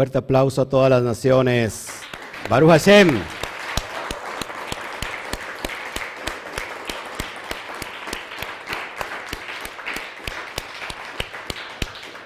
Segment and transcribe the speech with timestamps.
[0.00, 1.88] Fuerte aplauso a todas las naciones.
[2.48, 3.20] Baruch Hashem.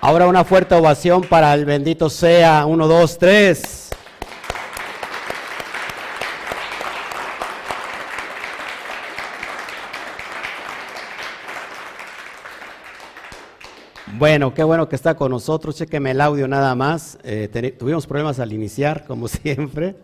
[0.01, 2.65] Ahora una fuerte ovación para el bendito sea.
[2.65, 3.74] Uno, dos, tres.
[14.17, 15.75] Bueno, qué bueno que está con nosotros.
[15.75, 17.19] Chequeme el audio nada más.
[17.25, 19.97] Eh, tuvimos problemas al iniciar, como siempre,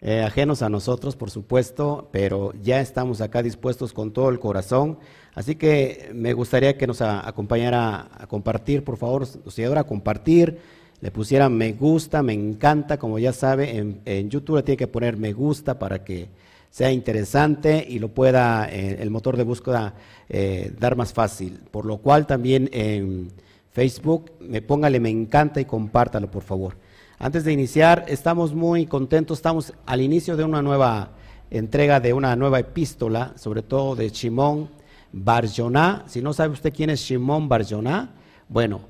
[0.00, 4.98] eh, ajenos a nosotros, por supuesto, pero ya estamos acá dispuestos con todo el corazón.
[5.34, 9.26] Así que me gustaría que nos acompañara a compartir, por favor,
[9.58, 10.58] ayudara a compartir,
[11.00, 15.16] le pusiera me gusta, me encanta, como ya sabe, en, YouTube le tiene que poner
[15.16, 16.28] me gusta para que
[16.70, 19.94] sea interesante y lo pueda eh, el motor de búsqueda
[20.28, 21.60] eh, dar más fácil.
[21.70, 23.30] Por lo cual también en
[23.72, 26.76] Facebook me póngale me encanta y compártalo, por favor.
[27.18, 31.10] Antes de iniciar, estamos muy contentos, estamos al inicio de una nueva
[31.50, 34.70] entrega de una nueva epístola, sobre todo de Chimón
[35.12, 38.10] Barjoná, si no sabe usted quién es Shimón Barjoná,
[38.48, 38.80] bueno,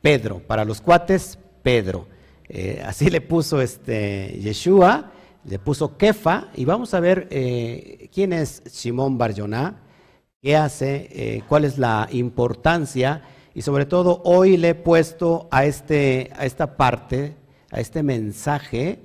[0.00, 2.06] Pedro, para los cuates, Pedro.
[2.48, 5.12] Eh, así le puso este Yeshua,
[5.44, 9.80] le puso Kefa, y vamos a ver eh, quién es Shimón Barjoná,
[10.40, 13.22] qué hace, eh, cuál es la importancia,
[13.54, 17.36] y sobre todo hoy le he puesto a, este, a esta parte,
[17.70, 19.00] a este mensaje,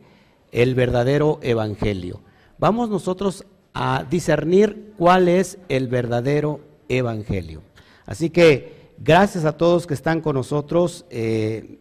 [0.52, 2.22] el verdadero evangelio.
[2.58, 7.62] Vamos nosotros a discernir cuál es el verdadero evangelio.
[8.06, 11.06] Así que gracias a todos que están con nosotros.
[11.10, 11.80] Eh,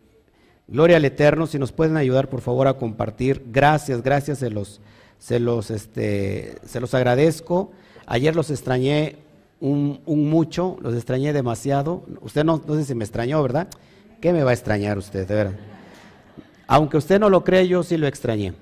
[0.69, 1.47] gloria al Eterno.
[1.47, 3.45] Si nos pueden ayudar, por favor, a compartir.
[3.47, 4.81] Gracias, gracias, se los,
[5.19, 7.73] se los, este, se los agradezco.
[8.07, 9.17] Ayer los extrañé
[9.61, 12.05] un, mucho, los extrañé demasiado.
[12.21, 13.69] Usted no, no sé si me extrañó, ¿verdad?
[14.21, 15.57] ¿Qué me va a extrañar usted, de verdad?
[16.67, 18.55] Aunque usted no lo cree, yo sí lo extrañé.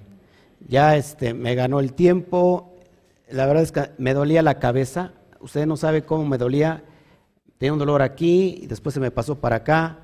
[0.69, 2.75] Ya este, me ganó el tiempo,
[3.31, 5.13] la verdad es que me dolía la cabeza.
[5.41, 6.85] Usted no sabe cómo me dolía.
[7.59, 9.99] Tenía un dolor aquí y después se me pasó para acá.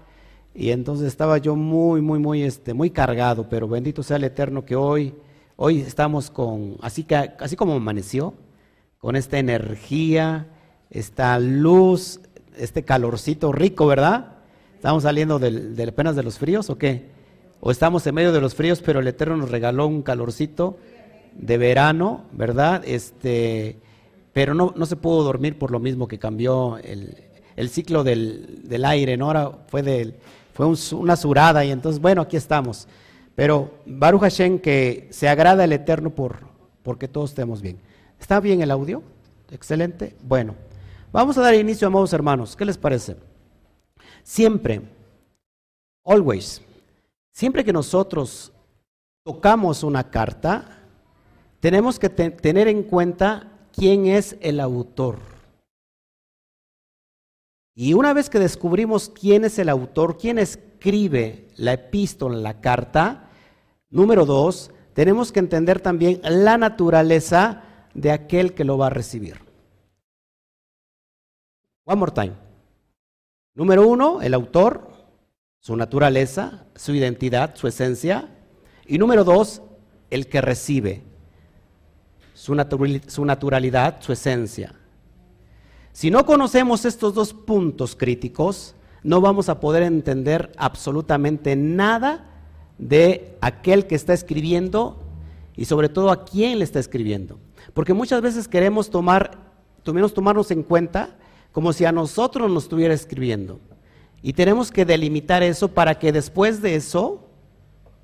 [0.55, 3.49] Y entonces estaba yo muy, muy, muy, este, muy cargado.
[3.49, 5.15] Pero bendito sea el Eterno que hoy,
[5.57, 8.35] hoy estamos con, así, que, así como amaneció,
[8.99, 10.49] con esta energía,
[10.91, 12.21] esta luz,
[12.57, 14.39] este calorcito rico, ¿verdad?
[14.75, 17.09] ¿Estamos saliendo del, de apenas de los fríos o qué?
[17.61, 20.79] ¿O estamos en medio de los fríos, pero el Eterno nos regaló un calorcito?
[21.35, 22.83] de verano, ¿verdad?
[22.85, 23.79] Este,
[24.33, 27.17] pero no, no se pudo dormir por lo mismo que cambió el,
[27.57, 29.27] el ciclo del, del, aire, ¿no?
[29.27, 30.17] Ahora fue, del,
[30.61, 32.87] fue una surada y entonces, bueno, aquí estamos.
[33.35, 36.41] Pero Baruch Hashem, que se agrada el Eterno por,
[36.83, 37.79] porque todos estemos bien.
[38.19, 39.03] ¿Está bien el audio?
[39.51, 40.15] Excelente.
[40.23, 40.55] Bueno,
[41.13, 42.55] vamos a dar inicio, amados hermanos.
[42.57, 43.17] ¿Qué les parece?
[44.23, 44.83] Siempre,
[46.05, 46.61] always,
[47.33, 48.53] siempre que nosotros
[49.25, 50.79] tocamos una carta,
[51.61, 55.30] tenemos que tener en cuenta quién es el autor.
[57.83, 63.31] Y una vez que descubrimos quién es el autor, quién escribe la epístola, la carta,
[63.89, 67.63] número dos, tenemos que entender también la naturaleza
[67.95, 69.39] de aquel que lo va a recibir.
[71.87, 72.35] One more time.
[73.55, 74.93] Número uno, el autor,
[75.59, 78.29] su naturaleza, su identidad, su esencia.
[78.85, 79.63] Y número dos,
[80.11, 81.03] el que recibe
[82.35, 84.75] su, naturalidad, su esencia.
[85.93, 92.27] Si no conocemos estos dos puntos críticos, no vamos a poder entender absolutamente nada
[92.79, 95.03] de aquel que está escribiendo
[95.57, 97.39] y sobre todo a quién le está escribiendo.
[97.75, 99.39] Porque muchas veces queremos tomar,
[99.83, 101.17] tomarnos en cuenta
[101.53, 103.61] como si a nosotros nos estuviera escribiendo.
[104.23, 107.27] Y tenemos que delimitar eso para que después de eso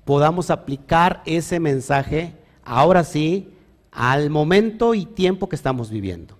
[0.03, 3.53] podamos aplicar ese mensaje, ahora sí,
[3.91, 6.37] al momento y tiempo que estamos viviendo.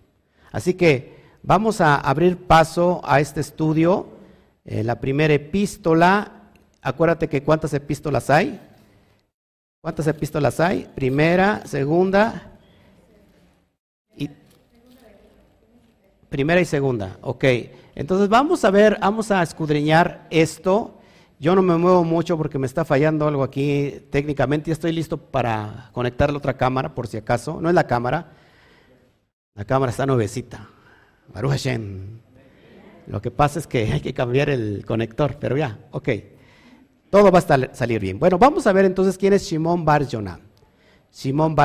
[0.52, 4.08] Así que vamos a abrir paso a este estudio.
[4.66, 6.32] Eh, la primera epístola,
[6.82, 8.60] acuérdate que cuántas epístolas hay.
[9.82, 10.88] ¿Cuántas epístolas hay?
[10.96, 12.52] Primera, segunda
[14.16, 14.30] y
[16.30, 17.18] primera y segunda.
[17.22, 17.46] Ok.
[17.96, 20.98] Entonces vamos a ver, vamos a escudriñar esto
[21.40, 25.92] yo no me muevo mucho porque me está fallando algo aquí técnicamente estoy listo para
[25.94, 27.62] conectar la otra cámara por si acaso.
[27.62, 28.32] No es la cámara,
[29.54, 30.68] la cámara está nuevecita.
[33.08, 36.10] Lo que pasa es que hay que cambiar el conector, pero ya, ok.
[37.10, 38.20] Todo va a salir bien.
[38.20, 40.40] Bueno, vamos a ver entonces quién es Shimon Bar Yonah.
[41.14, 41.56] Shimon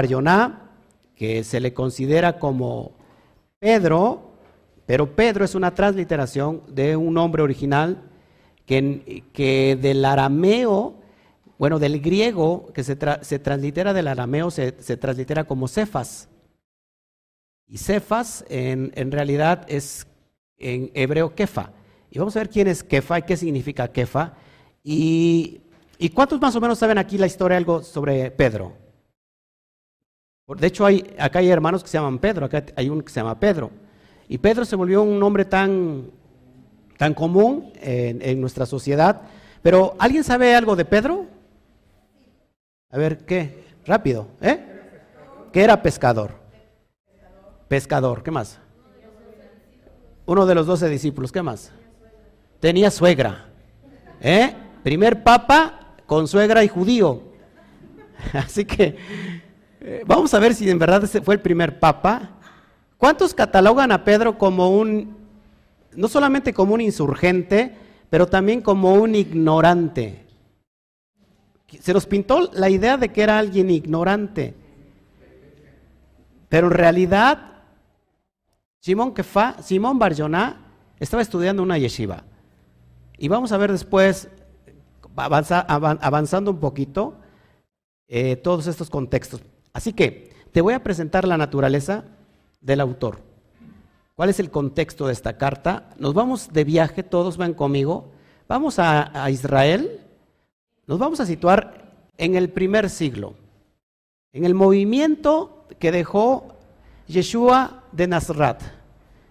[1.17, 2.93] que se le considera como
[3.59, 4.33] Pedro,
[4.87, 8.03] pero Pedro es una transliteración de un nombre original
[8.67, 10.97] que, del arameo,
[11.59, 16.29] Bueno, del griego que se, translitera del arameo se, translitera como cefas.
[17.73, 20.07] Y cefas en, realidad es
[20.59, 21.71] en hebreo kefa.
[22.11, 24.35] Y vamos a ver quién es kefa y qué significa kefa.
[24.85, 25.63] Y,
[25.97, 28.75] y cuántos más o menos saben aquí la historia algo sobre Pedro.
[30.49, 33.21] De hecho, hay, acá hay hermanos que se llaman Pedro, acá hay uno que se
[33.21, 33.71] llama Pedro.
[34.29, 36.11] Y Pedro se volvió un nombre tan,
[36.99, 39.23] tan común en, nuestra sociedad.
[39.63, 41.25] Pero, ¿alguien sabe algo de Pedro?
[42.91, 43.65] A ver, ¿qué?
[43.87, 44.61] Rápido, ¿eh?
[45.55, 46.42] ¿Qué era pescador?
[47.73, 48.59] Pescador, ¿qué más?
[50.27, 51.73] Uno de los doce discípulos, ¿qué más?
[52.61, 53.47] Tenía suegra.
[54.21, 54.55] ¿Eh?
[54.83, 57.23] Primer papa con suegra y judío.
[58.35, 58.95] Así que
[59.81, 62.33] eh, vamos a ver si en verdad ese fue el primer papa.
[62.99, 65.17] ¿Cuántos catalogan a Pedro como un,
[65.97, 67.75] no solamente como un insurgente,
[68.11, 70.27] pero también como un ignorante?
[71.81, 74.55] Se nos pintó la idea de que era alguien ignorante.
[76.51, 77.52] Pero en realidad,
[78.83, 80.57] Simón Kefa, Simón Barjoná
[80.99, 82.25] estaba estudiando una yeshiva.
[83.17, 84.29] Y vamos a ver después,
[85.15, 87.15] avanzando un poquito,
[88.09, 89.41] eh, todos estos contextos.
[89.73, 92.07] Así que te voy a presentar la naturaleza
[92.61, 93.21] del autor.
[94.17, 95.91] ¿Cuál es el contexto de esta carta?
[95.97, 98.11] Nos vamos de viaje, todos van conmigo.
[98.49, 100.01] Vamos a, Israel.
[100.89, 103.35] Nos vamos a situar en el primer siglo,
[104.33, 106.57] en el movimiento que dejó
[107.07, 108.59] Yeshua de Nazaret,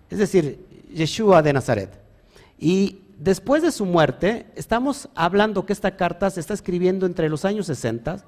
[0.10, 2.00] es decir, Yeshua de Nazaret.
[2.58, 7.46] Y después de su muerte, estamos hablando que esta carta se está escribiendo entre los
[7.46, 8.24] años 60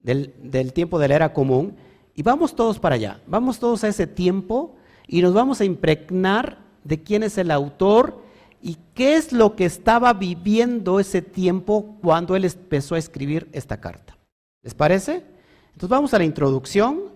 [0.00, 1.76] del, tiempo de la era común,
[2.14, 4.76] y vamos todos para allá, vamos todos a ese tiempo
[5.08, 8.22] y nos vamos a impregnar de quién es el autor
[8.62, 13.80] y qué es lo que estaba viviendo ese tiempo cuando él empezó a escribir esta
[13.80, 14.16] carta.
[14.62, 15.24] ¿Les parece?
[15.72, 17.13] Entonces vamos a la introducción.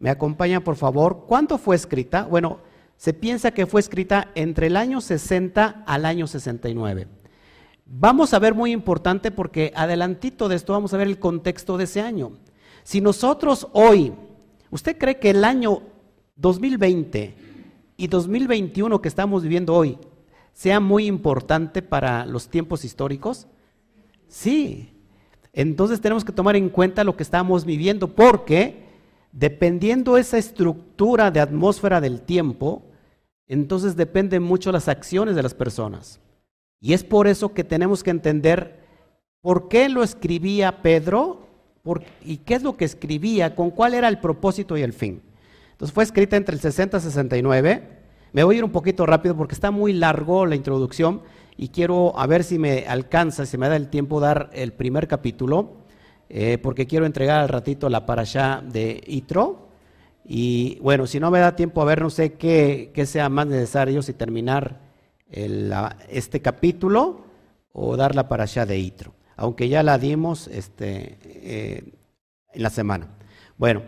[0.00, 1.26] Me acompaña, por favor.
[1.28, 2.24] ¿Cuándo fue escrita?
[2.24, 2.58] Bueno,
[2.96, 7.06] se piensa que fue escrita entre el año 60 al año 69.
[7.84, 11.84] Vamos a ver muy importante porque adelantito de esto vamos a ver el contexto de
[11.84, 12.32] ese año.
[12.82, 14.14] Si nosotros hoy,
[14.70, 15.82] ¿usted cree que el año
[16.36, 17.34] 2020
[17.98, 19.98] y 2021 que estamos viviendo hoy
[20.54, 23.48] sea muy importante para los tiempos históricos?
[24.28, 24.94] Sí.
[25.52, 28.89] Entonces tenemos que tomar en cuenta lo que estamos viviendo porque
[29.32, 32.82] dependiendo esa estructura de atmósfera del tiempo,
[33.46, 36.20] entonces dependen mucho las acciones de las personas.
[36.80, 38.80] Y es por eso que tenemos que entender
[39.40, 41.46] por qué lo escribía Pedro
[42.24, 45.22] y qué es lo que escribía, con cuál era el propósito y el fin.
[45.72, 47.88] Entonces fue escrita entre el 60 y 69.
[48.32, 51.22] Me voy a ir un poquito rápido porque está muy largo la introducción
[51.56, 55.08] y quiero a ver si me alcanza, si me da el tiempo dar el primer
[55.08, 55.79] capítulo,
[56.32, 59.68] eh, porque quiero entregar al ratito la parasha de Itro.
[60.24, 63.48] Y bueno, si no me da tiempo a ver, no sé qué, qué sea más
[63.48, 64.88] necesario, si terminar
[66.08, 67.24] este capítulo
[67.72, 71.92] o darla para allá de Itro, aunque ya la dimos este, eh,
[72.52, 73.08] en la semana.
[73.56, 73.82] Bueno,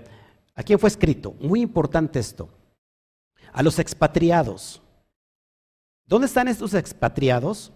[0.57, 1.35] ¿a quién fue escrito?
[1.41, 2.49] Muy importante esto.
[3.53, 4.83] A los expatriados.
[6.07, 7.73] ¿Dónde están estos expatriados?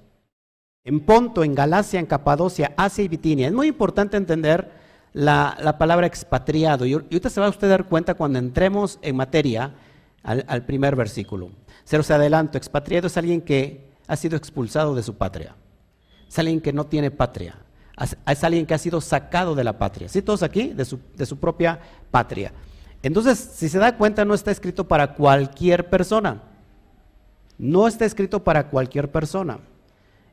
[0.86, 3.48] En Ponto, en Galacia, en Capadocia, Asia y Bitinia.
[3.48, 4.70] Es muy importante entender
[5.12, 6.86] la, palabra expatriado.
[6.86, 9.74] Y ahorita se va a usted dar cuenta cuando entremos en materia
[10.22, 11.50] al primer versículo.
[11.82, 15.56] Se los adelanto, expatriado es alguien que ha sido expulsado de su patria.
[16.28, 17.56] Es alguien que no tiene patria.
[18.24, 20.08] Es alguien que ha sido sacado de la patria.
[20.08, 20.22] ¿Sí?
[20.22, 21.80] Todos aquí, de su propia
[22.12, 22.52] patria.
[23.02, 26.42] Entonces, si se da cuenta, no está escrito para cualquier persona.
[27.58, 29.58] No está escrito para cualquier persona.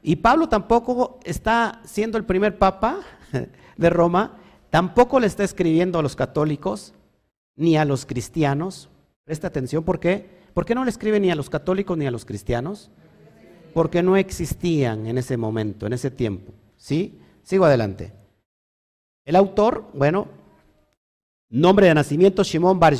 [0.03, 2.99] Y Pablo tampoco está siendo el primer papa
[3.77, 4.37] de Roma,
[4.69, 6.93] tampoco le está escribiendo a los católicos
[7.55, 8.89] ni a los cristianos.
[9.23, 10.43] Presta atención, ¿por qué?
[10.53, 12.91] ¿Por qué no le escribe ni a los católicos ni a los cristianos?
[13.73, 16.51] Porque no existían en ese momento, en ese tiempo.
[16.75, 17.17] ¿Sí?
[17.41, 18.11] Sigo adelante.
[19.25, 20.27] El autor, bueno,
[21.49, 22.95] nombre de nacimiento Shimon Bar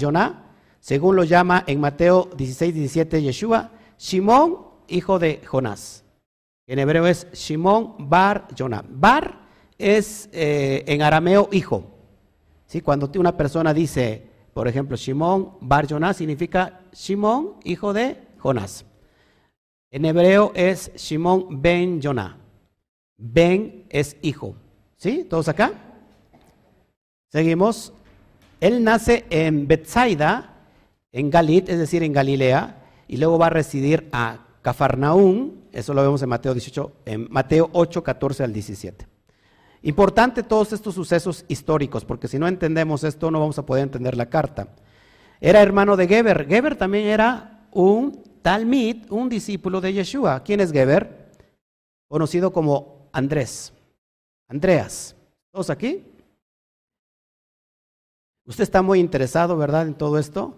[0.79, 4.57] según lo llama en Mateo 16, 17 Yeshua, Shimon,
[4.88, 6.02] hijo de Jonás.
[6.65, 8.84] En hebreo es Shimon Bar Jonah.
[8.88, 9.39] Bar
[9.77, 11.89] es eh, en arameo hijo.
[12.65, 12.82] ¿Sí?
[12.82, 18.86] Cuando una persona dice, por ejemplo, Shimon Bar Jonás significa Shimon, hijo de Jonás.
[19.91, 22.38] En hebreo es Shimon ben Jonah.
[23.17, 24.55] Ben es hijo.
[24.98, 25.25] ¿Sí?
[25.29, 25.74] ¿Todos acá?
[27.29, 27.93] Seguimos.
[28.62, 30.53] Él nace en Bethsaida,
[31.12, 36.01] en Galit, es decir, en Galilea, y luego va a residir a Cafarnaún, eso lo
[36.03, 39.08] vemos en Mateo 18, en Mateo 8, 14 al 17.
[39.82, 44.15] Importante todos estos sucesos históricos, porque si no entendemos esto no vamos a poder entender
[44.15, 44.70] la carta.
[45.42, 46.48] Era hermano de Geber.
[46.48, 50.42] Geber también era un talmid, un discípulo de Yeshua.
[50.44, 51.32] ¿Quién es Geber?
[52.08, 53.74] Conocido como Andrés.
[54.48, 55.15] Andreas.
[55.51, 56.06] ¿Todos aquí?
[58.46, 60.56] Usted está muy interesado, ¿verdad, en todo esto?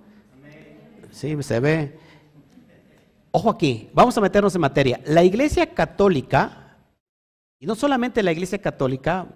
[1.12, 2.05] Sí, se ve.
[3.38, 5.02] Ojo aquí, vamos a meternos en materia.
[5.04, 6.78] La Iglesia Católica
[7.60, 9.28] y no solamente la Iglesia Católica,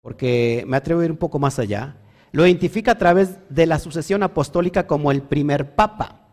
[0.00, 1.94] porque me atrevo a ir un poco más allá,
[2.32, 6.26] lo identifica a través de la sucesión apostólica como el primer papa.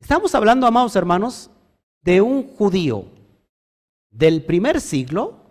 [0.00, 1.50] Estamos hablando, amados hermanos,
[2.02, 3.06] de un judío
[4.10, 5.46] del primer siglo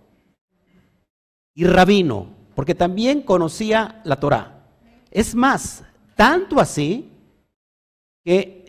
[1.56, 4.64] y rabino, porque también conocía la Torá.
[5.10, 5.84] Es más,
[6.16, 7.10] tanto así
[8.24, 8.67] que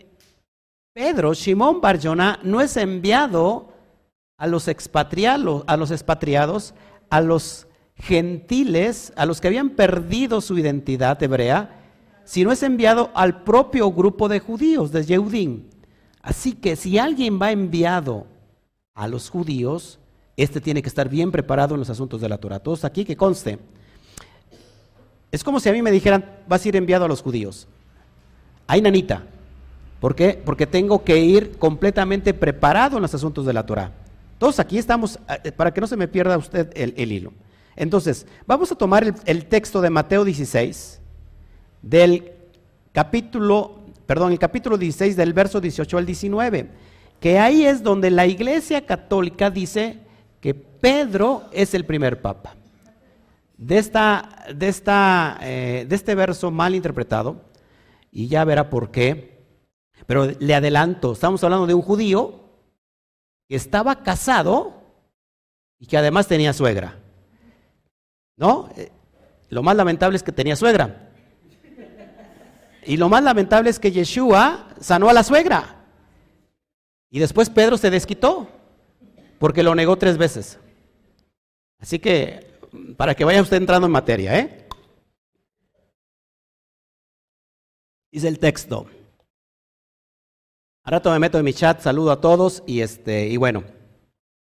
[0.99, 3.69] Pedro, Simón Barjona, no es enviado
[4.37, 6.73] a los expatriados, a los expatriados,
[7.09, 11.73] a los gentiles, a los que habían perdido su identidad hebrea,
[12.25, 15.69] sino es enviado al propio grupo de judíos, de Yehudim.
[16.21, 18.27] Así que si alguien va enviado
[18.93, 19.99] a los judíos,
[20.35, 22.59] este tiene que estar bien preparado en los asuntos de la Torah.
[22.59, 23.57] Todos aquí que conste.
[25.31, 27.69] Es como si a mí me dijeran, vas a ir enviado a los judíos.
[28.67, 29.23] Ay, nanita.
[29.99, 30.41] ¿Por qué?
[30.43, 33.91] Porque tengo que ir completamente preparado en los asuntos de la Torah.
[34.37, 37.33] Todos aquí estamos, eh, para que no se me pierda usted el, hilo.
[37.75, 41.01] Entonces, vamos a tomar el, el, texto de Mateo 16,
[41.81, 42.31] del
[42.93, 46.69] capítulo, perdón, el capítulo 16 del verso 18 al 19,
[47.19, 49.99] que ahí es donde la Iglesia Católica dice
[50.39, 52.55] que Pedro es el primer papa.
[53.57, 57.41] De, esta, de, esta, eh, de este verso mal interpretado,
[58.11, 59.38] y ya verá por qué,
[60.09, 62.33] pero le adelanto, estamos hablando de un judío
[63.47, 64.81] que estaba casado
[65.77, 66.97] y que además tenía suegra.
[68.35, 68.71] ¿No?
[68.75, 68.91] Eh,
[69.49, 71.11] lo más lamentable es que tenía suegra.
[72.87, 75.85] Y lo más lamentable es que Yeshua sanó a la suegra.
[77.11, 78.49] Y después Pedro se desquitó
[79.37, 80.57] porque lo negó tres veces.
[81.77, 82.59] Así que,
[82.97, 84.67] para que vaya usted entrando en materia, ¿eh?
[88.11, 88.87] Dice el texto.
[90.83, 93.63] Ahora rato me meto en mi chat, saludo a todos y, este, y bueno,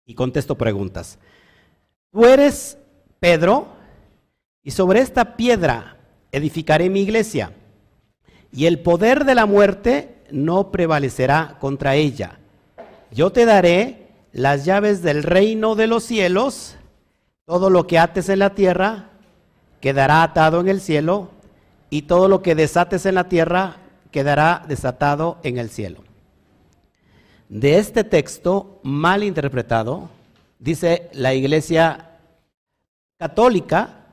[0.05, 1.19] y contesto preguntas.
[2.11, 2.77] Tú eres
[3.19, 3.67] Pedro
[4.63, 5.97] y sobre esta piedra
[6.31, 7.53] edificaré mi iglesia
[8.51, 12.39] y el poder de la muerte no prevalecerá contra ella.
[13.11, 16.77] Yo te daré las llaves del reino de los cielos,
[17.45, 19.09] todo lo que ates en la tierra
[19.81, 21.29] quedará atado en el cielo
[21.89, 23.77] y todo lo que desates en la tierra
[24.09, 26.01] quedará desatado en el cielo
[27.49, 30.09] de este texto mal interpretado,
[30.59, 32.19] dice la Iglesia
[33.17, 34.07] Católica,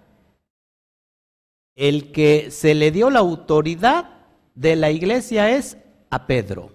[1.74, 4.10] el que se le dio la autoridad
[4.54, 5.78] de la Iglesia es
[6.10, 6.70] a Pedro.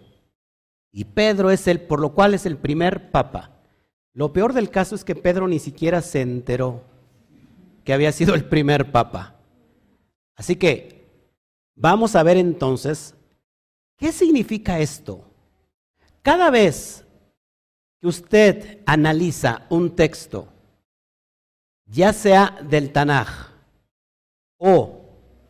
[0.91, 3.51] Y Pedro es el, por lo cual es el primer papa.
[4.13, 6.83] Lo peor del caso es que Pedro ni siquiera se enteró
[7.83, 9.35] que había sido el primer papa.
[10.35, 11.05] Así que
[11.75, 13.13] vamos a ver entonces,
[13.97, 15.34] ¿qué significa esto?
[16.25, 17.05] Cada vez
[18.01, 20.47] que usted analiza un texto,
[21.85, 23.51] ya sea del Tanaj
[24.57, 25.05] o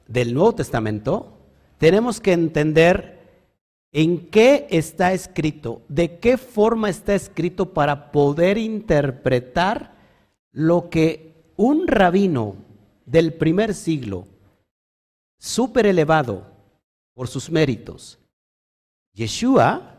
[0.06, 1.38] del Nuevo Testamento,
[1.78, 3.16] tenemos que entender
[3.94, 9.96] en qué está escrito, de qué forma está escrito para poder interpretar
[10.52, 12.58] lo que un rabino
[13.06, 14.28] del primer siglo,
[15.40, 16.46] súper elevado
[17.14, 18.20] por sus méritos,
[19.14, 19.95] Yeshua,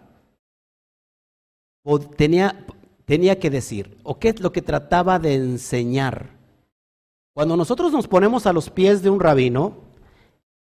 [2.17, 2.67] tenía,
[3.05, 6.31] tenía que decir, o qué es lo que trataba de enseñar.
[7.33, 9.75] Cuando nosotros nos ponemos a los pies de un rabino,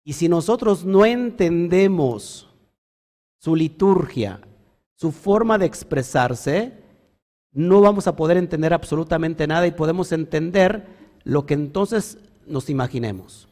[0.04, 2.48] y si nosotros no entendemos
[3.40, 4.40] su liturgia,
[4.94, 6.72] su forma de expresarse,
[7.52, 10.86] no vamos a poder entender absolutamente nada y podemos entender
[11.24, 13.48] lo que entonces nos imaginemos.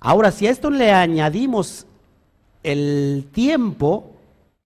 [0.00, 1.86] Ahora, si a esto le añadimos
[2.62, 4.12] el tiempo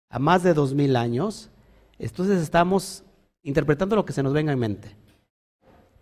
[0.09, 1.51] a más de dos mil años,
[1.99, 3.05] entonces estamos
[3.43, 4.97] interpretando lo que se nos venga en mente.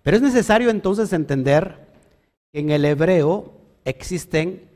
[0.03, 1.87] Pero es necesario entonces entender
[2.53, 3.53] que en el hebreo
[3.85, 4.69] existen,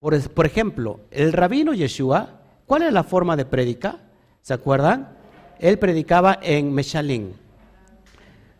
[0.00, 3.98] por, ejemplo, el rabino Yeshua, ¿cuál es la forma de predica?
[4.42, 5.16] ¿Se acuerdan?
[5.58, 7.32] Él predicaba en Meshalim,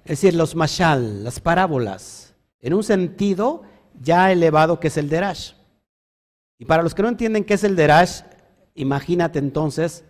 [0.04, 3.62] es decir, los mashal, las parábolas, en un sentido
[4.00, 5.52] ya elevado que es el derash.
[6.58, 8.22] Y para los que no entienden qué es el derash,
[8.74, 10.04] imagínate entonces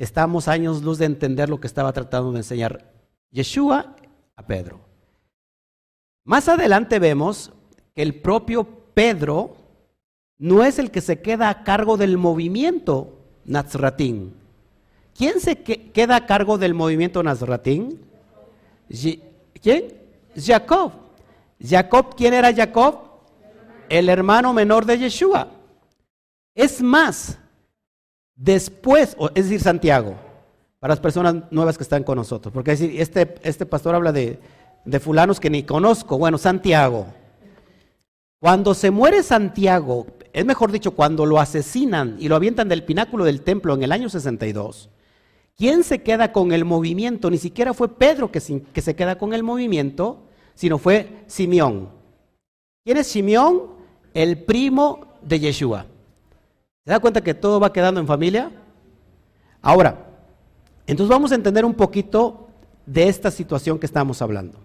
[0.00, 2.90] estamos años luz de entender lo que estaba tratando de enseñar
[3.30, 3.96] Yeshua
[4.34, 4.80] a Pedro.
[6.24, 7.52] Más adelante vemos
[7.94, 9.56] que el propio Pedro
[10.38, 14.32] no es el que se queda a cargo del movimiento Nazratín.
[15.14, 18.00] ¿Quién se queda a cargo del movimiento Nazratín?
[18.88, 19.92] ¿Quién?
[20.34, 20.92] Jacob.
[21.62, 23.00] Jacob, ¿quién era Jacob?
[23.90, 25.48] El hermano menor de Yeshua.
[26.54, 27.38] Es más,
[28.40, 30.16] después, es decir, Santiago,
[30.78, 34.38] para las personas nuevas que están con nosotros, porque decir, este, este pastor habla de,
[34.84, 37.06] de fulanos que ni conozco, bueno, Santiago.
[38.40, 43.24] Cuando se muere Santiago, es mejor dicho, cuando lo asesinan y lo avientan del pináculo
[43.24, 44.88] del templo en el año 62,
[45.54, 47.30] ¿quién se queda con el movimiento?
[47.30, 50.22] Ni siquiera fue Pedro que se, que se queda con el movimiento,
[50.54, 51.90] sino fue Simeón.
[52.84, 53.78] ¿Quién es Simeón?
[54.14, 55.86] El primo de Yeshua.
[56.90, 58.50] ¿Se da cuenta que todo va quedando en familia?
[59.62, 60.08] Ahora,
[60.88, 62.48] entonces vamos a entender un poquito
[62.84, 64.58] de esta situación que estamos hablando.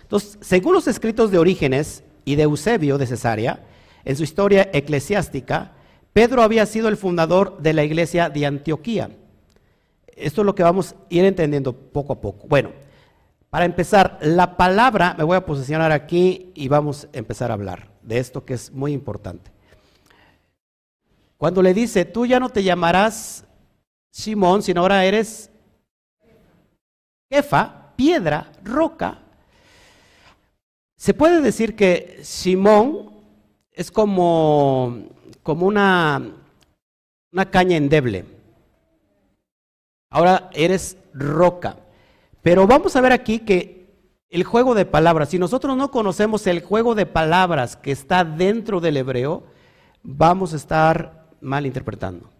[0.00, 3.60] Entonces, según los escritos de Orígenes y de Eusebio de Cesarea,
[4.06, 5.72] en su historia eclesiástica,
[6.14, 9.10] Pedro había sido el fundador de la iglesia de Antioquía.
[10.06, 12.48] Esto es lo que vamos a ir entendiendo poco a poco.
[12.48, 12.70] Bueno,
[13.50, 17.90] para empezar, la palabra, me voy a posicionar aquí y vamos a empezar a hablar
[18.00, 19.55] de esto que es muy importante.
[21.38, 23.44] Cuando le dice, tú ya no te llamarás
[24.10, 25.50] Simón, sino ahora eres
[27.30, 29.18] Jefa, piedra, roca.
[30.96, 33.10] Se puede decir que Simón
[33.72, 35.08] es como,
[35.42, 36.22] como una,
[37.32, 38.24] una caña endeble.
[40.10, 41.76] Ahora eres roca.
[42.42, 43.76] Pero vamos a ver aquí que
[44.30, 48.80] el juego de palabras, si nosotros no conocemos el juego de palabras que está dentro
[48.80, 49.44] del hebreo,
[50.02, 52.30] vamos a estar mal interpretando.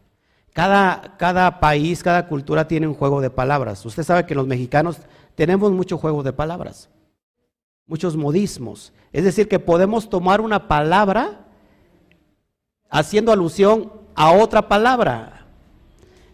[0.52, 3.84] Cada, cada país, cada cultura tiene un juego de palabras.
[3.84, 4.98] Usted sabe que los mexicanos
[5.34, 6.88] tenemos mucho juego de palabras
[7.86, 8.92] muchos modismos.
[9.12, 11.46] Es decir, que podemos tomar una palabra
[12.90, 15.46] haciendo alusión a otra palabra.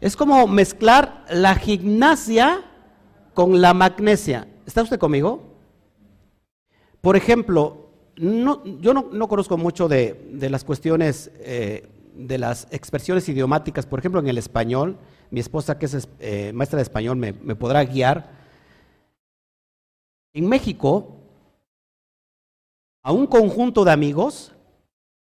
[0.01, 2.62] Es como mezclar la gimnasia
[3.35, 4.48] con la magnesia.
[4.66, 5.42] ¿Está usted conmigo?
[7.01, 13.98] Por ejemplo, yo no, conozco mucho de, las cuestiones eh, de las expresiones idiomáticas, por
[13.98, 14.98] ejemplo, en el español.
[15.31, 18.31] Mi esposa, que es eh, maestra de español, me podrá guiar.
[20.33, 21.16] En México,
[23.03, 24.53] a un conjunto de amigos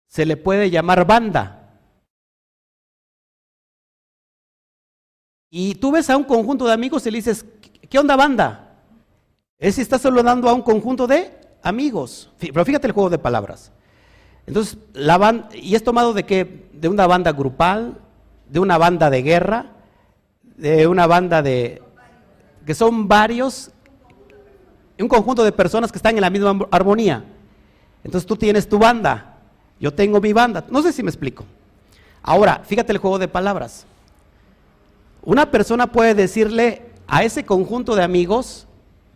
[0.07, 1.81] se le puede llamar banda.
[5.51, 7.45] Y tú ves a un conjunto de amigos y le dices,
[7.89, 8.79] ¿qué onda banda?
[9.59, 11.31] Es si estás saludando a un conjunto de
[11.63, 12.31] amigos.
[12.39, 13.73] Pero fíjate el juego de palabras.
[14.47, 16.69] Entonces, la banda, y es tomado de qué?
[16.73, 17.99] De una banda grupal,
[18.49, 19.67] de una banda de guerra,
[20.57, 21.83] de una banda de
[22.67, 23.71] que son varios,
[24.99, 27.25] un conjunto de personas que están en la misma armonía.
[28.05, 29.39] Entonces tú tienes tu banda,
[29.81, 30.65] yo tengo mi banda.
[30.71, 31.45] No sé si me explico.
[32.23, 33.87] Ahora, fíjate el juego de palabras.
[35.23, 38.67] Una persona puede decirle a ese conjunto de amigos,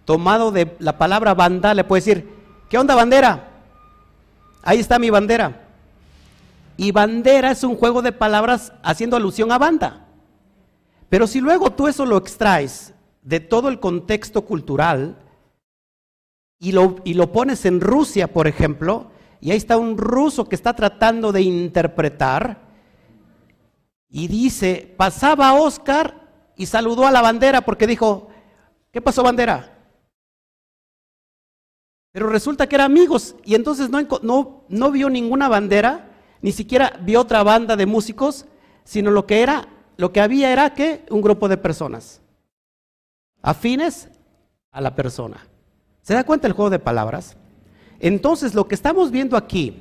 [0.05, 2.29] tomado de la palabra banda, le puede decir,
[2.69, 3.56] ¿qué onda bandera?
[4.67, 5.63] Ahí está mi bandera.
[6.77, 10.09] Y bandera es un juego de palabras haciendo alusión a banda.
[11.09, 15.19] Pero si luego tú eso lo extraes de todo el contexto cultural,
[16.59, 19.07] y lo, y lo pones en Rusia, por ejemplo,
[19.41, 22.59] y ahí está un ruso que está tratando de interpretar,
[24.09, 28.31] y dice, pasaba Oscar y saludó a la bandera porque dijo,
[28.91, 29.76] ¿qué pasó bandera?
[32.17, 36.09] Pero resulta que eran amigos y entonces no, no, no vio ninguna bandera,
[36.41, 38.47] ni siquiera vio otra banda de músicos,
[38.85, 42.23] sino lo que era, lo que había era que un grupo de personas
[43.43, 44.09] afines
[44.71, 45.47] a la persona.
[46.01, 47.37] ¿Se da cuenta el juego de palabras?
[48.01, 49.77] Entonces, lo que estamos viendo aquí,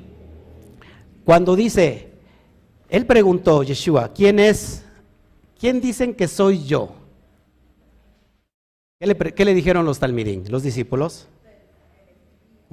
[1.23, 2.11] cuando dice,
[2.89, 4.83] él preguntó, Yeshua, ¿quién es?
[5.57, 6.95] ¿Quién dicen que soy yo?
[8.99, 11.29] ¿Qué le, dijeron los talmidín, los discípulos?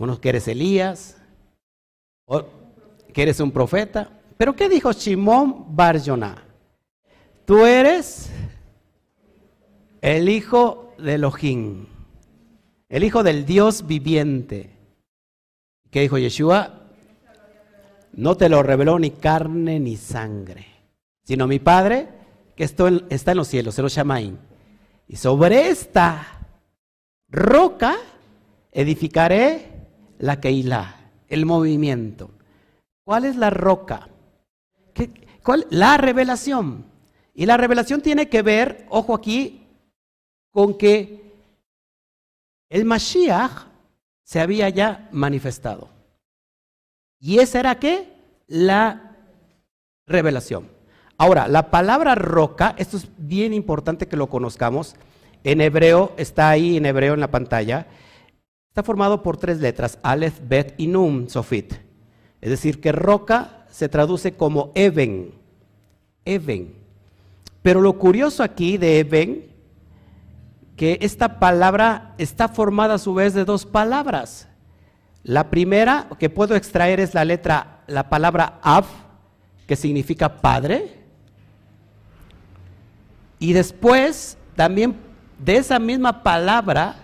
[0.02, 1.16] Unos que eres Elías,
[2.26, 2.44] o
[3.12, 4.20] que eres un profeta.
[4.36, 6.00] Pero ¿qué dijo Shimon Bar
[7.44, 8.30] Tú eres
[10.00, 11.86] el hijo de Elohim
[12.92, 14.68] el Hijo del Dios viviente.
[15.90, 16.90] ¿Qué dijo Yeshua?
[18.12, 20.66] No te lo reveló ni carne ni sangre,
[21.24, 22.08] sino mi Padre
[22.54, 24.36] que está en los cielos, se lo llama ahí.
[25.08, 26.46] Y sobre esta
[27.30, 27.96] roca
[28.70, 29.71] edificaré
[30.22, 32.30] la Keilah, el movimiento.
[33.04, 34.08] ¿Cuál es la roca?
[35.42, 35.66] cuál?
[35.70, 36.86] La revelación.
[37.34, 39.66] Y la revelación tiene que ver, ojo aquí,
[40.52, 41.32] con que
[42.70, 43.66] el Mashiach
[44.22, 45.88] se había ya manifestado.
[47.18, 48.08] ¿Y esa era qué?
[48.46, 49.16] La
[50.06, 50.68] revelación.
[51.18, 54.94] Ahora, la palabra roca, esto es bien importante que lo conozcamos,
[55.42, 57.88] en hebreo, está ahí en hebreo en la pantalla,
[58.72, 61.74] está formado por tres letras, Aleph, Bet y Num, Sofit.
[62.40, 65.34] Es decir, que roca se traduce como Eben,
[66.24, 66.74] Eben.
[67.60, 69.52] Pero lo curioso aquí de Eben,
[70.74, 74.48] que esta palabra está formada a su vez de dos palabras.
[75.22, 78.86] La primera que puedo extraer es la letra, la palabra Av,
[79.66, 81.02] que significa padre.
[83.38, 84.96] Y después también
[85.38, 86.96] de esa misma palabra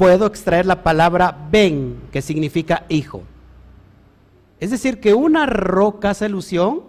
[0.00, 3.20] puedo extraer la palabra ben, que significa hijo.
[4.58, 6.84] Es decir, que una roca hace alusión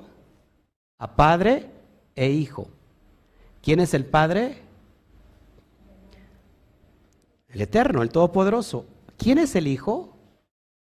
[0.98, 1.70] a padre
[2.16, 2.70] e hijo.
[3.62, 4.62] ¿Quién es el padre?
[7.50, 8.86] El eterno, el todopoderoso.
[9.18, 10.16] ¿Quién es el hijo?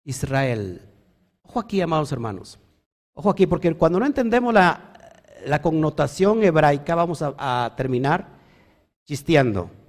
[0.06, 0.82] Israel.
[1.42, 2.58] Ojo aquí, amados hermanos.
[3.16, 4.94] Ojo aquí, porque cuando no entendemos la,
[5.46, 8.28] la connotación hebraica, vamos a, terminar
[9.04, 9.83] chisteando.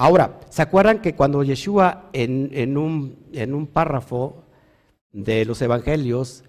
[0.00, 4.44] Ahora, ¿se acuerdan que cuando Yeshua en, un, párrafo
[5.10, 6.44] de los evangelios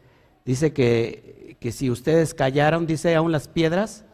[0.46, 4.06] dice que, que si ustedes callaron, dice aún las piedras,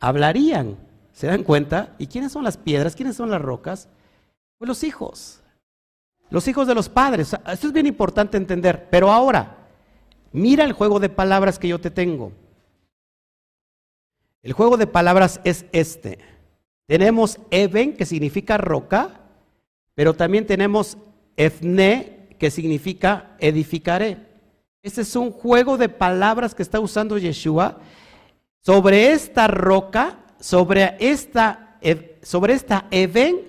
[0.00, 0.78] hablarían?
[1.12, 1.94] ¿Se dan cuenta?
[1.98, 2.96] ¿Y quiénes son las piedras?
[2.96, 3.90] ¿Quiénes son las rocas?
[4.56, 5.42] Pues los hijos.
[6.30, 7.36] Los hijos de los padres.
[7.46, 8.88] Esto es bien importante entender.
[8.90, 9.58] Pero ahora,
[10.32, 12.32] mira el juego de palabras que yo te tengo.
[14.42, 16.35] El juego de palabras es este.
[16.86, 19.20] Tenemos Eben, que significa roca,
[19.94, 20.96] pero también tenemos
[21.36, 24.18] Efne, que significa edificaré.
[24.82, 27.78] Este es un juego de palabras que está usando Yeshua
[28.60, 31.78] sobre esta roca, sobre esta,
[32.22, 33.40] sobre esta Eben,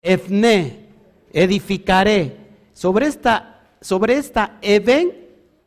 [0.00, 0.86] Efne,
[1.32, 2.36] edificaré.
[2.72, 5.12] Sobre esta, sobre esta Eben,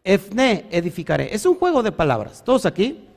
[0.04, 1.34] Efne, edificaré.
[1.36, 2.44] Es un juego de palabras.
[2.46, 3.10] ¿Todos aquí?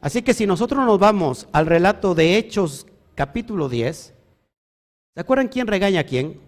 [0.00, 3.96] Así que si nosotros nos vamos al relato de Hechos capítulo 10,
[5.14, 6.40] ¿se acuerdan quién regaña a quién?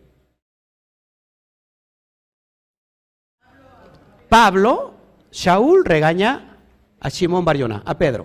[4.29, 4.95] Pablo,
[5.31, 6.59] Shaul regaña
[7.01, 8.25] a Simón Bariona, a Pedro.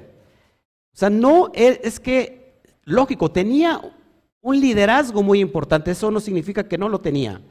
[0.93, 3.81] O sea, no es, que, lógico, tenía
[4.41, 7.41] un liderazgo muy importante, eso no significa que no lo tenía.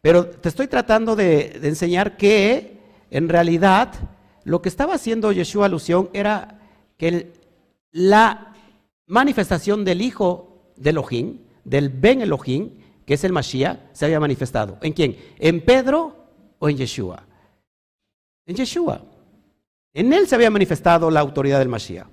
[0.00, 3.92] Pero te estoy tratando de, de enseñar que en realidad
[4.44, 6.61] lo que estaba haciendo Yeshua alusión era
[7.02, 7.32] que
[7.90, 8.54] la
[9.08, 14.78] manifestación del Hijo de Elohim, del Ben Elohim, que es el Mashiach, se había manifestado.
[14.82, 15.16] ¿En quién?
[15.40, 16.14] ¿En Pedro
[16.60, 17.24] o en Yeshua?
[18.46, 19.02] En Yeshua.
[19.92, 22.06] En él se había manifestado la autoridad del Mashiach.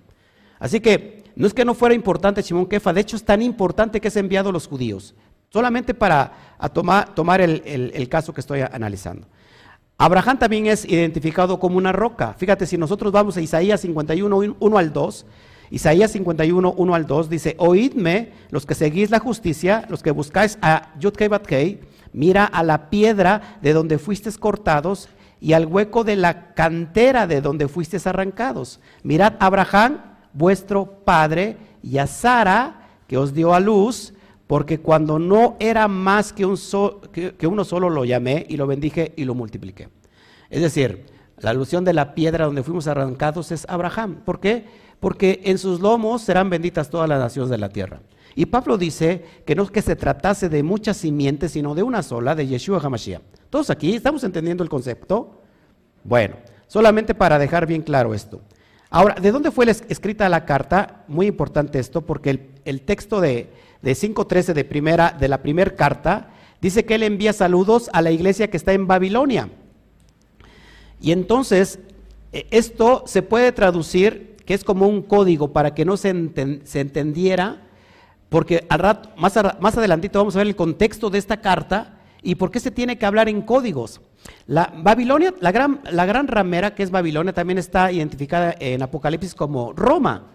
[0.58, 4.02] Así que no es que no fuera importante Simón Kefa, de hecho es tan importante
[4.02, 5.13] que es enviado a los judíos,
[5.54, 7.62] solamente para tomar, el,
[7.93, 9.28] el caso que estoy analizando.
[10.02, 12.34] Abraham también es identificado como una roca.
[12.38, 15.26] Fíjate, si nosotros vamos a Isaías 51, 1 al 2,
[15.72, 20.58] Isaías 51, 1 al 2 dice, oídme los que seguís la justicia, los que buscáis
[20.62, 21.82] a Yudkei
[22.14, 25.10] mira a la piedra de donde fuisteis cortados
[25.42, 28.80] y al hueco de la cantera de donde fuisteis arrancados.
[29.04, 29.98] Mirad a Abraham,
[30.32, 34.14] vuestro padre, y a Sara, que os dio a luz,
[34.50, 36.58] porque cuando no era más que, un
[37.12, 39.90] que, uno solo lo llamé y lo bendije y lo multipliqué.
[40.50, 41.06] Es decir,
[41.38, 44.24] la alusión de la piedra donde fuimos arrancados es Abraham.
[44.26, 44.66] ¿Por qué?
[45.00, 48.02] Porque en sus lomos serán benditas todas las naciones de la tierra.
[48.34, 52.02] Y Pablo dice que no es que se tratase de muchas simientes, sino de una
[52.02, 53.22] sola, de Yeshua HaMashiach.
[53.52, 55.44] ¿Todos aquí estamos entendiendo el concepto?
[56.04, 58.42] Bueno, solamente para dejar bien claro esto.
[58.90, 61.04] Ahora, ¿de dónde fue escrita la carta?
[61.08, 66.30] Muy importante esto, porque el texto de, de 5.13 de, primera, de la primera carta,
[66.62, 69.50] dice que él envía saludos a la iglesia que está en Babilonia.
[71.02, 71.80] Y entonces,
[72.34, 77.68] e, esto se puede traducir, que es como un código para que no se, entendiera,
[78.30, 82.36] porque al rato, más, más adelantito vamos a ver el contexto de esta carta y
[82.36, 84.02] por qué se tiene que hablar en códigos.
[84.46, 89.34] La Babilonia, la gran, la gran ramera que es Babilonia, también está identificada en Apocalipsis
[89.34, 90.28] como Roma.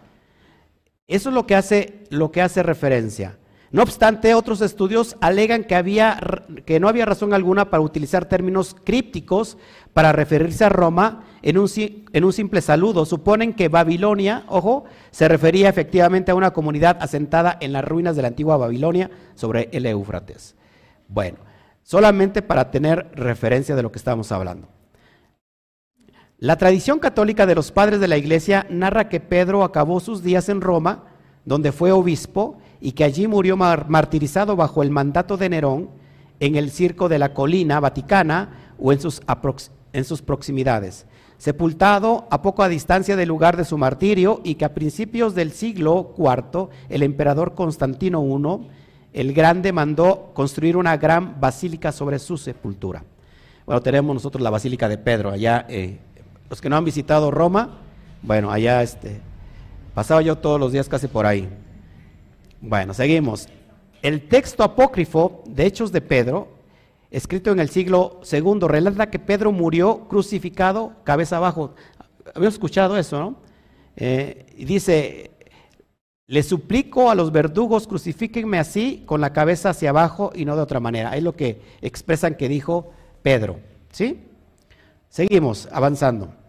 [1.06, 3.38] Eso es lo que hace, lo que hace referencia.
[3.70, 6.16] No obstante, otros estudios alegan que, había,
[6.64, 9.58] que no había razón alguna para utilizar términos crípticos
[9.92, 13.04] para referirse a Roma en un, en un simple saludo.
[13.04, 18.22] Suponen que Babilonia, ojo, se refería efectivamente a una comunidad asentada en las ruinas de
[18.22, 20.54] la antigua Babilonia sobre el Éufrates.
[21.08, 21.38] Bueno,
[21.82, 24.68] solamente para tener referencia de lo que estamos hablando.
[26.44, 30.50] La tradición católica de los padres de la iglesia narra que Pedro acabó sus días
[30.50, 31.04] en Roma,
[31.46, 35.88] donde fue obispo, y que allí murió martirizado bajo el mandato de Nerón
[36.40, 39.22] en el circo de la colina vaticana o en sus,
[39.94, 41.07] en sus proximidades
[41.38, 45.50] sepultado a poco a distancia del lugar de su martirio y que a principios del
[45.50, 48.68] siglo IV el emperador Constantino I,
[49.14, 53.02] el Grande, mandó construir una gran basílica sobre su sepultura.
[53.66, 55.98] Bueno, tenemos nosotros la Basílica de Pedro, allá, eh,
[56.54, 57.80] los que no han visitado Roma,
[58.22, 59.20] bueno, allá este,
[59.92, 61.48] pasaba yo todos los días casi por ahí.
[62.60, 63.48] Bueno, seguimos.
[64.02, 66.46] El texto apócrifo de Hechos de Pedro
[67.10, 71.74] escrito en el siglo II, relata que Pedro murió crucificado cabeza abajo.
[72.36, 73.36] Habíamos escuchado eso, ¿no?
[73.96, 75.32] Eh, dice,
[76.28, 80.62] le suplico a los verdugos, crucifíquenme así, con la cabeza hacia abajo y no de
[80.62, 81.16] otra manera.
[81.16, 83.58] Es lo que expresan que dijo Pedro.
[83.90, 84.20] ¿Sí?
[85.08, 86.43] Seguimos avanzando.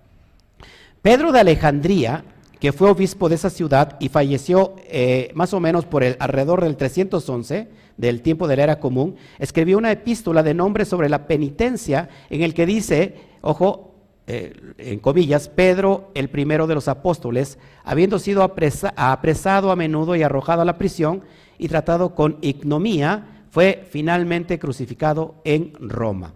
[1.06, 2.26] Pedro de Alejandría,
[2.60, 6.64] que fue obispo de esa ciudad y falleció eh, más o menos por el alrededor
[6.64, 11.28] del 311, del tiempo de la era común, escribió una epístola de nombre sobre la
[11.28, 13.94] penitencia en el que dice, ojo,
[14.26, 20.24] eh, en comillas, Pedro, el primero de los apóstoles, habiendo sido apresado a menudo y
[20.24, 21.22] arrojado a la prisión
[21.60, 26.34] y tratado con ignomía, fue finalmente crucificado en Roma.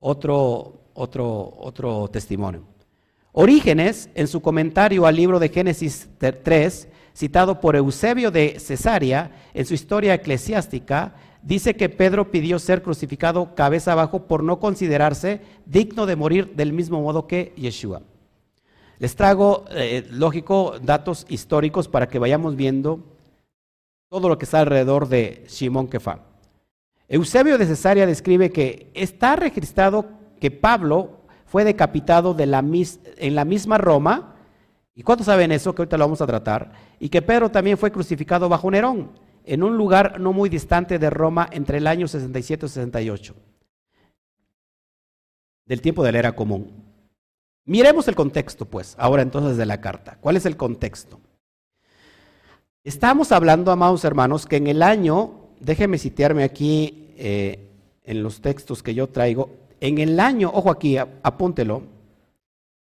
[0.00, 2.75] Otro, otro, otro testimonio.
[3.38, 9.66] Orígenes, en su comentario al libro de Génesis 3, citado por Eusebio de Cesarea en
[9.66, 16.06] su historia eclesiástica, dice que Pedro pidió ser crucificado cabeza abajo por no considerarse digno
[16.06, 18.00] de morir del mismo modo que Yeshua.
[18.98, 23.04] Les trago, eh, lógico, datos históricos para que vayamos viendo
[24.08, 26.20] todo lo que está alrededor de Simón Kefa.
[27.06, 30.06] Eusebio de Cesarea describe que está registrado
[30.40, 31.15] que Pablo
[31.46, 34.36] fue decapitado en la misma Roma
[34.96, 35.74] ¿Y cuántos saben eso?
[35.74, 36.72] Que ahorita lo vamos a tratar.
[36.98, 39.10] Y que Pedro también fue crucificado bajo Nerón,
[39.44, 43.34] en un lugar no muy distante de Roma entre el año 67 y 68,
[45.66, 46.82] del tiempo de la era común.
[47.66, 50.16] Miremos el contexto, pues, ahora entonces de la carta.
[50.18, 51.20] ¿Cuál es el contexto?
[52.82, 57.68] Estamos hablando, amados hermanos, que en el año, déjeme citearme aquí eh,
[58.02, 59.50] en los textos que yo traigo,
[59.86, 61.82] en el año, ojo aquí, apúntelo,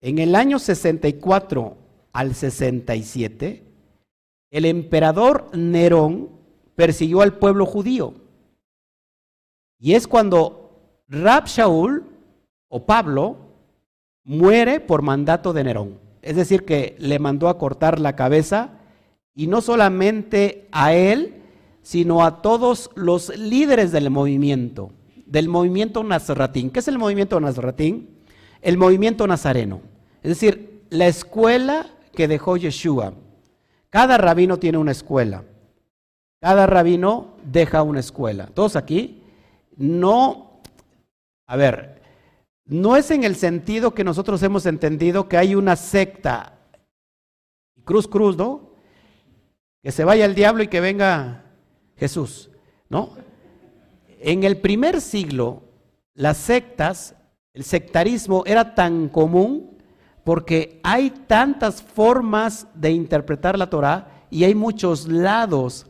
[0.01, 1.77] en el año 64
[2.13, 3.63] al 67,
[4.51, 6.31] el emperador Nerón
[6.75, 8.15] persiguió al pueblo judío.
[9.79, 12.05] Y es cuando Rab Shaul
[12.69, 13.37] o Pablo
[14.25, 15.99] muere por mandato de Nerón.
[16.23, 18.71] Es decir, que le mandó a cortar la cabeza
[19.35, 21.43] y no solamente a él,
[21.83, 24.91] sino a todos los líderes del movimiento,
[25.29, 26.71] del movimiento nazaratín.
[26.71, 28.09] ¿Qué es el movimiento nazaratín?
[28.63, 29.81] El movimiento nazareno.
[30.23, 33.13] Es decir, la escuela que dejó Yeshua.
[33.91, 35.45] Cada rabino tiene una escuela.
[36.41, 38.47] Cada rabino deja una escuela.
[38.47, 39.23] Todos aquí,
[39.77, 40.61] no,
[41.47, 42.01] a ver,
[42.65, 46.59] no es en el sentido que nosotros hemos entendido que hay una secta,
[47.85, 48.71] cruz, cruz, ¿no?
[49.83, 51.45] Que se vaya el diablo y que venga
[51.97, 52.51] Jesús,
[52.89, 53.17] ¿no?
[54.21, 55.63] En el primer siglo,
[56.15, 57.15] las sectas,
[57.55, 59.79] el sectarismo era tan común
[60.25, 65.87] porque hay tantas formas de interpretar la Torah y hay muchos lados.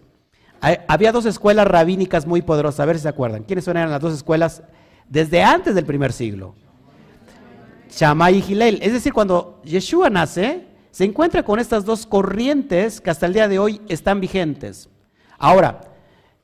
[0.61, 3.45] había dos escuelas rabínicas muy poderosas, a ver si se acuerdan.
[3.45, 4.63] ¿Quiénes eran las dos escuelas
[5.09, 6.55] desde antes del primer siglo?
[7.91, 8.79] Shammai y Hillel.
[8.83, 13.49] Es decir, cuando Yeshua nace, se encuentra con estas dos corrientes que hasta el día
[13.49, 14.89] de hoy están vigentes.
[15.39, 15.81] Ahora,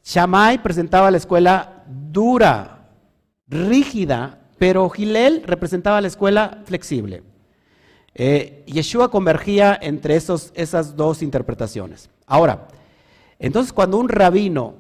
[0.02, 2.88] Shammai presentaba la escuela dura,
[3.48, 7.22] rígida, pero Hillel representaba la escuela flexible.
[8.14, 12.08] Eh, Yeshua convergía entre esos, esas dos interpretaciones.
[12.26, 12.68] Ahora,
[13.38, 14.74] entonces cuando un rabino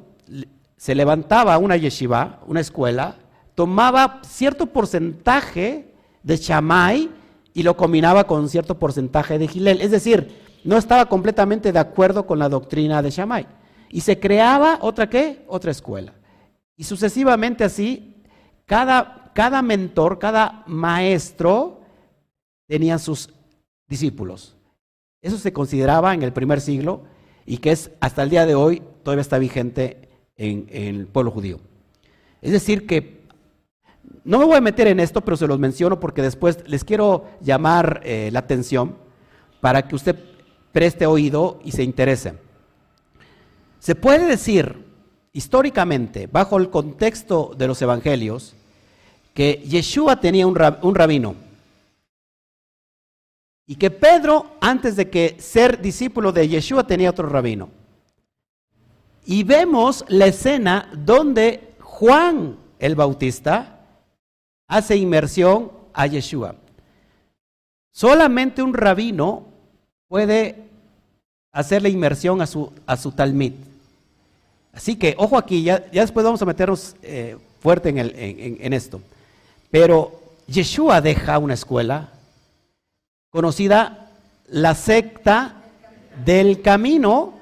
[0.76, 3.16] se levantaba una yeshiva, una escuela,
[3.54, 7.10] tomaba cierto porcentaje de Shammai
[7.52, 9.80] y lo combinaba con cierto porcentaje de Gilel.
[9.80, 13.46] Es decir, no estaba completamente de acuerdo con la doctrina de Shammai.
[13.90, 15.44] Y se creaba otra qué?
[15.46, 16.14] Otra escuela.
[16.76, 18.22] Y sucesivamente así,
[18.66, 21.80] cada, cada mentor, cada maestro
[22.66, 23.30] tenían sus
[23.86, 24.56] discípulos.
[25.22, 27.04] Eso se consideraba en el primer siglo
[27.46, 31.60] y que es hasta el día de hoy todavía está vigente en, el pueblo judío.
[32.42, 33.24] Es decir, que
[34.24, 37.26] no me voy a meter en esto, pero se los menciono porque después les quiero
[37.40, 38.96] llamar eh, la atención
[39.60, 40.16] para que usted
[40.72, 42.34] preste oído y se interese.
[43.78, 44.84] Se puede decir
[45.34, 48.54] históricamente, bajo el contexto de los evangelios,
[49.34, 50.54] que Yeshua tenía un
[50.94, 51.34] rabino
[53.66, 57.68] y que Pedro, antes de que ser discípulo de Yeshua, tenía otro rabino.
[59.26, 63.80] y vemos la escena donde Juan el Bautista
[64.68, 66.56] hace inmersión a Yeshua.
[67.90, 69.46] Solamente un rabino
[70.08, 70.64] puede
[71.52, 73.14] hacer la inmersión a su, a su.
[74.74, 78.72] Así que, ojo aquí, ya, ya después vamos a meternos eh, fuerte en, el, en,
[78.72, 79.00] esto.
[79.70, 82.10] Pero Yeshua deja una escuela
[83.30, 84.10] conocida
[84.48, 85.54] la secta
[86.24, 87.34] del camino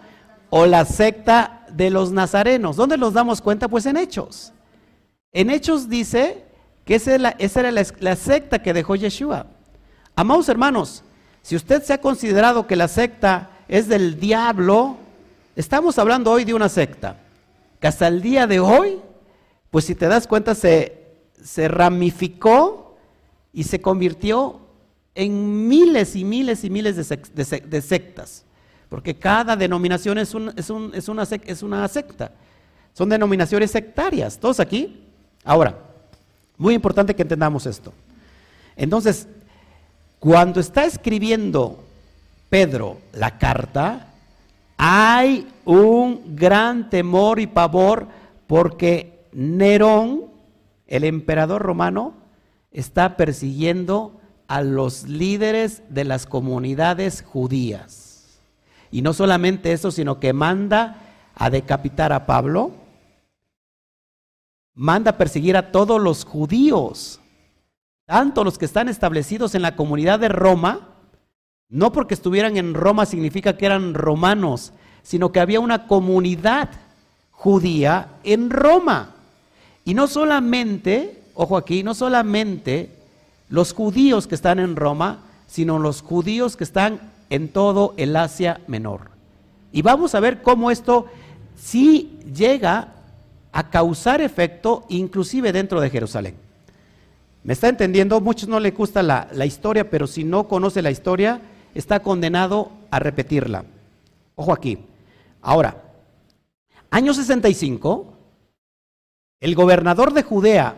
[0.51, 2.77] o la secta de los nazarenos.
[2.77, 3.69] ¿Dónde nos damos cuenta?
[3.69, 4.53] Pues en Hechos.
[5.33, 6.45] En Hechos dice
[6.85, 7.15] que esa,
[7.61, 9.47] era la, secta que dejó Yeshua.
[10.15, 11.03] Amados hermanos,
[11.41, 14.99] si usted se ha considerado que la secta es del diablo,
[15.57, 17.22] estamos hablando hoy de una secta
[17.83, 19.01] que hasta el día de hoy,
[19.73, 21.01] pues si te das cuenta, se,
[21.67, 22.97] ramificó
[23.53, 24.61] y se convirtió
[25.17, 28.45] en miles y miles y miles de, sectas.
[28.89, 32.31] Porque cada denominación es una secta.
[32.93, 34.39] Son denominaciones sectarias.
[34.39, 35.03] ¿Todos aquí?
[35.43, 35.77] Ahora,
[36.59, 37.93] muy importante que entendamos esto.
[38.77, 39.27] Entonces,
[40.21, 41.83] cuando está escribiendo
[42.49, 44.12] Pedro la carta,
[44.85, 48.09] hay un gran temor y pavor
[48.49, 50.25] porque Nerón,
[50.89, 52.15] el emperador romano,
[52.73, 58.41] está persiguiendo a los líderes de las comunidades judías.
[58.91, 60.97] Y no solamente eso, sino que manda
[61.37, 62.73] a decapitar a Pablo,
[64.75, 67.21] manda a perseguir a todos los judíos,
[68.05, 70.92] tanto los que están establecidos en la comunidad de Roma,
[71.73, 76.69] no porque estuvieran en Roma significa que eran romanos, sino que había una comunidad
[77.31, 79.15] judía en Roma.
[79.87, 82.91] Y no solamente, ojo aquí, no solamente
[83.49, 88.61] los judíos que están en Roma, sino los judíos que están en todo el Asia
[88.67, 89.11] Menor.
[89.73, 91.07] Y vamos a ver cómo esto
[91.57, 92.89] sí llega
[93.51, 96.35] a causar efecto inclusive dentro de Jerusalén.
[97.45, 98.21] ¿Me está entendiendo?
[98.21, 101.41] Muchos no le gusta la, la historia, pero si no conoce la historia,
[101.75, 103.65] está condenado a repetirla.
[104.35, 104.79] Ojo aquí.
[105.41, 105.83] Ahora,
[106.91, 108.07] año 65,
[109.41, 110.77] el gobernador de Judea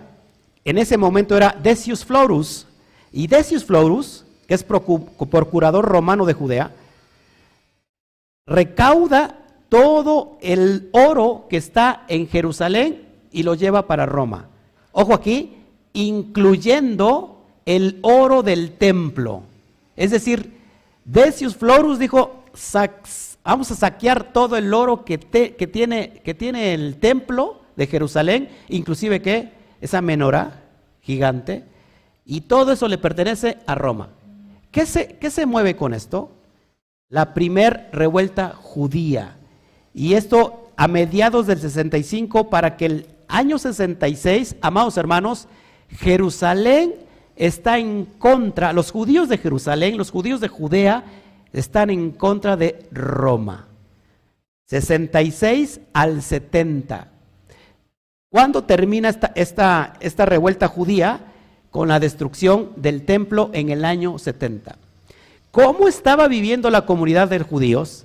[0.65, 2.67] en ese momento era Decius Florus,
[3.13, 6.73] y Decius Florus, que es procurador romano de Judea,
[8.47, 14.49] recauda todo el oro que está en Jerusalén y lo lleva para Roma.
[14.93, 15.55] Ojo aquí,
[15.93, 19.43] incluyendo el oro del templo.
[19.97, 20.61] Es decir,
[21.05, 22.45] Decius Florus dijo,
[23.45, 29.21] vamos a saquear todo el oro que, tiene, que tiene el templo de Jerusalén, inclusive
[29.21, 30.63] que esa menorá
[31.03, 31.65] gigante,
[32.25, 34.09] y todo eso le pertenece a Roma.
[34.71, 36.33] ¿Qué se, qué se mueve con esto?
[37.11, 39.37] La primer revuelta judía.
[39.93, 45.49] Y esto a mediados del 65 para que el año 66, amados hermanos,
[45.91, 46.95] Jerusalén
[47.37, 51.05] está en contra, los judíos de Jerusalén, los judíos de Judea
[51.53, 53.67] están en contra de Roma.
[54.67, 57.09] 66 al 70.
[58.31, 61.21] ¿Cuándo termina esta, esta, esta revuelta judía?
[61.71, 64.77] Con la destrucción del templo en el año 70.
[65.51, 68.05] ¿Cómo estaba viviendo la comunidad de judíos?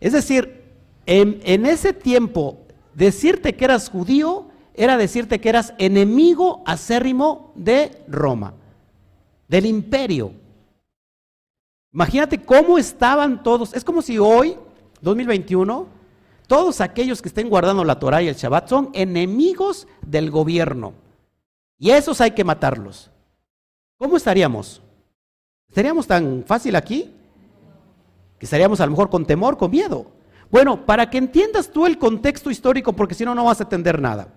[0.00, 0.64] Es decir,
[1.06, 2.58] en, en ese tiempo,
[2.94, 8.54] decirte que eras judío era decirte que eras enemigo acérrimo de Roma,
[9.48, 10.32] del imperio.
[11.92, 13.74] Imagínate cómo estaban todos.
[13.74, 14.56] Es como si hoy,
[15.00, 15.86] 2021,
[16.46, 20.94] todos aquellos que estén guardando la Torah y el Shabbat son enemigos del gobierno.
[21.78, 23.10] Y esos hay que matarlos.
[23.98, 24.82] ¿Cómo estaríamos?
[25.68, 27.14] ¿Estaríamos tan fácil aquí?
[28.38, 30.06] Que estaríamos a lo mejor con temor, con miedo.
[30.50, 34.00] Bueno, para que entiendas tú el contexto histórico, porque si no, no vas a entender
[34.00, 34.28] nada.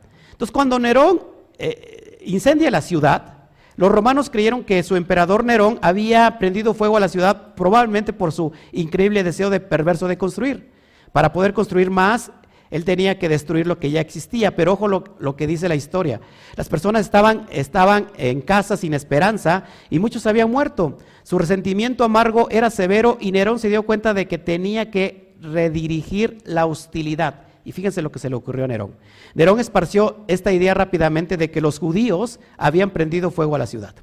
[0.44, 1.22] Entonces, cuando Nerón
[1.58, 7.00] eh, incendia la ciudad, los romanos creyeron que su emperador Nerón había prendido fuego a
[7.00, 10.70] la ciudad probablemente por su increíble deseo de perverso de construir.
[11.14, 12.30] Para poder construir más,
[12.72, 14.54] él tenía que destruir lo que ya existía.
[14.54, 16.20] Pero ojo lo, que dice la historia.
[16.58, 20.98] Las personas estaban, estaban en casa sin esperanza y muchos habían muerto.
[21.24, 26.40] Su resentimiento amargo era severo y Nerón se dio cuenta de que tenía que redirigir
[26.44, 27.53] la hostilidad.
[27.66, 28.96] Y fíjense lo que se le ocurrió a Nerón.
[29.34, 33.96] Nerón esparció esta idea rápidamente de que los judíos habían prendido fuego a la ciudad.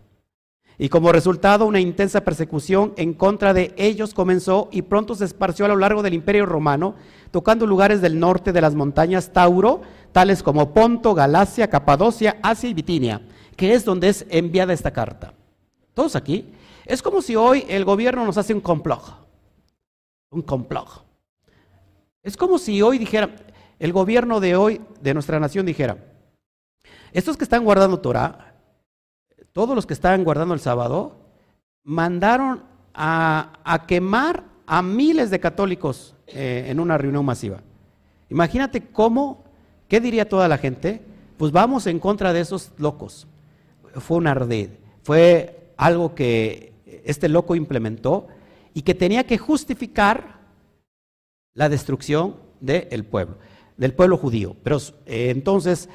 [0.79, 5.67] Y como resultado, una intensa persecución en contra de ellos comenzó y pronto se esparció
[5.67, 6.95] a lo largo del imperio romano,
[7.31, 9.83] tocando lugares del norte de las montañas Tauro,
[10.13, 13.21] tales como Ponto, Galacia, Capadocia, Asia y Bitinia,
[13.57, 15.35] que es donde es enviada esta carta.
[15.93, 16.47] Todos aquí.
[16.87, 19.03] Es como si hoy el gobierno nos hace un complot.
[20.31, 21.05] Un complot.
[22.23, 23.29] Es como si hoy dijera,
[23.81, 25.97] el gobierno de hoy de nuestra nación dijera,
[27.13, 28.55] estos que están guardando Torah,
[29.53, 31.17] todos los que están guardando el sábado,
[31.83, 32.63] mandaron
[32.95, 37.63] a, quemar a miles de católicos eh, en una reunión masiva.
[38.29, 39.45] Imagínate cómo,
[39.89, 41.03] ¿qué diría toda la gente?
[41.37, 43.27] Pues vamos en contra de esos locos.
[43.95, 44.69] Fue un ardid,
[45.03, 46.75] fue algo que
[47.05, 48.29] este loco implementó
[48.75, 50.39] y que tenía que justificar
[51.55, 53.39] la destrucción del pueblo,
[53.81, 54.55] del pueblo judío.
[54.63, 54.77] Pero
[55.07, 55.89] eh, entonces,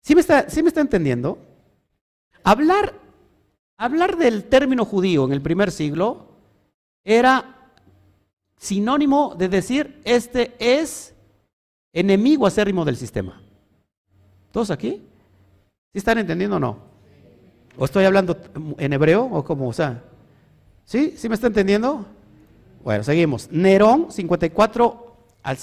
[0.00, 1.38] ¿sí me, está, ¿sí me está entendiendo?
[2.42, 2.94] Hablar,
[3.76, 6.30] hablar del término judío en el primer siglo
[7.04, 7.72] era
[8.56, 11.14] sinónimo de decir, este es
[11.92, 13.42] enemigo acérrimo del sistema.
[14.50, 15.02] ¿Todos aquí?
[15.92, 16.78] ¿Sí están entendiendo o no?
[17.76, 18.38] ¿O estoy hablando
[18.78, 20.02] en hebreo o como, o sea?
[20.86, 21.12] ¿Sí?
[21.18, 22.06] ¿Sí me está entendiendo?
[22.82, 23.50] Bueno, seguimos.
[23.52, 25.05] Nerón, 54
[25.46, 25.56] al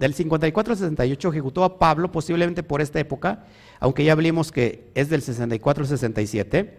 [0.00, 3.44] del 54 al 68 ejecutó a Pablo, posiblemente por esta época,
[3.78, 6.78] aunque ya hablamos que es del 64 al 67.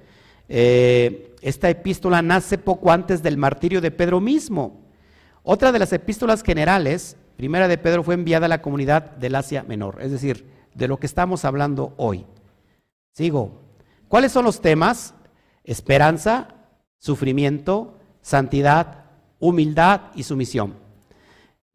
[0.50, 4.82] Eh, esta epístola nace poco antes del martirio de Pedro mismo.
[5.42, 9.64] Otra de las epístolas generales, primera de Pedro, fue enviada a la comunidad del Asia
[9.64, 12.26] Menor, es decir, de lo que estamos hablando hoy.
[13.14, 13.62] Sigo.
[14.10, 15.14] ¿Cuáles son los temas?
[15.64, 16.50] Esperanza,
[17.00, 19.06] sufrimiento, santidad,
[19.40, 20.83] humildad y sumisión.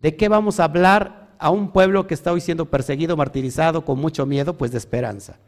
[0.01, 3.99] ¿De qué vamos a hablar a un pueblo que está hoy siendo perseguido, martirizado, con
[3.99, 4.57] mucho miedo?
[4.57, 5.39] Pues de esperanza.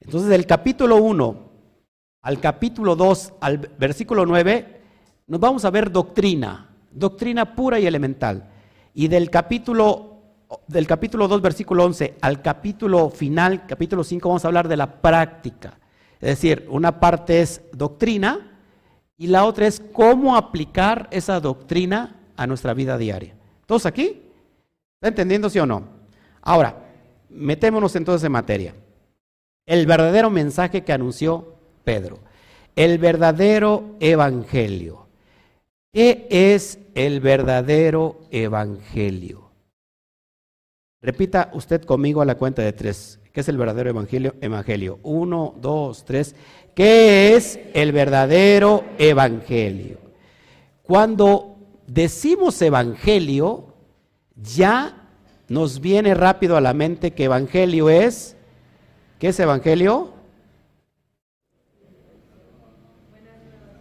[0.00, 1.54] Entonces, del capítulo 1
[2.22, 4.80] al capítulo 2, al versículo 9,
[5.26, 8.48] nos vamos a ver doctrina, doctrina pura y elemental.
[8.94, 10.22] Y del capítulo,
[10.66, 15.02] del capítulo 2, versículo 11, al capítulo final, capítulo 5, vamos a hablar de la
[15.02, 15.78] práctica.
[16.14, 18.58] Es decir, una parte es doctrina,
[19.18, 23.36] y la otra es cómo aplicar esa doctrina a nuestra vida diaria.
[23.66, 24.22] ¿Todos aquí?
[24.96, 25.84] ¿Está entendiendo sí o no?
[26.42, 26.76] Ahora,
[27.28, 28.74] metémonos entonces en materia.
[29.66, 31.54] El verdadero mensaje que anunció
[31.84, 32.18] Pedro.
[32.76, 35.06] El verdadero evangelio.
[35.92, 39.50] ¿Qué es el verdadero evangelio?
[41.00, 43.20] Repita usted conmigo a la cuenta de tres.
[43.32, 44.34] ¿Qué es el verdadero evangelio?
[44.40, 44.98] Evangelio.
[45.02, 46.34] Uno, dos, tres.
[46.74, 49.98] ¿Qué es el verdadero evangelio?
[50.82, 51.53] Cuando
[51.86, 53.74] decimos evangelio,
[54.36, 55.08] ya
[55.48, 58.36] nos viene rápido a la mente que evangelio es,
[59.18, 60.12] ¿qué es evangelio?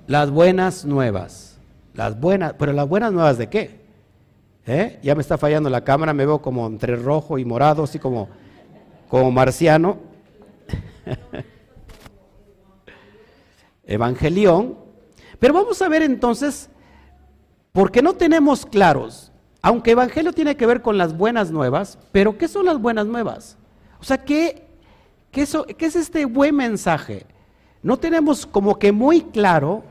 [0.07, 1.57] Las buenas nuevas.
[1.93, 3.83] Las buenas, pero las buenas nuevas de qué?
[4.65, 4.99] ¿Eh?
[5.03, 8.29] Ya me está fallando la cámara, me veo como entre rojo y morado, así como,
[9.09, 9.97] como marciano.
[13.85, 14.77] evangelión.
[15.39, 16.69] Pero vamos a ver entonces,
[17.73, 22.47] porque no tenemos claros, aunque evangelio tiene que ver con las buenas nuevas, pero ¿qué
[22.47, 23.57] son las buenas nuevas?
[23.99, 24.65] O sea, ¿qué,
[25.33, 27.25] es este buen mensaje?
[27.81, 29.83] No tenemos como que muy claro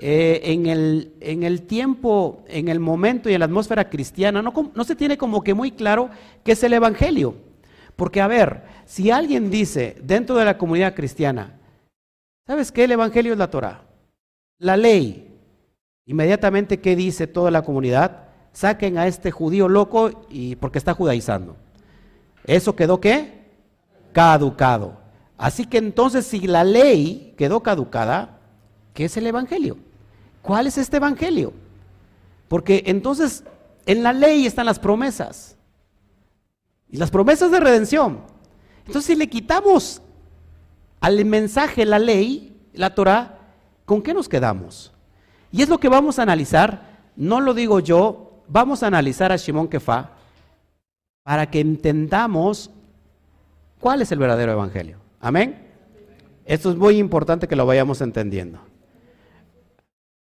[0.00, 4.52] eh, en, el, en, el, tiempo, en el momento y en la atmósfera cristiana, no,
[4.74, 6.10] no se tiene como que muy claro
[6.42, 7.36] qué es el evangelio.
[7.94, 11.58] Porque, a ver, si alguien dice dentro de la comunidad cristiana,
[12.48, 12.84] ¿Sabes qué?
[12.84, 13.82] El Evangelio es la Torah.
[14.58, 15.27] La ley.
[16.08, 18.28] Inmediatamente, ¿qué dice toda la comunidad?
[18.54, 21.54] Saquen a este judío loco y porque está judaizando.
[22.44, 23.44] ¿Eso quedó qué?
[24.12, 24.96] Caducado.
[25.36, 28.38] Así que entonces, si la ley quedó caducada,
[28.94, 29.76] ¿qué es el Evangelio?
[30.40, 31.52] ¿Cuál es este Evangelio?
[32.48, 33.44] Porque entonces
[33.84, 35.58] en la ley están las promesas.
[36.88, 38.20] Y las promesas de redención.
[38.86, 40.00] Entonces, si le quitamos
[41.00, 43.40] al mensaje, la ley, la Torah,
[43.84, 44.94] ¿con qué nos quedamos?
[45.50, 49.36] Y es lo que vamos a analizar, no lo digo yo, vamos a analizar a
[49.36, 50.10] Shimon Kefa
[51.22, 52.70] para que entendamos
[53.80, 54.98] cuál es el verdadero evangelio.
[55.20, 55.66] Amén.
[56.44, 58.58] Esto es muy importante que lo vayamos entendiendo.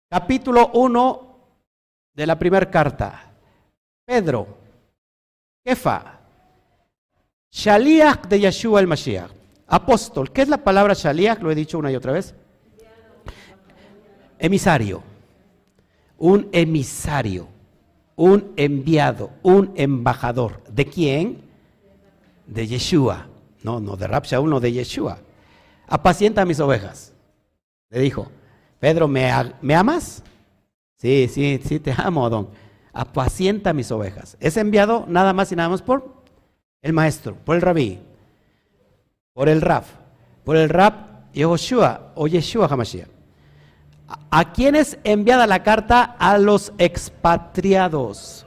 [0.10, 1.36] Capítulo 1
[2.14, 3.32] de la primera carta.
[4.06, 4.48] Pedro,
[5.64, 6.20] Kefa,
[7.52, 9.32] Shaliach de Yeshua el Mashiach.
[9.68, 11.42] Apóstol, ¿qué es la palabra shaliach?
[11.42, 12.34] Lo he dicho una y otra vez.
[14.40, 15.04] Emisario.
[16.20, 17.48] Un emisario.
[18.16, 19.32] Un enviado.
[19.42, 20.64] Un embajador.
[20.70, 21.42] ¿De quién?
[22.46, 23.28] De Yeshua.
[23.64, 25.18] No, no de Rab no de Yeshua.
[25.88, 27.14] Apacienta mis ovejas.
[27.90, 28.28] Le dijo,
[28.80, 30.24] Pedro, ¿me, ¿me amas?
[30.98, 32.50] Sí, sí, sí, te amo, Adón.
[32.94, 34.38] Apacienta mis ovejas.
[34.40, 36.24] Es enviado nada más y nada más por
[36.82, 38.00] el maestro, por el rabí
[39.40, 39.86] por el Rab,
[40.44, 43.08] por el Rab Yehoshua o Yeshua Hamashiach.
[44.32, 46.03] ¿A quién es enviada la carta?
[46.18, 48.45] A los expatriados.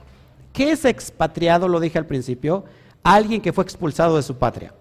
[0.51, 1.67] ¿Qué es expatriado?
[1.67, 2.65] Lo dije al principio.
[3.03, 4.73] Alguien que fue expulsado de su patria.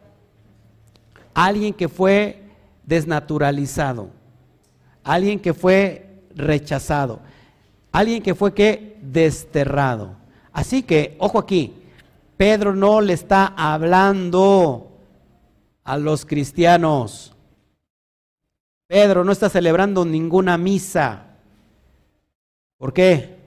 [1.35, 2.43] Alguien que fue
[2.85, 4.11] desnaturalizado.
[5.05, 7.21] Alguien que fue rechazado.
[7.93, 10.17] Alguien que fue desterrado.
[10.53, 11.75] Así que, ojo aquí,
[12.37, 14.91] Pedro no le está hablando
[15.85, 17.35] a los cristianos.
[18.93, 21.39] Pedro no está celebrando ninguna misa.
[22.77, 23.39] ¿Por qué?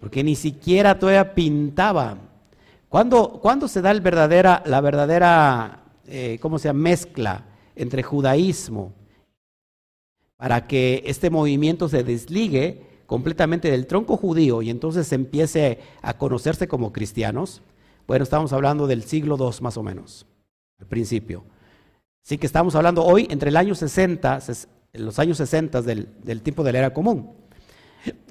[0.00, 2.18] Porque ni siquiera todavía pintaba.
[2.88, 6.80] ¿Cuándo, se da el verdadera, la verdadera, eh, ¿cómo se llama?
[6.80, 7.44] Mezcla
[7.76, 8.92] entre judaísmo
[10.36, 16.66] para que este movimiento se desligue completamente del tronco judío y entonces empiece a conocerse
[16.66, 17.62] como cristianos?
[18.08, 20.26] Bueno, estamos hablando del siglo II más o menos,
[20.80, 21.44] al principio.
[22.24, 24.40] Así que estamos hablando hoy entre el año 60,
[24.94, 27.32] los años 60 del, del tiempo de la era común.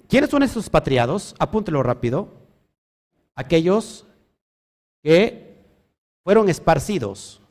[0.07, 1.35] ¿Quiénes son esos patriados?
[1.37, 2.29] Apúntelo rápido.
[3.35, 4.07] Aquellos
[5.03, 5.63] que
[6.23, 7.41] fueron esparcidos.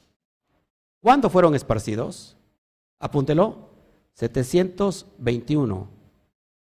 [1.00, 2.36] ¿Cuándo fueron esparcidos?
[2.98, 3.68] Apúntelo.
[4.14, 5.88] 721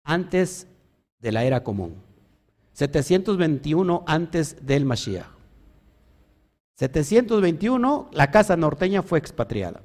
[0.04, 0.68] antes
[1.18, 1.96] de la era común.
[2.72, 5.39] 721 antes del Mashiach.
[6.80, 9.82] 721 la casa norteña fue expatriada.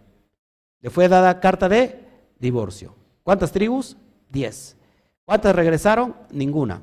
[0.79, 1.99] Le fue dada carta de
[2.39, 2.95] divorcio.
[3.21, 3.97] ¿Cuántas tribus?
[4.29, 4.77] Diez.
[5.25, 6.15] ¿Cuántas regresaron?
[6.31, 6.81] Ninguna.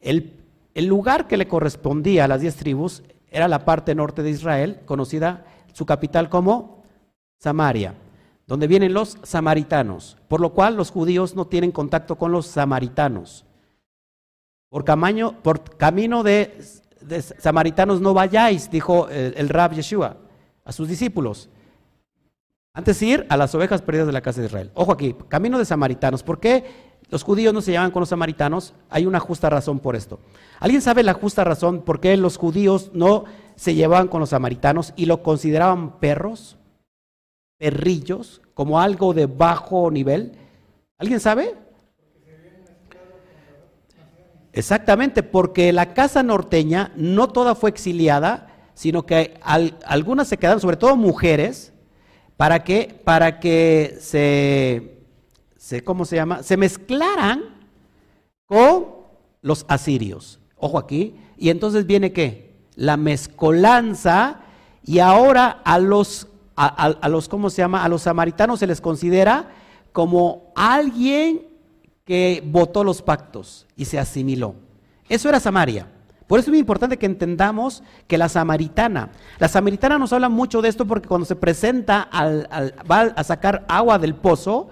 [0.00, 0.32] El,
[0.76, 3.02] lugar que le correspondía a las diez tribus
[3.32, 6.84] era la parte norte de Israel, conocida su capital como
[7.40, 7.94] Samaria,
[8.46, 13.44] donde vienen los samaritanos, por lo cual los judíos no tienen contacto con los samaritanos.
[14.68, 14.84] Por,
[15.42, 16.60] por camino de,
[17.38, 20.16] samaritanos no vayáis, dijo el, el Rab Yeshua
[20.64, 21.48] a sus discípulos.
[22.74, 24.70] Antes de ir a las ovejas perdidas de la casa de Israel.
[24.74, 26.22] Ojo aquí, camino de samaritanos.
[26.22, 29.96] ¿Por qué los judíos no se llevan con los samaritanos, hay una justa razón por
[29.96, 30.20] esto.
[30.60, 33.24] ¿Alguien sabe la justa razón por qué los judíos no
[33.56, 36.58] se llevaban con los samaritanos y lo consideraban perros,
[37.56, 40.32] perrillos, como algo de bajo nivel?
[40.98, 41.54] ¿Alguien sabe?
[44.52, 50.76] Exactamente, porque la casa norteña no toda fue exiliada, sino que algunas se quedaron, sobre
[50.76, 51.72] todo mujeres,
[52.36, 54.98] para que, para que se
[55.84, 56.42] ¿cómo se llama?
[56.42, 57.42] Se mezclaran
[58.46, 58.86] con
[59.42, 60.40] los asirios.
[60.56, 61.16] Ojo aquí.
[61.36, 62.54] Y entonces viene qué?
[62.74, 64.40] La mezcolanza
[64.84, 67.84] y ahora a los, a, los, ¿cómo se llama?
[67.84, 69.50] A los samaritanos se les considera
[69.92, 71.47] como alguien
[72.08, 74.54] que votó los pactos y se asimiló.
[75.10, 75.86] Eso era Samaria.
[76.26, 80.62] Por eso es muy importante que entendamos que la samaritana, la samaritana nos habla mucho
[80.62, 82.48] de esto porque cuando se presenta al,
[82.90, 84.70] va a sacar agua del pozo,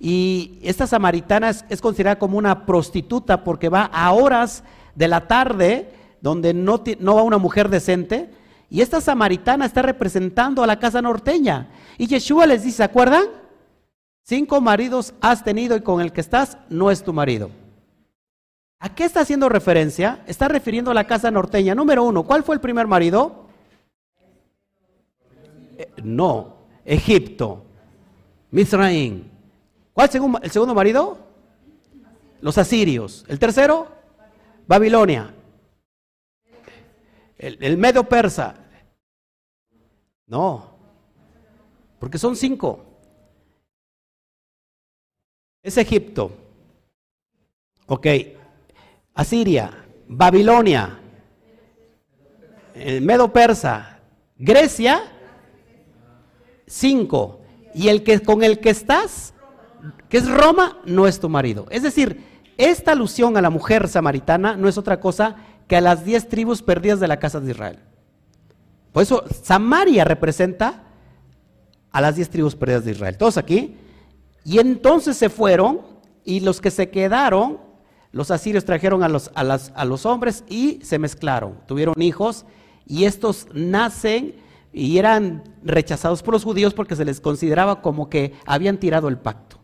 [0.00, 4.64] y esta samaritana es, considerada como una prostituta porque va a horas
[4.96, 5.88] de la tarde
[6.20, 8.28] donde no, no va una mujer decente.
[8.68, 11.68] Y esta samaritana está representando a la casa norteña.
[11.96, 13.26] Y Yeshua les dice, ¿se acuerdan?
[14.24, 17.50] Cinco maridos has tenido y con el que estás no es tu marido.
[18.78, 20.22] ¿A qué está haciendo referencia?
[20.26, 21.74] Está refiriendo a la casa norteña.
[21.74, 23.46] Número uno, ¿cuál fue el primer marido?
[25.78, 27.64] Eh, no, Egipto,
[28.50, 29.24] Misraim.
[29.92, 31.18] ¿Cuál es el segundo marido?
[32.40, 33.24] Los asirios.
[33.28, 33.88] El tercero,
[34.66, 35.34] Babilonia.
[37.38, 38.54] El, medio persa.
[40.26, 40.76] No,
[41.98, 42.91] porque son cinco.
[45.62, 46.32] Es Egipto.
[47.86, 48.06] Ok.
[49.14, 49.70] Asiria,
[50.08, 50.98] Babilonia,
[52.74, 53.98] el medio persa,
[54.36, 55.02] Grecia,
[56.66, 57.40] cinco.
[57.74, 59.34] Y el que con el que estás,
[60.08, 61.66] que es Roma, no es tu marido.
[61.70, 62.24] Es decir,
[62.56, 65.36] esta alusión a la mujer samaritana no es otra cosa
[65.68, 67.78] que a las diez tribus perdidas de la casa de Israel.
[68.92, 70.82] Por eso Samaria representa
[71.90, 73.16] a las diez tribus perdidas de Israel.
[73.16, 73.76] Todos aquí.
[74.44, 75.80] Y entonces se fueron
[76.24, 77.58] y los que se quedaron,
[78.10, 81.58] los asirios trajeron a los, a, los hombres y se mezclaron.
[81.66, 82.44] Tuvieron hijos
[82.86, 84.36] y estos nacen
[84.72, 89.18] y eran rechazados por los judíos porque se les consideraba como que habían tirado el
[89.18, 89.58] pacto.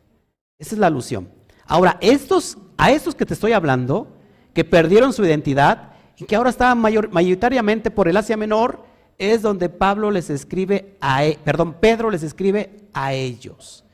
[0.59, 1.29] Esa es la alusión.
[1.66, 4.16] Ahora, estos, a estos que te estoy hablando,
[4.55, 8.85] que perdieron su identidad y que ahora estaban mayoritariamente por el Asia Menor,
[9.18, 13.85] es donde Pablo les escribe a, e, perdón, Pedro les escribe a ellos.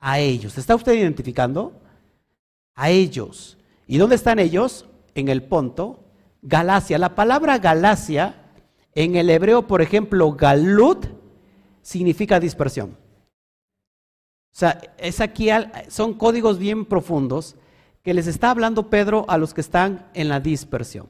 [0.00, 0.58] A ellos.
[0.58, 1.80] ¿Está usted identificando?
[2.74, 3.58] A ellos.
[3.86, 4.86] ¿Y dónde están ellos?
[5.14, 6.04] En el Ponto,
[6.42, 6.98] Galacia.
[6.98, 8.34] La palabra Galacia
[8.94, 11.06] en el hebreo, por ejemplo, Galut
[11.82, 12.96] significa dispersión.
[14.52, 15.48] O sea, es aquí,
[15.88, 17.56] son códigos bien profundos
[18.02, 21.08] que les está hablando Pedro a los que están en la dispersión.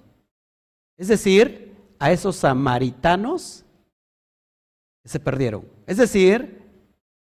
[0.97, 3.65] Es decir, a esos samaritanos
[5.03, 5.65] que se perdieron.
[5.87, 6.63] Es decir,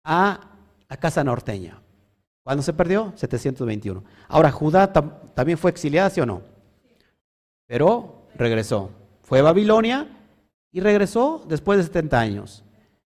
[0.03, 0.48] a
[0.89, 1.81] la casa norteña.
[2.43, 3.13] ¿Cuándo se perdió?
[3.15, 4.03] 721.
[4.27, 6.41] Ahora, Judá también fue exiliada, ¿sí o no?
[7.67, 8.89] Pero regresó.
[9.21, 10.07] Fue a Babilonia
[10.71, 12.63] y regresó después de 70 años.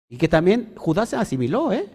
[0.08, 1.90] Y que también Judá se asimiló, ¿eh?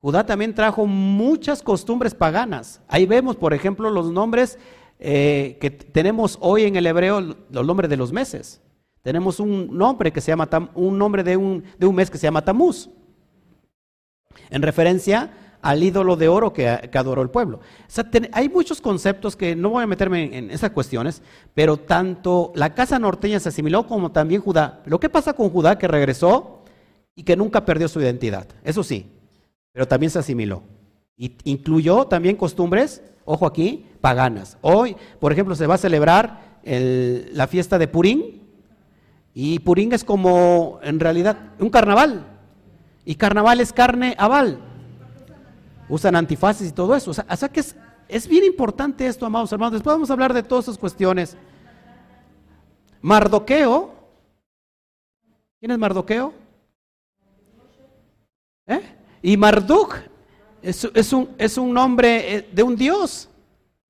[0.00, 2.80] Judá también trajo muchas costumbres paganas.
[2.88, 4.58] Ahí vemos, por ejemplo, los nombres
[4.98, 8.60] eh, que tenemos hoy en el hebreo, los nombres de los meses.
[9.02, 12.24] Tenemos un nombre que se llama un nombre de un, de un mes que se
[12.24, 12.88] llama Tamuz,
[14.50, 15.30] en referencia
[15.62, 17.60] al ídolo de oro que, adoró el pueblo.
[18.32, 21.22] hay muchos conceptos que no voy a meterme en, esas cuestiones,
[21.54, 24.82] pero tanto la casa norteña se asimiló como también Judá.
[24.86, 26.64] Lo que pasa con Judá que regresó
[27.14, 29.06] y que nunca perdió su identidad, eso sí,
[29.72, 30.64] pero también se asimiló.
[31.16, 34.58] Y incluyó también costumbres, ojo aquí, paganas.
[34.62, 38.42] Hoy, por ejemplo, se va a celebrar la fiesta de Purín,
[39.34, 42.31] y Purín es como, en realidad, un carnaval.
[43.04, 44.58] Y carnaval es carne aval.
[45.88, 47.10] Usan antifaces y todo eso.
[47.10, 47.76] O sea, que es,
[48.08, 49.72] es bien importante esto, amados hermanos.
[49.72, 51.36] Después vamos a hablar de todas esas cuestiones.
[53.00, 53.92] Mardoqueo.
[55.58, 56.32] ¿Quién es Mardoqueo?
[58.66, 58.80] ¿Eh?
[59.22, 59.96] Y Marduk
[60.62, 63.28] es, un, es un nombre eh, de un dios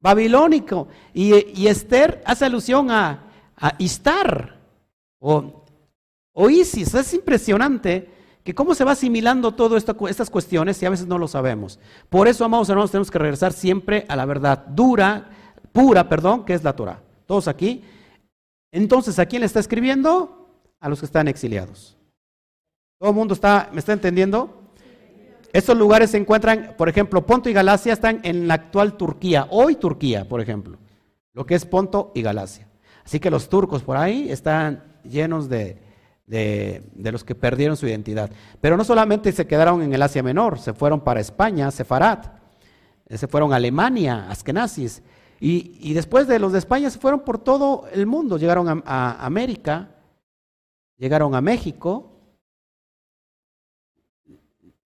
[0.00, 0.88] babilónico.
[1.14, 3.24] Y, Esther hace alusión a,
[3.56, 4.58] a Istar
[5.18, 5.64] o,
[6.50, 6.94] Isis.
[6.94, 8.10] Es impresionante
[8.44, 11.78] que cómo se va asimilando todas estas cuestiones y a veces no lo sabemos.
[12.08, 15.30] Por eso, amados hermanos, tenemos que regresar siempre a la verdad dura,
[15.72, 17.00] pura, perdón, que es la Torah.
[17.26, 17.84] Todos aquí.
[18.72, 20.48] Entonces, ¿a quién le está escribiendo?
[20.80, 21.96] A los que están exiliados.
[22.98, 24.62] ¿Todo el mundo está, me está entendiendo?
[25.52, 29.76] Estos lugares se encuentran, por ejemplo, Ponto y Galacia están en la actual Turquía, hoy
[29.76, 30.78] Turquía, por ejemplo,
[31.34, 32.68] lo que es Ponto y Galacia.
[33.04, 35.78] Así que los turcos por ahí están llenos de,
[36.32, 38.30] los que perdieron su identidad.
[38.60, 42.26] Pero no solamente se quedaron en el Asia Menor, se fueron para España, Sefarat,
[43.06, 45.02] eh, se fueron a Alemania, Askenazis,
[45.44, 49.96] y, después de los de España se fueron por todo el mundo, llegaron a, América,
[50.96, 52.12] llegaron a México,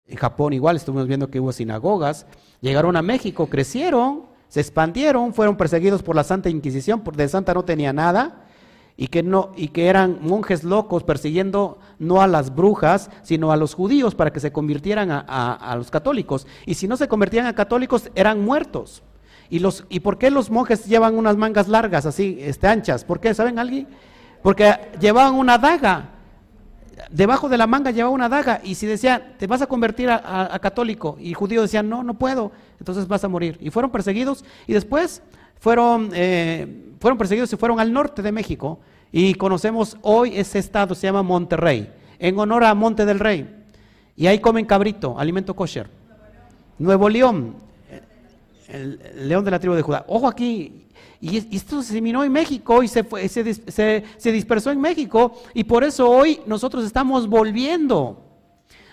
[0.07, 2.27] en Japón igual estuvimos viendo que hubo sinagogas,
[2.63, 7.53] llegaron a México, crecieron, se expandieron, fueron perseguidos por la Santa Inquisición, porque de Santa
[7.53, 8.48] no tenía nada,
[9.01, 13.57] y que, no, y que eran monjes locos persiguiendo no a las brujas, sino a
[13.57, 16.49] los judíos para que se convirtieran a, los católicos.
[16.67, 19.05] Y si no se convertían a católicos, eran muertos.
[19.51, 23.05] ¿Y, los, ¿Y por qué los monjes llevan unas mangas largas, así, este, anchas?
[23.05, 23.33] ¿Por qué?
[23.35, 23.87] ¿Saben alguien?
[24.43, 26.11] Porque llevaban una daga.
[27.09, 28.61] Debajo de la manga llevaba una daga.
[28.65, 32.15] Y si decía, te vas a convertir a, católico, y el judío decía, no, no
[32.15, 33.59] puedo, entonces vas a morir.
[33.61, 34.45] Y fueron perseguidos.
[34.67, 35.23] Y después
[35.59, 38.79] fueron, eh, fueron perseguidos y fueron al norte de México.
[39.11, 43.49] Y conocemos hoy ese estado, se llama Monterrey, en honor a Monte del Rey.
[44.17, 45.89] Y ahí comen cabrito, alimento kosher.
[46.79, 47.57] Nuevo León,
[48.69, 50.05] el, león de la tribu de Judá.
[50.09, 50.87] Ojo aquí,
[51.21, 55.83] y, esto se eliminó en México y se, se, se, dispersó en México y por
[55.83, 58.25] eso hoy nosotros estamos volviendo.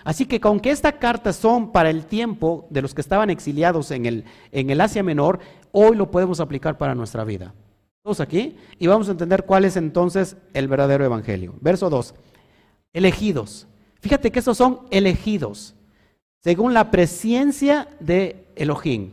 [0.02, 4.06] Así que aunque estas cartas son para el tiempo de los que estaban exiliados en
[4.06, 5.40] el, en el Asia Menor,
[5.78, 7.52] hoy lo podemos aplicar para nuestra vida.
[8.02, 8.56] Todos aquí.
[8.78, 11.54] Y vamos a entender cuál es entonces el verdadero evangelio.
[11.60, 12.14] Verso 2.
[12.94, 13.66] Elegidos.
[14.00, 15.74] Fíjate que esos son elegidos.
[16.42, 19.10] Según la presencia de Elohim.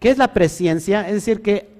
[0.00, 1.08] ¿Qué es la presencia?
[1.08, 1.70] Es decir, que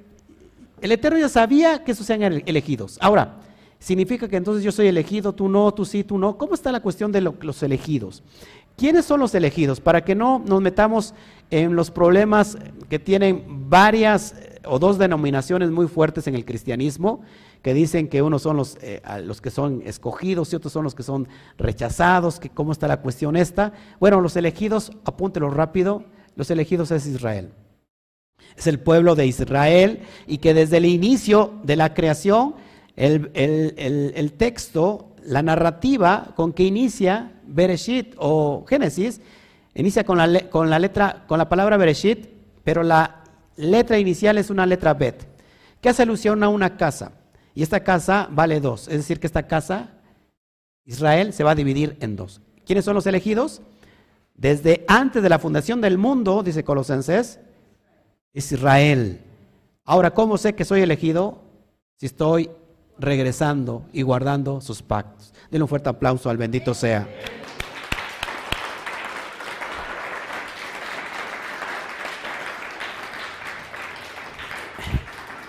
[0.81, 2.97] el Eterno ya sabía que esos sean elegidos.
[3.03, 3.35] Ahora,
[3.79, 6.39] significa que entonces yo soy elegido, tú no, tú sí, tú no.
[6.39, 8.23] ¿Cómo está la cuestión de los elegidos?
[8.77, 9.81] ¿Quiénes son los elegidos?
[9.81, 11.15] Para que no nos metamos
[11.51, 12.57] en los problemas
[12.89, 17.21] que tienen varias eh, o dos denominaciones muy fuertes en el cristianismo,
[17.63, 20.95] que dicen que unos son los, eh, los que son escogidos y otros son los
[20.95, 23.73] que son rechazados, que cómo está la cuestión esta.
[24.01, 26.05] Bueno, los elegidos, apúntelo rápido,
[26.37, 27.51] los elegidos es Israel.
[28.57, 32.55] Es el pueblo de Israel y que desde el inicio de la creación,
[32.97, 39.21] el, el texto la narrativa con que inicia Bereshit o Génesis,
[39.75, 42.29] inicia con la, con la, letra, con la palabra Bereshit,
[42.65, 43.25] pero la
[43.57, 45.27] letra inicial es una letra Bet,
[45.81, 47.13] que hace alusión a una casa.
[47.55, 49.91] Y esta casa vale dos, es decir, que esta casa,
[50.85, 52.41] Israel, se va a dividir en dos.
[52.65, 53.63] ¿Quiénes son los elegidos?
[54.35, 57.39] Desde antes de la fundación del mundo, dice Colosenses,
[58.33, 59.21] es Israel.
[59.85, 61.43] Ahora, ¿cómo sé que soy elegido?
[61.97, 62.51] Si estoy
[62.99, 65.33] regresando y guardando sus pactos.
[65.51, 67.09] Denle un fuerte aplauso al bendito sea.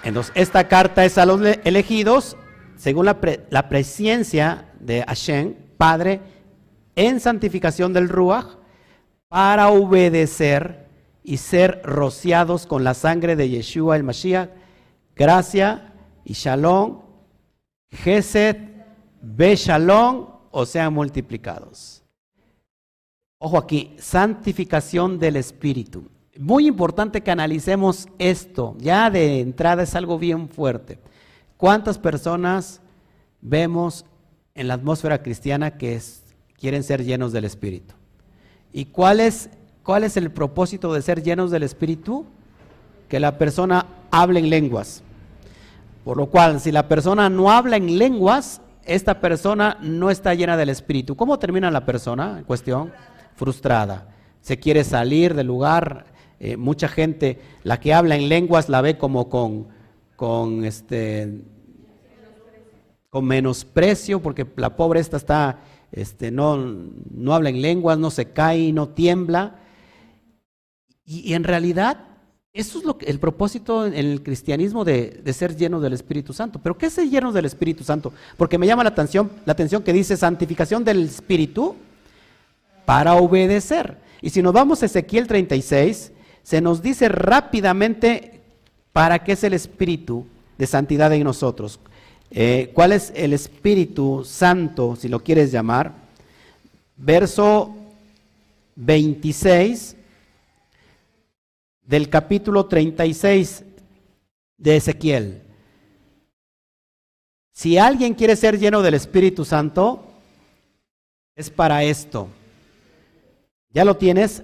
[0.03, 2.35] Entonces, esta carta es a los elegidos
[2.83, 6.19] según la, presencia de Hashem, Padre,
[6.97, 8.57] en santificación del Ruach,
[9.29, 10.89] para obedecer
[11.23, 14.49] y ser rociados con la sangre de Yeshua el Mashiach,
[15.15, 15.93] gracia
[16.25, 17.02] y shalom,
[17.93, 18.57] gesed,
[19.21, 22.03] be shalom, o sean multiplicados.
[23.39, 26.09] Ojo aquí, santificación del Espíritu.
[26.39, 28.75] Muy importante que analicemos esto.
[28.79, 30.99] Ya de entrada es algo bien fuerte.
[31.57, 32.81] ¿Cuántas personas
[33.41, 34.05] vemos
[34.53, 35.99] en la atmósfera cristiana que
[36.55, 37.95] quieren ser llenos del Espíritu?
[38.71, 39.49] ¿Y cuál es,
[39.83, 42.25] cuál es el propósito de ser llenos del Espíritu?
[43.09, 45.03] Que la persona hable en lenguas.
[46.03, 50.57] Por lo cual, si la persona no habla en lenguas, esta persona no está llena
[50.57, 51.15] del Espíritu.
[51.15, 52.91] ¿Cómo termina la persona en cuestión?
[53.35, 54.09] Frustrada.
[54.41, 56.05] Se quiere salir del lugar.
[56.39, 59.67] Eh, mucha gente, la que habla en lenguas, la ve como con,
[60.15, 61.43] con este
[63.13, 65.59] con menosprecio, porque la pobre esta está,
[65.91, 69.59] este, no, no habla en lenguas, no se cae, no tiembla.
[71.05, 72.07] Y, en realidad,
[72.53, 76.59] eso es lo que, el propósito en el cristianismo de, ser lleno del Espíritu Santo.
[76.61, 78.13] ¿Pero qué es ser lleno del Espíritu Santo?
[78.37, 81.75] Porque me llama la atención, la atención que dice santificación del Espíritu
[82.85, 83.97] para obedecer.
[84.21, 86.11] Y si nos vamos a Ezequiel 36,
[86.43, 88.41] se nos dice rápidamente
[88.91, 90.27] para qué es el Espíritu
[90.59, 91.79] de santidad en nosotros.
[92.29, 95.91] Eh, ¿Cuál es el Espíritu Santo, si lo quieres llamar?
[96.97, 97.73] Verso
[98.75, 99.95] 26
[101.85, 103.63] del capítulo 36
[104.57, 105.41] de Ezequiel.
[107.53, 110.03] Si alguien quiere ser lleno del Espíritu Santo,
[111.35, 112.27] es para esto.
[113.69, 114.43] ¿Ya lo tienes?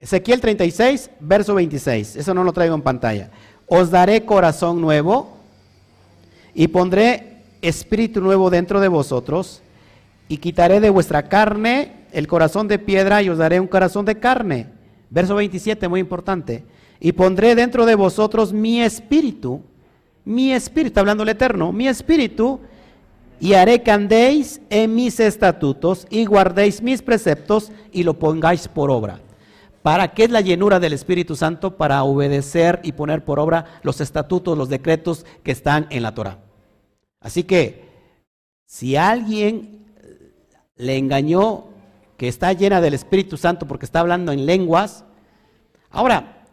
[0.00, 2.16] Ezequiel 36, verso 26.
[2.16, 3.30] Eso no lo traigo en pantalla.
[3.66, 5.38] Os daré corazón nuevo
[6.54, 9.62] y pondré espíritu nuevo dentro de vosotros,
[10.28, 14.18] y quitaré de vuestra carne el corazón de piedra y os daré un corazón de
[14.18, 14.68] carne.
[15.14, 16.64] Verso 27, muy importante.
[16.98, 19.62] Y pondré dentro de vosotros mi espíritu,
[20.24, 22.58] mi espíritu, hablando el eterno, mi espíritu,
[23.38, 28.90] y haré que andéis en mis estatutos y guardéis mis preceptos y lo pongáis por
[28.90, 29.20] obra.
[29.82, 31.76] ¿Para qué es la llenura del Espíritu Santo?
[31.76, 36.38] Para obedecer y poner por obra los estatutos, los decretos que están en la Torah.
[37.20, 37.84] Así que,
[38.66, 39.84] si alguien
[40.74, 41.66] le engañó
[42.16, 45.04] que está llena del Espíritu Santo porque está hablando en lenguas,
[45.90, 46.46] ahora,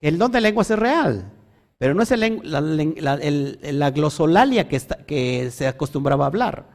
[0.00, 1.30] el don de lenguas es real,
[1.78, 6.66] pero no es la, glosolalia que, que se acostumbraba a hablar,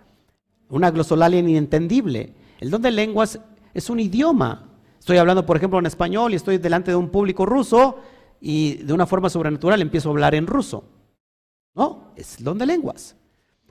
[0.70, 2.34] una glosolalia inentendible.
[2.60, 3.40] El don de lenguas
[3.74, 4.70] es un idioma.
[5.00, 8.00] Estoy hablando, por ejemplo, en español y estoy delante de un público ruso
[8.42, 10.84] y de una forma sobrenatural empiezo a hablar en ruso.
[11.76, 12.12] ¿No?
[12.16, 13.16] Es el don de lenguas.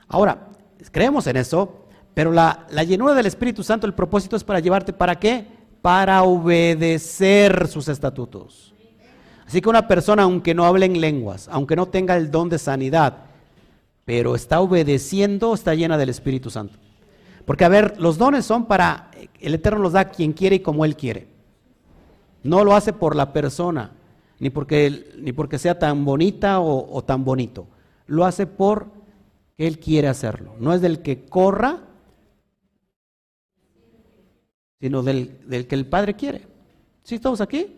[0.09, 0.49] Ahora,
[0.93, 1.86] creemos en eso,
[2.17, 5.47] pero la, llenura del Espíritu Santo, el propósito es para llevarte, ¿para qué?
[5.83, 8.73] Para obedecer sus estatutos.
[9.47, 12.59] Así que una persona, aunque no hable en lenguas, aunque no tenga el don de
[12.59, 13.19] sanidad,
[14.07, 16.79] pero está obedeciendo, está llena del Espíritu Santo.
[17.45, 20.87] Porque, a ver, los dones son para, el Eterno los da quien quiere y como
[20.87, 21.29] Él quiere.
[22.43, 23.91] No lo hace por la persona,
[24.39, 27.67] ni porque, ni porque sea tan bonita o, o tan bonito.
[28.07, 28.87] Lo hace por
[29.59, 30.55] él quiere hacerlo.
[30.59, 31.86] No es del que corra,
[34.81, 36.47] sino del, que el Padre quiere.
[37.03, 37.77] ¿Sí estamos aquí?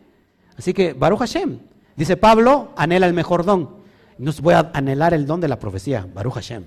[0.56, 1.58] Así que, Baruch Hashem.
[1.96, 3.78] Dice Pablo, anhela el mejor don.
[4.18, 6.64] No voy a anhelar el don de la profecía, Baruch Hashem.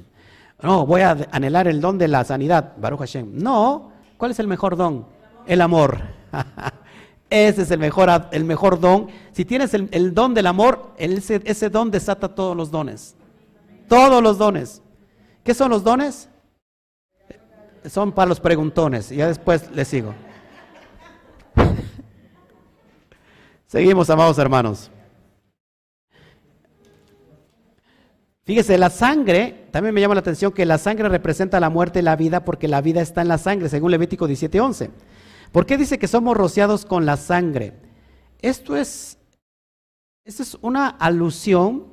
[0.62, 3.32] No, voy a anhelar el don de la sanidad, Baruch Hashem.
[3.34, 5.06] No, ¿cuál es el mejor don?
[5.48, 6.00] El amor.
[7.30, 9.08] ese es el mejor, el mejor don.
[9.32, 13.16] Si tienes el, don del amor, ese, ese don desata todos los dones.
[13.90, 14.82] Todos los dones.
[15.44, 16.30] ¿Qué son los dones?
[17.90, 19.10] Son para los preguntones.
[19.10, 20.14] Ya después les sigo.
[23.68, 24.92] Seguimos, amados hermanos.
[28.44, 32.02] Fíjese, la sangre, también me llama la atención que la sangre representa la muerte y
[32.02, 34.90] la vida porque la vida está en la sangre, según Levítico 17:11.
[35.52, 37.74] ¿Por qué dice que somos rociados con la sangre?
[38.42, 39.18] Esto es,
[40.26, 41.86] esto es una alusión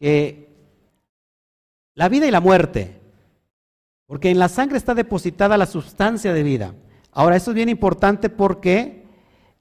[0.00, 0.48] que
[1.94, 3.01] la vida y la muerte.
[4.12, 6.74] Porque en la sangre está depositada la sustancia de vida.
[7.12, 9.06] Ahora, eso es bien importante porque,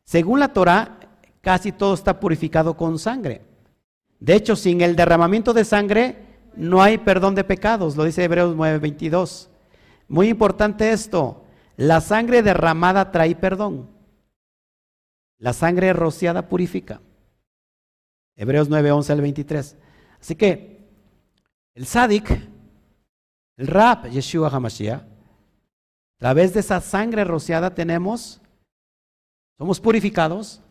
[0.03, 0.99] según la Torah,
[1.39, 3.43] casi todo está purificado con sangre.
[4.19, 8.53] De hecho, sin el derramamiento de sangre no hay perdón de pecados, lo dice Hebreos
[8.53, 9.47] 9:22.
[10.09, 11.45] Muy importante esto,
[11.77, 13.89] la sangre derramada trae perdón.
[15.37, 16.99] La sangre rociada purifica.
[18.35, 19.77] Hebreos 9:11 al 23.
[20.19, 20.89] Así que
[21.73, 22.50] el Sadik,
[23.61, 28.41] el Rab, Yeshua HaMashiach, a través de esa sangre rociada tenemos,
[29.55, 30.63] somos purificados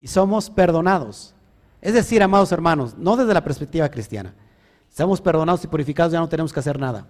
[0.00, 1.36] y somos perdonados.
[1.80, 4.34] Es decir, amados hermanos, no desde la perspectiva cristiana,
[4.88, 7.06] estamos perdonados y purificados, ya no tenemos que hacer nada.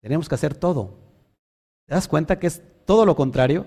[0.00, 0.96] Tenemos que hacer todo.
[1.86, 3.66] ¿Te das cuenta que es todo lo contrario?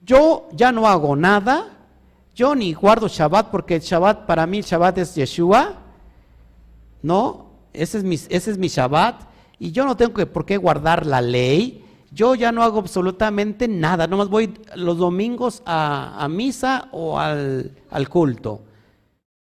[0.00, 1.86] Yo ya no hago nada,
[2.34, 5.82] yo ni guardo Shabbat porque Shabbat, para mí el Shabbat es Yeshua,
[7.02, 7.45] no,
[7.76, 9.22] ese es mi, ese es mi Shabbat
[9.58, 11.84] y yo no tengo por qué guardar la ley.
[12.12, 18.08] Yo ya no hago absolutamente nada, nomás voy los domingos a, misa o al, al
[18.08, 18.62] culto.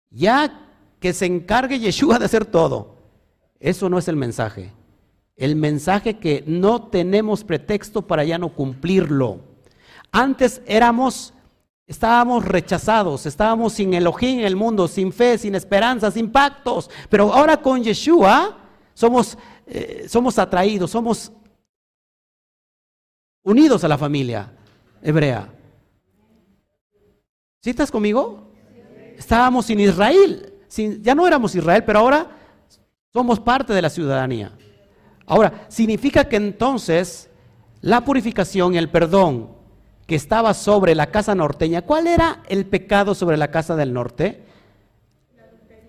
[0.10, 0.70] Ya
[1.00, 2.96] que se encargue Yeshua de hacer todo.
[3.60, 4.72] Eso no es el mensaje.
[5.36, 9.40] El mensaje que no tenemos pretexto para ya no cumplirlo.
[10.12, 11.34] Antes éramos,
[11.92, 16.90] estábamos rechazados, estábamos sin Elohim en el mundo, sin fe, sin esperanza, sin pactos.
[17.10, 18.58] Pero ahora con Yeshua
[18.94, 19.38] somos,
[19.68, 21.34] eh, somos atraídos, somos
[23.44, 24.54] unidos a la familia
[25.04, 25.54] hebrea.
[27.60, 28.54] ¿Sí estás conmigo?
[29.18, 30.54] Estábamos sin Israel,
[31.02, 32.26] ya no éramos Israel, pero ahora
[33.12, 34.58] somos parte de la ciudadanía.
[35.26, 37.30] Ahora, significa que entonces
[37.82, 39.61] la purificación el perdón
[40.12, 44.44] que estaba sobre la casa norteña, ¿cuál era el pecado sobre la casa del norte?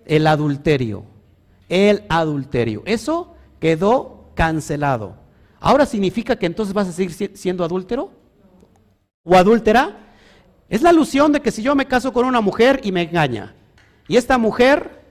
[0.05, 1.03] El adulterio.
[1.67, 2.83] El adulterio.
[2.85, 5.17] Eso quedó cancelado.
[5.59, 8.11] Ahora significa que entonces vas a seguir siendo adúltero
[9.25, 10.13] o adúltera.
[10.69, 13.53] Es la alusión de que si yo me caso con una mujer y me engaña,
[14.07, 15.01] y esta mujer,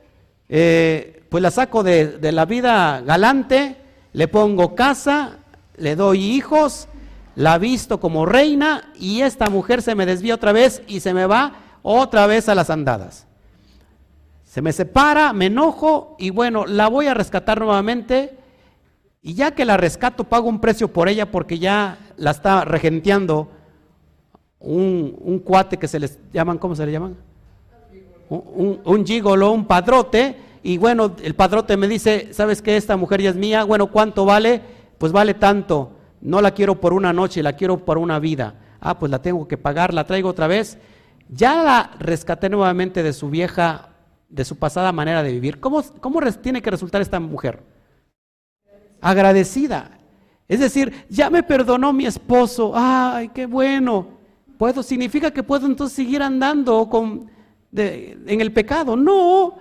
[0.49, 3.77] eh, pues la saco de, de la vida galante,
[4.15, 5.37] le pongo casa,
[5.77, 6.89] le doy hijos,
[7.35, 11.27] la visto como reina y esta mujer se me desvía otra vez y se me
[11.27, 13.27] va otra vez a las andadas.
[14.45, 18.37] Se me separa, me enojo y bueno, la voy a rescatar nuevamente
[19.23, 23.49] y ya que la rescato pago un precio por ella porque ya la está regenteando
[24.59, 27.17] un, un cuate que se les llaman, ¿cómo se le llaman?
[28.29, 32.77] Un, un gigolo, un padrote y bueno, el padrote me dice, ¿sabes qué?
[32.77, 34.61] Esta mujer ya es mía, bueno, ¿cuánto vale?
[34.99, 35.91] Pues vale tanto,
[36.23, 38.55] no la quiero por una noche, la quiero por una vida.
[38.81, 40.79] Ah, pues la tengo que pagar, la traigo otra vez.
[41.29, 43.91] Ya la rescaté nuevamente de su vieja,
[44.29, 45.61] de su pasada manera de vivir.
[45.61, 47.63] ¿Cómo, cómo tiene que resultar esta mujer?
[49.01, 49.99] Agradecida.
[50.49, 54.07] Es decir, ya me perdonó mi esposo, ay, qué bueno.
[54.59, 57.31] ¿Puedo, significa que puedo entonces seguir andando con,
[57.75, 58.97] en el pecado.
[58.97, 59.57] No,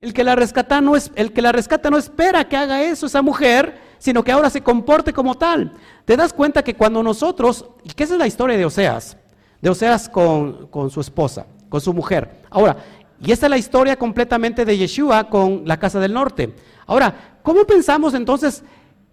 [0.00, 3.06] el que la rescata no es, el que la rescata no espera que haga eso
[3.06, 5.72] esa mujer, sino que ahora se comporte como tal.
[6.04, 9.16] Te das cuenta que cuando nosotros, y es la historia de Oseas,
[9.62, 12.42] de Oseas con, con su esposa, con su mujer.
[12.50, 12.76] Ahora,
[13.18, 16.54] y esta es la historia completamente de Yeshua con la casa del norte.
[16.86, 18.62] Ahora, ¿cómo pensamos entonces,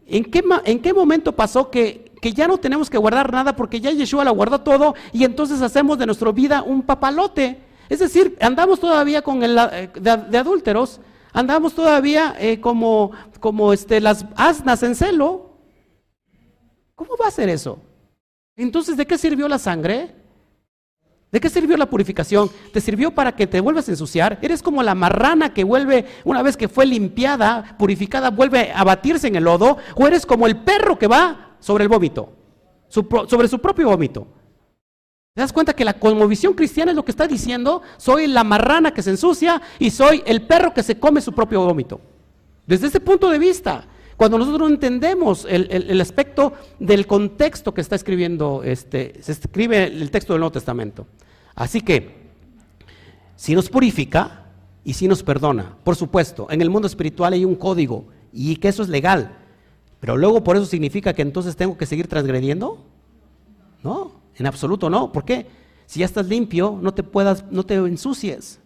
[0.08, 3.80] en qué, en qué momento pasó que, que ya no tenemos que guardar nada porque
[3.80, 7.62] ya Yeshua la guardó todo y entonces hacemos de nuestra vida un papalote?
[7.88, 11.00] Es decir, andamos todavía con el, eh, de, adúlteros,
[11.34, 15.58] andamos todavía eh, como, como este, las asnas en celo.
[16.96, 17.80] ¿Cómo va a ser eso?
[18.56, 20.16] Entonces, ¿de qué sirvió la sangre?
[21.32, 22.50] ¿De qué sirvió la purificación?
[22.74, 24.38] ¿Te sirvió para que te vuelvas a ensuciar?
[24.42, 29.28] ¿Eres como la marrana que vuelve, una vez que fue limpiada, purificada, vuelve a batirse
[29.28, 29.78] en el lodo?
[29.96, 32.34] ¿O eres como el perro que va sobre el vómito,
[32.90, 34.28] sobre su propio vómito?
[35.34, 37.82] ¿Te das cuenta que la cosmovisión cristiana es lo que está diciendo?
[37.96, 41.62] Soy la marrana que se ensucia y soy el perro que se come su propio
[41.62, 42.02] vómito.
[42.68, 43.86] Desde ese punto de vista,
[44.18, 50.12] cuando nosotros no entendemos el, aspecto del contexto que está escribiendo, este, se escribe el
[50.12, 51.08] texto del Nuevo Testamento.
[51.56, 52.30] Así que,
[53.38, 54.48] si nos purifica
[54.84, 58.68] y si nos perdona, por supuesto, en el mundo espiritual hay un código y que
[58.68, 59.38] eso es legal,
[60.02, 62.86] pero luego por eso significa que entonces tengo que seguir transgrediendo.
[63.82, 65.12] No, en absoluto no.
[65.12, 65.46] ¿Por qué?
[65.86, 68.60] Si ya estás limpio, no te puedas, no te ensucies.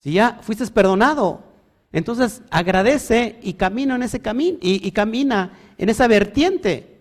[0.00, 1.42] Si ya fuiste perdonado,
[1.90, 6.98] entonces agradece y camina en ese camino y, camina en esa vertiente.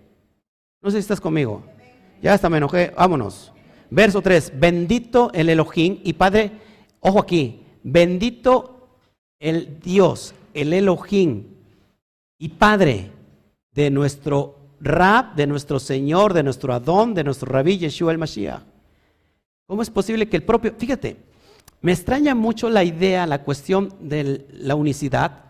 [0.81, 1.63] No sé si estás conmigo.
[2.21, 2.93] Ya hasta me enojé.
[2.97, 3.51] Vámonos.
[3.89, 4.53] Verso 3.
[4.59, 6.51] Bendito el Elohim y Padre,
[7.01, 8.87] ojo aquí, bendito
[9.39, 11.43] el Dios, el Elohim
[12.39, 13.11] y Padre
[13.73, 18.61] de nuestro Rab de nuestro Señor, de nuestro Adón, de nuestro Rabí Yeshua el Mashiach.
[19.65, 21.17] ¿Cómo es posible que el propio, fíjate,
[21.81, 25.45] me extraña mucho la idea, la cuestión de la unicidad,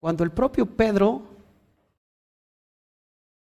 [0.00, 1.22] cuando el propio Pedro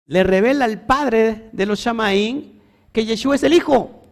[0.06, 2.60] le revela al padre de los Shamaín
[2.92, 4.02] que Yeshua es el Hijo.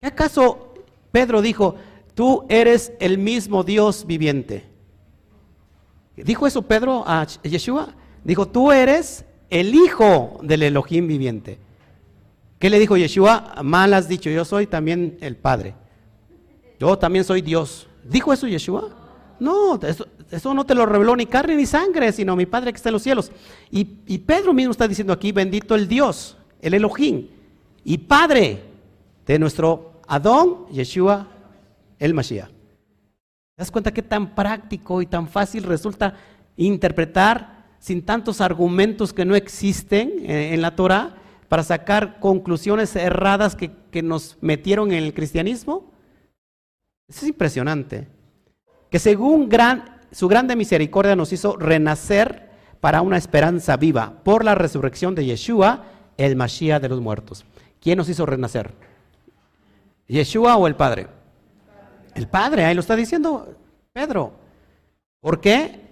[0.00, 0.74] ¿Qué acaso
[1.12, 1.76] Pedro dijo,
[2.14, 4.64] tú eres el mismo Dios viviente.
[6.16, 7.94] ¿Dijo eso Pedro a Yeshua?
[8.24, 11.58] Dijo, tú eres el hijo del Elohim viviente.
[12.58, 13.54] ¿Qué le dijo Yeshua?
[13.62, 15.74] Mal has dicho, yo soy también el Padre.
[16.78, 17.88] Yo también soy Dios.
[18.04, 18.88] ¿Dijo eso Yeshua?
[19.40, 19.78] No,
[20.30, 22.94] eso, no te lo reveló ni carne ni sangre, sino mi Padre que está en
[22.94, 23.32] los cielos.
[23.70, 27.26] Y, y Pedro mismo está diciendo aquí, bendito el Dios, el Elohim,
[27.84, 28.62] y Padre
[29.26, 31.26] de nuestro Adón, Yeshua,
[31.98, 32.48] el Mashiach.
[32.48, 32.54] ¿Te
[33.56, 36.14] das cuenta qué tan práctico y tan fácil resulta
[36.56, 41.16] interpretar sin tantos argumentos que no existen eh, en la Torah
[41.48, 45.90] para sacar conclusiones erradas que, que nos metieron en el cristianismo?
[47.08, 48.06] Eso es impresionante.
[48.88, 54.54] Que según gran, su grande misericordia nos hizo renacer para una esperanza viva por la
[54.54, 55.84] resurrección de Yeshua,
[56.16, 57.44] el Mashiach de los muertos.
[57.80, 58.72] ¿Quién nos hizo renacer?
[60.06, 61.08] ¿Yeshua o el Padre?
[62.14, 63.56] El Padre, ahí lo está diciendo
[63.92, 64.34] Pedro.
[65.20, 65.82] ¿Por qué?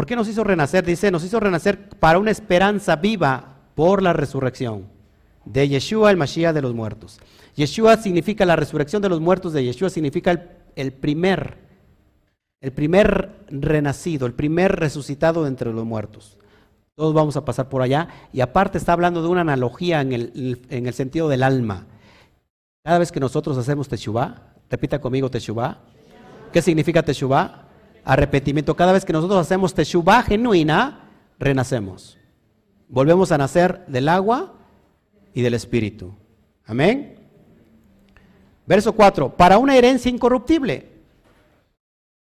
[0.00, 0.82] ¿Por qué nos hizo renacer?
[0.82, 4.86] Dice, nos hizo renacer para una esperanza viva por la resurrección
[5.44, 7.20] de Yeshua, el Mashiach de los muertos.
[7.54, 10.42] Yeshua significa la resurrección de los muertos, de Yeshua significa
[10.74, 11.58] el, primer,
[12.62, 16.38] el primer renacido, el primer resucitado de entre los muertos.
[16.94, 18.08] Todos vamos a pasar por allá.
[18.32, 21.84] Y aparte está hablando de una analogía en el, en el sentido del alma.
[22.86, 25.76] Cada vez que nosotros hacemos Teshuvah, repita conmigo Teshuvah.
[26.54, 27.68] ¿Qué significa Teshuvah?
[28.10, 28.74] Arrepentimiento.
[28.74, 31.08] Cada vez que nosotros hacemos Teshuvah genuina,
[31.38, 32.18] renacemos.
[32.88, 34.58] Volvemos a nacer del agua
[35.32, 36.12] y del espíritu.
[36.64, 37.14] Amén.
[38.66, 39.36] Verso 4.
[39.36, 40.90] Para una herencia incorruptible,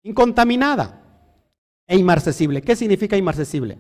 [0.03, 1.01] incontaminada
[1.87, 2.61] e inmarcesible.
[2.61, 3.77] ¿Qué significa inmarcesible?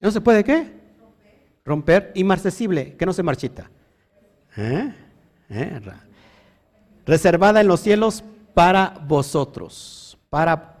[0.00, 0.83] ¿No se puede qué?
[1.64, 2.12] Romper.
[2.14, 3.70] Inmarcesible, que no se marchita.
[4.56, 4.94] ¿Eh?
[5.50, 5.80] ¿Eh?
[7.06, 10.80] Reservada en los cielos para vosotros, para,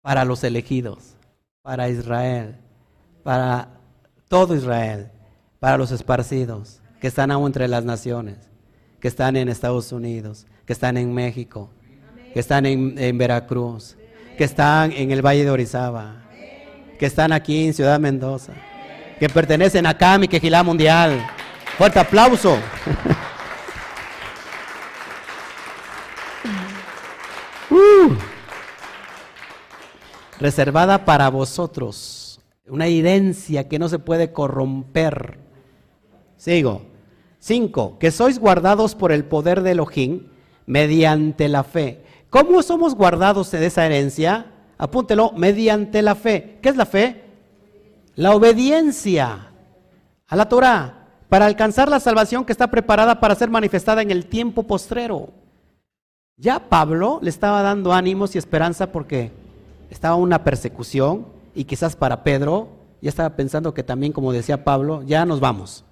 [0.00, 1.14] para los elegidos,
[1.62, 2.56] para Israel,
[3.22, 3.68] para
[4.28, 5.10] todo Israel,
[5.58, 8.36] para los esparcidos, que están aún entre las naciones,
[9.00, 11.70] que están en Estados Unidos, que están en México,
[12.32, 13.96] que están en, en Veracruz,
[14.38, 16.22] que están en el Valle de Orizaba,
[16.98, 18.54] que están aquí en Ciudad Mendoza,
[19.22, 21.24] que pertenecen a CAMI, Quejilá Mundial.
[21.78, 22.58] Fuerte aplauso.
[27.70, 28.14] Uh.
[30.40, 35.38] Reservada para vosotros, una herencia que no se puede corromper.
[36.36, 36.82] Sigo.
[37.38, 40.26] Cinco, que sois guardados por el poder de Elohim
[40.66, 42.04] mediante la fe.
[42.28, 44.46] ¿Cómo somos guardados de esa herencia?
[44.78, 46.58] apúntelo, mediante la fe.
[46.60, 47.31] ¿Qué es la fe?
[48.14, 49.48] La obediencia
[50.26, 54.26] a la Torah para alcanzar la salvación que está preparada para ser manifestada en el
[54.26, 55.30] tiempo postrero.
[56.36, 59.30] Ya Pablo le estaba dando ánimos y esperanza porque
[59.90, 62.68] estaba una persecución y quizás para Pedro
[63.00, 65.84] ya estaba pensando que también, como decía Pablo, ya nos vamos.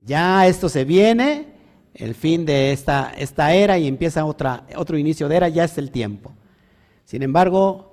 [0.00, 1.48] Ya esto se viene,
[1.94, 5.76] el fin de esta, esta era y empieza otra, otro inicio de era, ya es
[5.78, 6.32] el tiempo.
[7.04, 7.85] Sin embargo,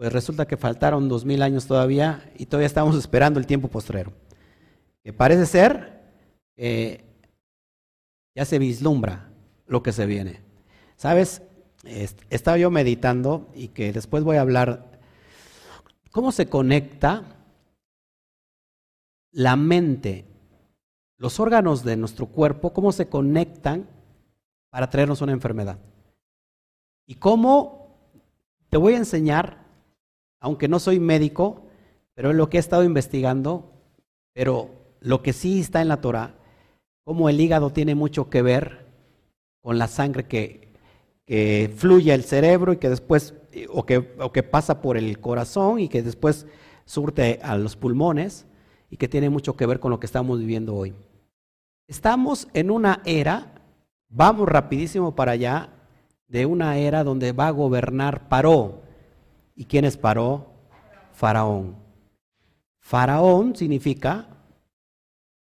[0.00, 4.14] pues resulta que faltaron dos mil años todavía y todavía estamos esperando el tiempo postrero.
[5.04, 6.00] Que parece ser
[6.56, 7.04] que
[8.34, 9.28] ya se vislumbra
[9.66, 10.40] lo que se viene.
[10.96, 11.42] ¿Sabes?
[11.84, 14.90] Estaba yo meditando y que después voy a hablar
[16.10, 17.36] cómo se conecta
[19.32, 20.24] la mente,
[21.18, 23.86] los órganos de nuestro cuerpo, cómo se conectan
[24.70, 25.78] para traernos una enfermedad.
[27.06, 27.98] Y cómo
[28.70, 29.59] te voy a enseñar
[30.40, 31.66] aunque no soy médico,
[32.14, 33.70] pero es lo que he estado investigando,
[34.32, 34.70] pero
[35.00, 36.34] lo que sí está en la Torah,
[37.04, 38.86] como el hígado tiene mucho que ver
[39.62, 40.72] con la sangre que,
[41.26, 43.34] que fluye al cerebro y que después,
[43.68, 46.46] o que, o que pasa por el corazón y que después
[46.84, 48.46] surte a los pulmones
[48.90, 50.94] y que tiene mucho que ver con lo que estamos viviendo hoy.
[51.86, 53.54] Estamos en una era,
[54.08, 55.70] vamos rapidísimo para allá,
[56.28, 58.82] de una era donde va a gobernar Paró,
[59.60, 60.46] ¿Y quién es Paró?
[61.12, 61.76] Faraón.
[62.78, 64.26] Faraón significa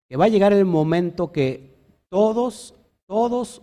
[0.09, 1.77] que va a llegar el momento que
[2.09, 2.75] todos,
[3.07, 3.63] todos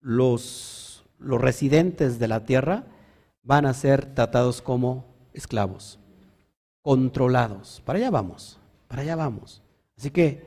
[0.00, 2.86] los, los residentes de la tierra
[3.44, 6.00] van a ser tratados como esclavos,
[6.82, 7.82] controlados.
[7.84, 8.58] Para allá vamos,
[8.88, 9.62] para allá vamos.
[9.96, 10.44] Así que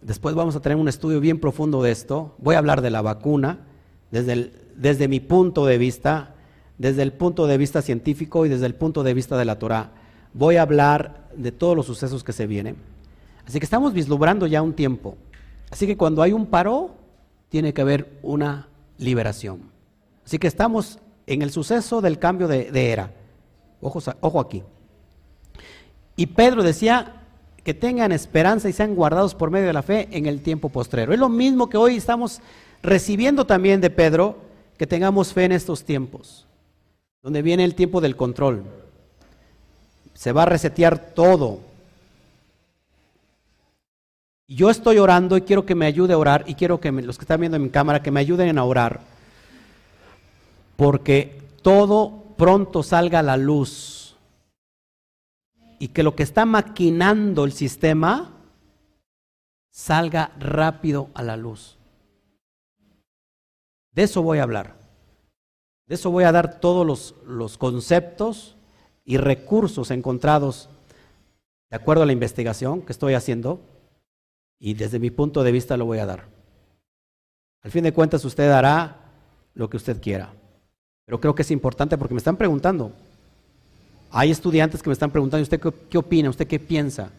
[0.00, 2.36] después vamos a tener un estudio bien profundo de esto.
[2.38, 3.66] Voy a hablar de la vacuna
[4.12, 6.33] desde, desde mi punto de vista
[6.78, 9.92] desde el punto de vista científico y desde el punto de vista de la Torah.
[10.32, 12.76] voy a hablar de todos los sucesos que se vienen.
[13.46, 15.16] Así que estamos vislumbrando ya un tiempo.
[15.70, 16.94] Así que cuando hay un paro,
[17.48, 18.68] tiene que haber una
[18.98, 19.62] liberación.
[20.24, 23.12] Así que estamos en el suceso del cambio de, era.
[23.80, 24.62] Ojo aquí.
[26.16, 27.22] Y Pedro decía
[27.62, 31.12] que tengan esperanza y sean guardados por medio de la fe en el tiempo postrero.
[31.12, 32.40] Es lo mismo que hoy estamos
[32.82, 34.38] recibiendo también de Pedro,
[34.76, 36.43] que tengamos fe en estos tiempos,
[37.24, 38.64] donde viene el tiempo del control.
[40.12, 41.60] Se va a resetear todo.
[44.46, 47.24] Yo estoy orando y quiero que me ayude a orar y quiero que los que
[47.24, 49.00] están viendo en mi cámara que me ayuden a orar
[50.76, 54.16] porque todo pronto salga a la luz
[55.78, 58.32] y que lo que está maquinando el sistema
[59.70, 61.78] salga rápido a la luz.
[63.92, 64.83] De eso voy a hablar.
[65.86, 68.56] De eso voy a dar todos los, los conceptos
[69.04, 70.68] y recursos encontrados
[71.70, 73.60] de acuerdo a la investigación que estoy haciendo
[74.58, 76.24] y desde mi punto de vista lo voy a dar.
[77.62, 78.96] Al fin de cuentas usted hará
[79.54, 80.32] lo que usted quiera.
[81.04, 82.92] Pero creo que es importante porque me están preguntando.
[84.10, 85.60] Hay estudiantes que me están preguntando, ¿usted
[85.90, 86.30] qué, opina?
[86.30, 87.10] ¿Usted qué piensa?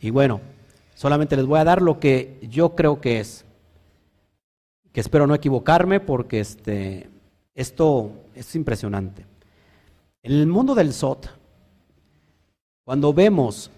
[0.00, 0.40] Y bueno,
[0.94, 3.44] solamente les voy a dar lo que yo creo que es.
[4.92, 7.10] Que espero no equivocarme porque este,
[7.56, 9.24] esto es impresionante.
[10.22, 11.26] En el mundo del SOT,
[12.84, 13.70] cuando vemos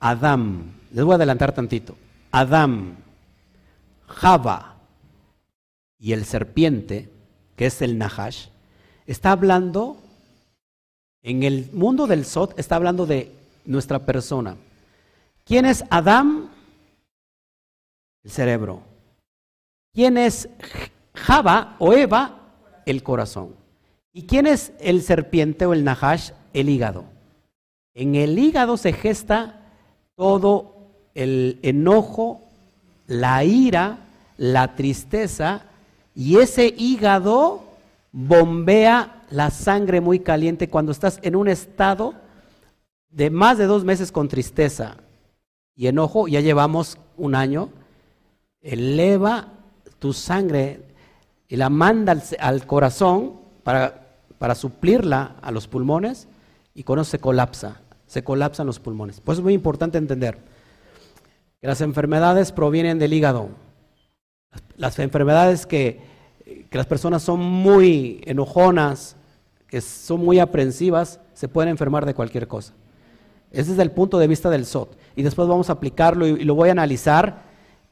[0.00, 1.96] a Adán, les voy a adelantar tantito,
[2.30, 2.96] Adán,
[4.06, 4.76] Java
[5.98, 7.10] y el serpiente,
[7.56, 8.46] que es el Nahash,
[9.06, 9.98] está hablando,
[11.22, 13.32] en el mundo del Sot, está hablando de
[13.64, 14.56] nuestra persona.
[15.44, 16.50] ¿Quién es Adán?
[18.24, 18.82] El cerebro.
[19.92, 20.48] ¿Quién es
[21.14, 22.41] Java o Eva?
[22.86, 23.54] El corazón.
[24.12, 26.30] ¿Y quién es el serpiente o el Nahash?
[26.52, 27.04] El hígado.
[27.94, 29.60] En el hígado se gesta
[30.16, 30.76] todo
[31.14, 32.40] el enojo,
[33.06, 33.98] la ira,
[34.36, 35.62] la tristeza
[36.14, 37.64] y ese hígado
[38.12, 42.14] bombea la sangre muy caliente cuando estás en un estado
[43.10, 44.96] de más de dos meses con tristeza
[45.74, 47.70] y enojo, ya llevamos un año,
[48.60, 49.48] eleva
[49.98, 50.80] tu sangre
[51.52, 54.06] y la manda al, corazón para,
[54.38, 56.26] para, suplirla a los pulmones
[56.74, 59.20] y con eso se colapsa, se colapsan los pulmones.
[59.20, 60.38] Pues es muy importante entender
[61.60, 63.50] que las enfermedades provienen del hígado,
[64.78, 66.00] las enfermedades que,
[66.70, 69.16] que las personas son muy enojonas,
[69.66, 72.72] que son muy aprensivas, se pueden enfermar de cualquier cosa.
[73.50, 74.96] Ese es el punto de vista del SOT.
[75.16, 77.42] Y después vamos a aplicarlo y, lo voy a analizar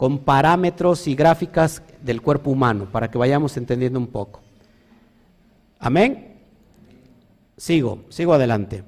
[0.00, 4.40] con parámetros y gráficas del cuerpo humano para que vayamos entendiendo un poco.
[5.78, 6.38] Amén.
[7.58, 8.82] Sigo, sigo adelante.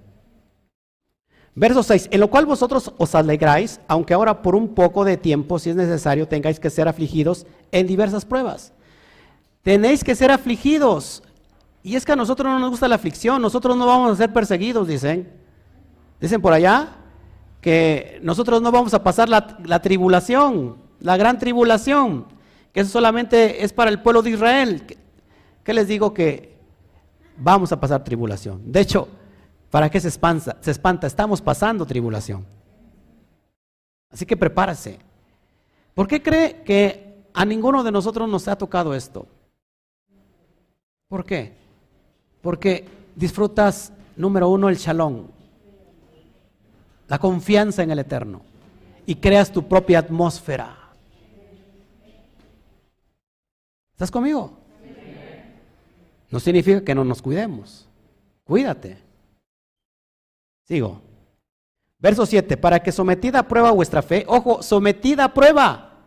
[1.55, 5.59] Verso 6, en lo cual vosotros os alegráis, aunque ahora por un poco de tiempo,
[5.59, 8.73] si es necesario, tengáis que ser afligidos en diversas pruebas.
[9.61, 11.23] Tenéis que ser afligidos.
[11.83, 14.33] Y es que a nosotros no nos gusta la aflicción, nosotros no vamos a ser
[14.33, 15.31] perseguidos, dicen.
[16.23, 16.97] Dicen por allá
[17.63, 22.27] que nosotros no vamos a pasar la, tribulación, la gran tribulación,
[22.73, 24.83] que eso solamente es para el pueblo de Israel.
[25.63, 26.15] ¿Qué les digo?
[26.15, 26.57] Que
[27.37, 28.73] vamos a pasar tribulación.
[28.73, 29.09] De hecho,
[29.73, 31.07] ¿Para qué se espanta?
[31.07, 32.45] Estamos pasando tribulación.
[34.11, 34.99] Así que prepárese.
[35.95, 39.27] ¿Por qué cree que a ninguno de nosotros nos ha tocado esto?
[41.09, 41.55] ¿Por qué?
[42.43, 45.29] Porque disfrutas, número uno, el shalom,
[47.09, 48.43] la confianza en el Eterno,
[49.07, 50.82] y creas tu propia atmósfera.
[54.03, 54.51] ¿Estás conmigo?
[56.29, 57.89] No significa que no nos cuidemos.
[58.43, 58.99] Cuídate.
[60.67, 61.01] Sigo.
[62.01, 66.01] Verso 7, para que sometida a prueba vuestra fe, ojo, sometida a prueba.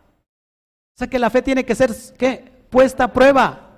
[0.94, 2.66] O sea que la fe tiene que ser, ¿qué?
[2.70, 3.70] Puesta a prueba.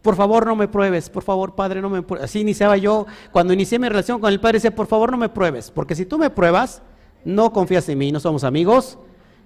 [0.00, 1.10] Por favor, no me pruebes.
[1.10, 2.26] Por favor, Padre, no me pruebes.
[2.26, 3.06] Así iniciaba yo.
[3.32, 5.72] Cuando inicié mi relación con el Padre, decía, por favor, no me pruebes.
[5.72, 6.82] Porque si tú me pruebas,
[7.24, 8.96] no confías en mí, no somos amigos.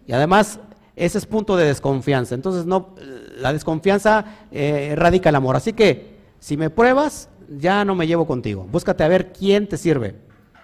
[0.06, 0.60] Y además,
[1.00, 2.34] ese es punto de desconfianza.
[2.34, 2.94] Entonces, no,
[3.38, 5.56] la desconfianza eh, radica el amor.
[5.56, 8.66] Así que, si me pruebas, ya no me llevo contigo.
[8.70, 10.16] Búscate a ver quién te sirve.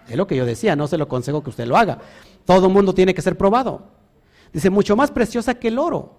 [0.06, 2.00] Es lo que yo decía, no se lo aconsejo que usted lo haga.
[2.44, 3.84] Todo mundo tiene que ser probado.
[4.52, 6.18] Dice, mucho más preciosa que el oro,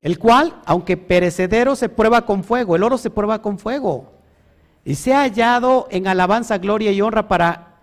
[0.00, 2.74] el cual, aunque perecedero, se prueba con fuego.
[2.74, 4.14] El oro se prueba con fuego.
[4.82, 7.82] Y se ha hallado en alabanza, gloria y honra para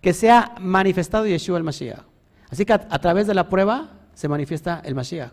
[0.00, 2.04] que sea manifestado Yeshua el Mashiach.
[2.50, 5.30] Así que a, través de la prueba se manifiesta el Mashiach.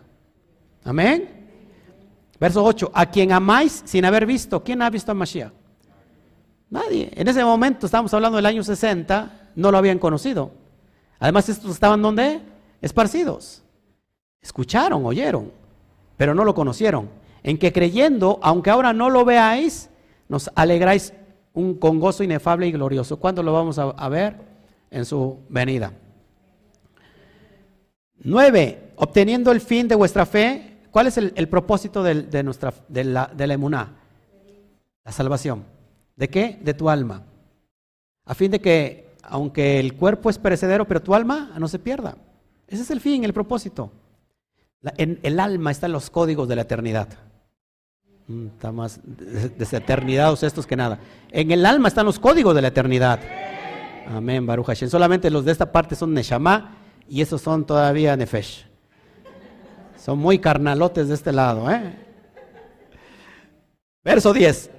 [0.84, 1.26] Amén.
[2.38, 4.62] Verso 8, a quien amáis sin haber visto.
[4.62, 5.52] ¿Quién ha visto al Mashiach?
[6.68, 7.10] Nadie.
[7.14, 10.50] En ese momento, estamos hablando del año 60, no lo habían conocido.
[11.18, 12.42] Además, estos estaban donde?
[12.82, 13.62] Esparcidos.
[14.42, 15.50] Escucharon, oyeron,
[16.18, 17.08] pero no lo conocieron.
[17.42, 19.88] En que creyendo, aunque ahora no lo veáis,
[20.28, 21.14] nos alegráis
[21.54, 23.18] un, con gozo inefable y glorioso.
[23.18, 24.36] ¿Cuándo lo vamos a, ver?
[24.90, 25.94] En su venida.
[28.24, 30.78] Nueve, obteniendo el fin de vuestra fe.
[30.90, 33.96] ¿Cuál es el, propósito de, nuestra, de la, de la emuná?
[35.04, 35.64] La salvación.
[36.16, 36.58] ¿De qué?
[36.62, 37.22] De tu alma.
[38.24, 42.16] A fin de que, aunque el cuerpo es perecedero, pero tu alma no se pierda.
[42.66, 43.92] Ese es el fin, el propósito.
[44.96, 47.08] en el alma están los códigos de la eternidad.
[48.26, 50.98] Mm, está más deseternidados estos que nada.
[51.30, 53.20] En el alma están los códigos de la eternidad.
[54.06, 54.88] Amén, Baruch Hashem.
[54.88, 58.66] Solamente los de esta parte son Neshama y esos son todavía Nefesh.
[59.96, 61.70] Son muy carnalotes de este lado.
[61.70, 61.94] ¿eh?
[64.02, 64.70] Verso 10.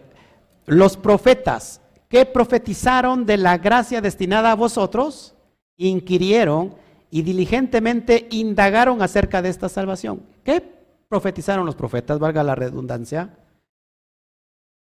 [0.68, 5.36] Los profetas que profetizaron de la gracia destinada a vosotros,
[5.78, 6.76] inquirieron
[7.10, 10.22] y diligentemente indagaron acerca de esta salvación.
[10.44, 10.62] ¿Qué
[11.10, 13.38] profetizaron los profetas, valga la redundancia?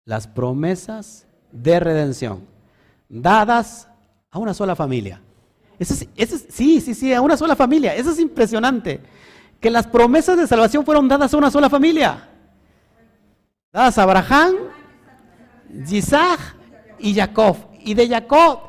[0.05, 2.47] Las promesas de redención
[3.07, 3.87] dadas
[4.31, 5.21] a una sola familia.
[5.85, 7.95] Sí, sí, sí, a una sola familia.
[7.95, 9.01] Eso es impresionante.
[9.59, 12.29] Que las promesas de salvación fueron dadas a una sola familia.
[13.71, 14.55] Dadas a Abraham,
[15.89, 16.39] Isaac
[16.99, 17.57] y Jacob.
[17.81, 18.59] Y de Jacob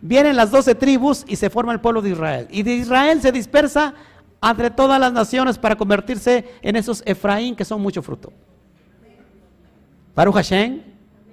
[0.00, 2.48] vienen las doce tribus y se forma el pueblo de Israel.
[2.50, 3.94] Y de Israel se dispersa
[4.42, 8.32] entre todas las naciones para convertirse en esos Efraín que son mucho fruto.
[10.14, 10.82] Baruch Hashem,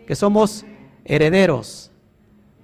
[0.08, 0.64] que somos
[1.04, 1.92] herederos,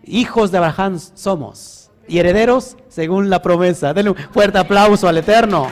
[0.03, 3.93] hijos de Abraham somos, y herederos según la promesa.
[3.93, 5.71] Denle un fuerte aplauso al Eterno.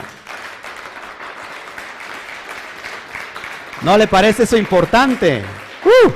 [3.82, 5.42] ¿No le parece eso importante?
[5.84, 6.10] Uh.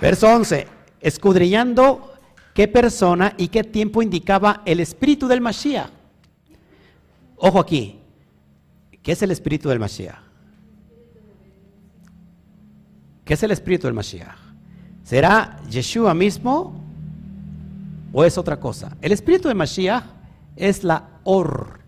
[0.00, 0.68] Verso 11,
[1.00, 2.14] escudriñando
[2.52, 5.88] qué persona y qué tiempo indicaba el espíritu del Mashiach
[7.36, 8.00] Ojo aquí,
[9.02, 10.18] ¿qué es el espíritu del Mashiach?
[13.24, 14.36] ¿Qué es el espíritu del Mashiach?
[15.02, 16.83] ¿Será Yeshua mismo
[18.14, 18.96] o es otra cosa?
[19.02, 20.04] El espíritu del Mashiach
[20.56, 21.80] es la Or,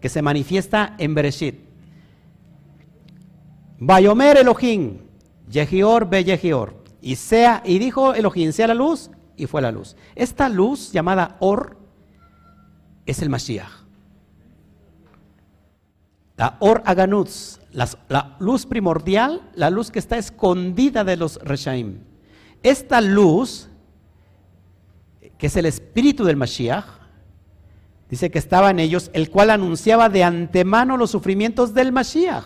[0.00, 1.60] que se manifiesta en Bereshit.
[3.78, 4.98] Bayomer Elohim,
[5.48, 6.82] Yehior be Yehior.
[7.00, 9.96] Y, sea, y dijo Elohim, sea la luz, y fue la luz.
[10.14, 11.76] Esta luz llamada Or
[13.04, 13.82] es el Mashiach.
[16.36, 21.98] La Or Aganutz, la, luz primordial, la luz que está escondida de los Reshaim.
[22.62, 23.68] Esta luz,
[25.42, 26.84] que es el espíritu del Mashiach,
[28.08, 32.44] dice que estaba en ellos, el cual anunciaba de antemano los sufrimientos del Mashiach.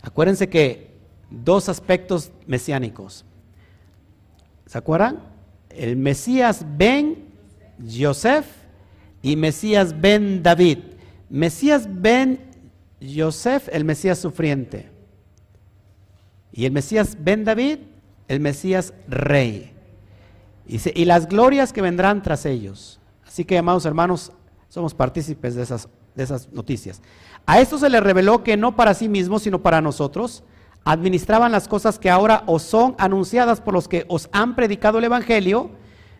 [0.00, 0.94] Acuérdense que
[1.28, 3.26] dos aspectos mesiánicos.
[4.64, 5.24] ¿Se acuerdan?
[5.68, 7.26] El Mesías ben
[7.78, 8.46] Yosef
[9.20, 10.78] y Mesías ben David.
[11.28, 12.40] Mesías ben
[12.98, 14.88] Yosef, el Mesías sufriente.
[16.50, 17.80] Y el Mesías Ben David,
[18.26, 19.73] el Mesías rey.
[20.66, 23.00] Y, las glorias que vendrán tras ellos.
[23.26, 24.32] Así que, amados hermanos,
[24.68, 25.88] somos partícipes de esas,
[26.52, 27.02] noticias.
[27.46, 30.42] A esto se le reveló que no para sí mismos, sino para nosotros,
[30.84, 35.04] administraban las cosas que ahora os son anunciadas por los que os han predicado el
[35.04, 35.70] Evangelio.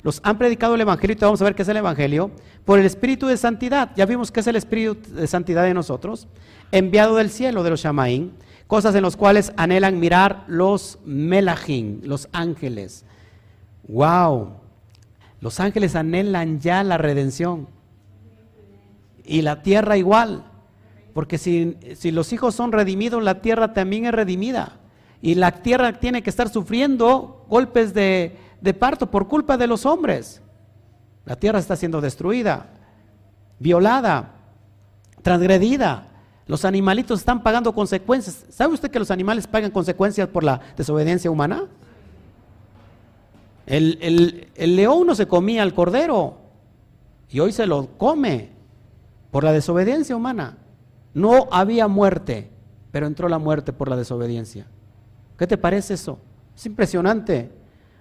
[0.02, 2.30] Los han predicado el Evangelio y vamos a ver qué es el Evangelio.
[2.66, 3.92] Por el Espíritu de Santidad.
[3.96, 6.28] Ya vimos qué es el Espíritu de Santidad de nosotros
[6.74, 8.32] enviado del cielo de los Shamaín,
[8.66, 13.04] cosas en las cuales anhelan mirar los Melahim, los ángeles.
[13.88, 14.54] ¡Wow!
[15.40, 17.68] Los ángeles anhelan ya la redención.
[19.24, 20.44] Y la tierra igual.
[21.12, 24.80] Porque si, si los hijos son redimidos, la tierra también es redimida.
[25.22, 29.86] Y la tierra tiene que estar sufriendo golpes de, de parto por culpa de los
[29.86, 30.42] hombres.
[31.24, 32.66] La tierra está siendo destruida,
[33.58, 34.34] violada,
[35.22, 36.08] transgredida.
[36.46, 38.44] Los animalitos están pagando consecuencias.
[38.50, 41.68] ¿Sabe usted que los animales pagan consecuencias por la desobediencia humana?
[43.66, 46.36] El, león no se comía al cordero
[47.30, 48.50] y hoy se lo come
[49.30, 50.58] por la desobediencia humana.
[51.14, 52.50] No había muerte,
[52.90, 54.66] pero entró la muerte por la desobediencia.
[55.38, 56.18] ¿Qué te parece eso?
[56.54, 57.50] Es impresionante.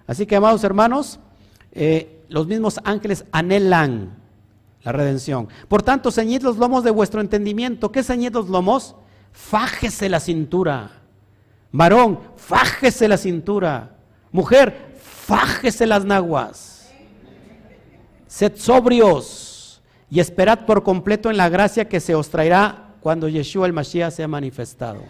[0.05, 1.19] Así que, amados hermanos,
[1.71, 4.17] eh, los mismos ángeles anhelan
[4.83, 5.47] la redención.
[5.67, 7.91] Por tanto, ceñid los lomos de vuestro entendimiento.
[7.91, 8.95] ¿Qué ceñid los lomos?
[9.31, 10.91] Fájese la cintura.
[11.71, 13.95] Varón, fájese la cintura.
[14.31, 14.92] Mujer,
[15.25, 16.91] fájese las naguas.
[18.27, 23.65] Sed sobrios y esperad por completo en la gracia que se os traerá cuando Yeshua
[23.65, 25.01] el Mashiach sea manifestado.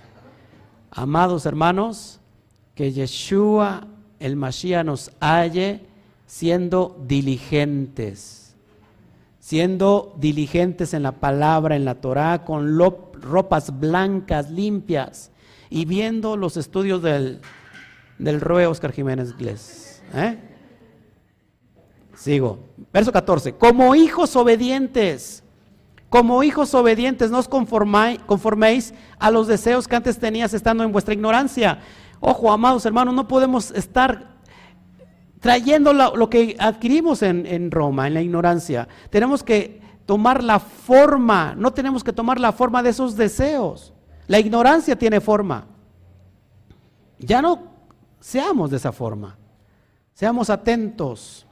[0.92, 2.20] Amados hermanos,
[2.76, 3.88] que Yeshua
[4.20, 5.82] el Mashiach nos halle
[6.28, 8.56] siendo diligentes,
[9.40, 15.32] siendo diligentes en la palabra, en la Torah, con ropas blancas, limpias,
[15.70, 17.42] y viendo los estudios del,
[18.20, 19.93] del Rue Oscar Jiménez Glés.
[20.14, 20.38] ¿Eh?
[22.16, 22.60] Sigo.
[22.92, 23.54] Verso 14.
[23.54, 25.44] Como hijos obedientes,
[26.10, 31.14] como hijos obedientes, no os conforméis a los deseos que antes tenías estando en vuestra
[31.14, 31.80] ignorancia.
[32.20, 34.38] Ojo, amados hermanos, no podemos estar
[35.40, 38.88] trayendo lo, que adquirimos en, en Roma, en la ignorancia.
[39.10, 43.94] Tenemos que tomar la forma, no tenemos que tomar la forma de esos deseos.
[44.28, 45.66] La ignorancia tiene forma.
[47.20, 47.64] Ya no
[48.20, 49.38] seamos de esa forma.
[50.14, 51.46] Seamos atentos.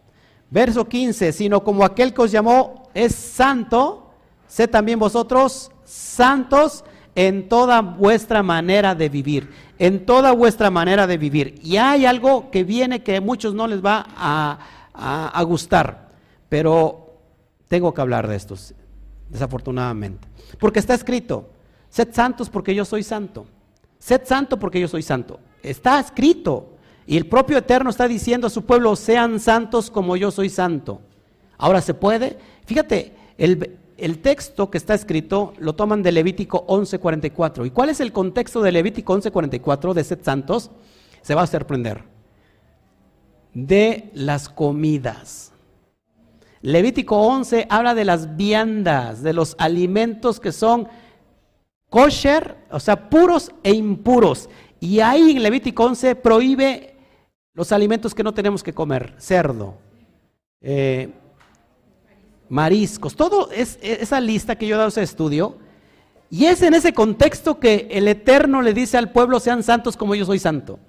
[0.50, 4.12] Verso 15, sino como aquel que os llamó es santo,
[4.48, 6.84] sé también vosotros santos
[7.16, 9.50] en toda vuestra manera de vivir
[9.82, 11.60] en toda vuestra manera de vivir.
[11.64, 16.10] Y hay algo que viene que a muchos no les va a, gustar,
[16.48, 17.18] pero
[17.68, 18.76] tengo que hablar de estos,
[19.28, 20.28] desafortunadamente.
[20.60, 21.50] Porque está escrito,
[21.90, 23.48] sed santos porque yo soy santo.
[23.98, 25.40] Sed santo porque yo soy santo.
[25.64, 26.71] Está escrito.
[27.08, 31.02] Y el propio Eterno está diciendo a su pueblo, sean santos como yo soy santo.
[31.58, 32.38] Ahora se puede.
[32.66, 37.66] Fíjate, el, el texto que está escrito lo toman de Levítico 11:44.
[37.66, 40.72] ¿Y cuál es el contexto de Levítico 11:44 de Set Santos?
[41.22, 42.04] Se va a sorprender.
[43.54, 45.52] De las comidas.
[46.62, 50.88] Levítico 11 habla de las viandas, de los alimentos que son
[51.90, 54.50] kosher, o sea, puros e impuros.
[54.80, 56.91] Y ahí en Levítico 11 prohíbe
[57.54, 59.76] los alimentos que no tenemos que comer, cerdo,
[60.62, 61.10] eh,
[62.50, 65.58] mariscos, todo es esa lista que yo he dado ese estudio.
[66.30, 70.16] Y es en ese contexto que el Eterno le dice al pueblo, sean santos como
[70.16, 70.80] yo soy santo.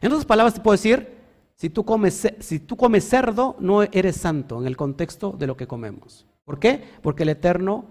[0.00, 1.16] En otras palabras te puedo decir,
[1.56, 5.56] si tú comes, si tú comes cerdo, no eres santo en el contexto de lo
[5.56, 6.26] que comemos.
[6.44, 6.84] ¿Por qué?
[7.02, 7.86] Porque el Eterno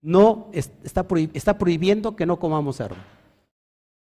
[0.00, 2.96] no está, está prohibiendo que no comamos cerdo.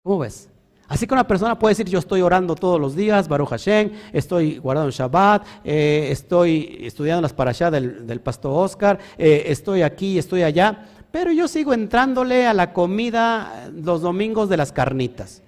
[0.05, 0.49] ¿Cómo ves?
[0.91, 4.59] Así que una persona puede decir, yo estoy orando todos los días, Baruch Hashem, estoy
[4.59, 10.43] guardando Shabbat, eh, estoy estudiando las parashas del, del pastor Oscar, eh, estoy aquí, estoy
[10.43, 15.45] allá, pero yo sigo entrándole a la comida los domingos de las carnitas,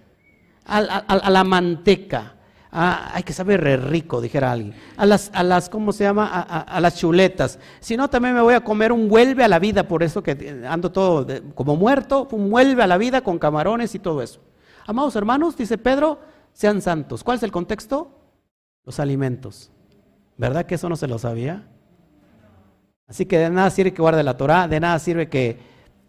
[0.65, 0.81] a,
[1.29, 2.35] la manteca.
[2.71, 4.77] hay que saber rico, dijera alguien.
[4.97, 6.29] A las, a las ¿cómo se llama?
[6.29, 7.59] A, las chuletas.
[7.81, 10.63] Si no, también me voy a comer un vuelve a la vida, por eso que
[10.69, 14.39] ando todo como muerto, un vuelve a la vida con camarones y todo eso.
[14.87, 16.21] Amados hermanos, dice Pedro,
[16.53, 17.23] sean santos.
[17.25, 18.11] ¿Cuál es el contexto?
[18.85, 19.71] Los alimentos.
[20.37, 21.69] ¿Verdad que eso no se lo sabía?
[23.07, 25.59] Así que de nada sirve que guarde la Torah, de nada sirve que,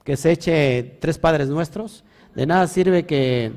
[0.04, 3.52] que se eche tres padres nuestros, de nada sirve que,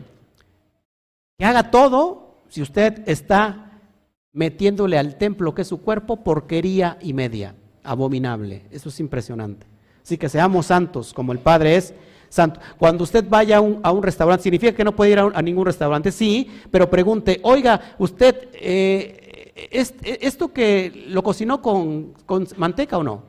[1.38, 3.80] que haga todo si usted está
[4.32, 8.66] metiéndole al templo que es su cuerpo porquería y media, abominable.
[8.70, 9.66] Eso es impresionante.
[10.02, 11.94] Así que seamos santos como el Padre es
[12.28, 12.60] santo.
[12.78, 16.12] Cuando usted vaya a un, restaurante, ¿significa que no puede ir a, ningún restaurante?
[16.12, 22.14] Sí, pero pregunte, oiga, usted, eh, ¿esto que lo cocinó con,
[22.56, 23.22] manteca o no?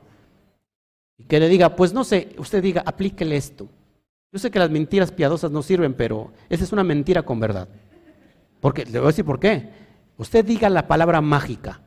[1.16, 3.68] Y que le diga, pues no sé, usted diga, aplíquele esto.
[4.30, 7.68] Yo sé que las mentiras piadosas no sirven, pero esa es una mentira con verdad.
[8.60, 9.70] Porque, le voy a decir por qué.
[10.18, 11.80] Usted diga la palabra mágica.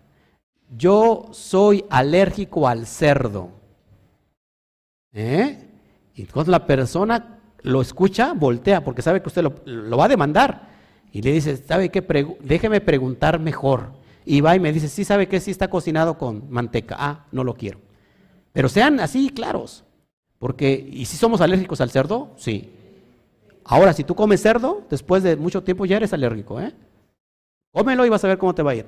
[0.75, 3.49] Yo soy alérgico al cerdo.
[5.13, 5.70] ¿Eh?
[6.15, 10.69] Y cuando la persona lo escucha, voltea, porque sabe que usted lo, va a demandar.
[11.11, 12.01] Y le dice, ¿sabe qué?
[12.41, 13.91] déjeme preguntar mejor.
[14.25, 15.39] Y va y me dice, sí, ¿sabe qué?
[15.39, 16.95] Sí está cocinado con manteca.
[16.99, 17.79] Ah, no lo quiero.
[18.53, 19.83] Pero sean así claros.
[20.39, 22.31] Porque, ¿y si somos alérgicos al cerdo?
[22.37, 22.71] Sí.
[23.63, 26.73] Ahora, si tú comes cerdo, después de mucho tiempo ya eres alérgico, ¿eh?
[27.71, 28.85] Cómelo y vas a ver cómo te va a ir.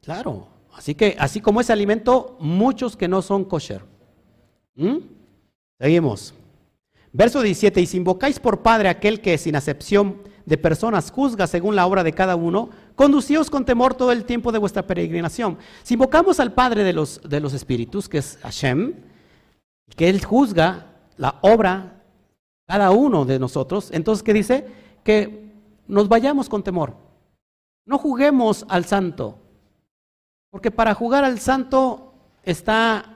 [0.00, 0.48] Claro.
[0.72, 3.91] Así que, así como ese alimento, muchos que no son kosher.
[4.74, 4.98] ¿Mm?
[5.78, 6.34] Seguimos.
[7.12, 11.76] Verso 17, y si invocáis por Padre aquel que sin acepción de personas juzga según
[11.76, 15.58] la obra de cada uno, conducíos con temor todo el tiempo de vuestra peregrinación.
[15.82, 18.94] Si invocamos al Padre de los, de los espíritus, que es Hashem,
[19.94, 20.86] que Él juzga
[21.16, 22.02] la obra
[22.66, 24.66] cada uno de nosotros, entonces, ¿qué dice?
[25.04, 25.52] Que
[25.86, 26.96] nos vayamos con temor.
[27.84, 29.38] No juguemos al santo,
[30.50, 33.11] porque para jugar al santo está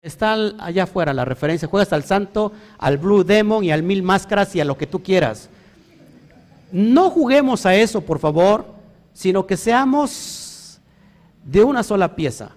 [0.00, 1.66] Está allá afuera la referencia.
[1.66, 5.02] Juegas al santo, al Blue Demon y al Mil Máscaras y a lo que tú
[5.02, 5.50] quieras.
[6.70, 8.66] No juguemos a eso, por favor,
[9.12, 10.78] sino que seamos
[11.44, 12.50] de una sola pieza.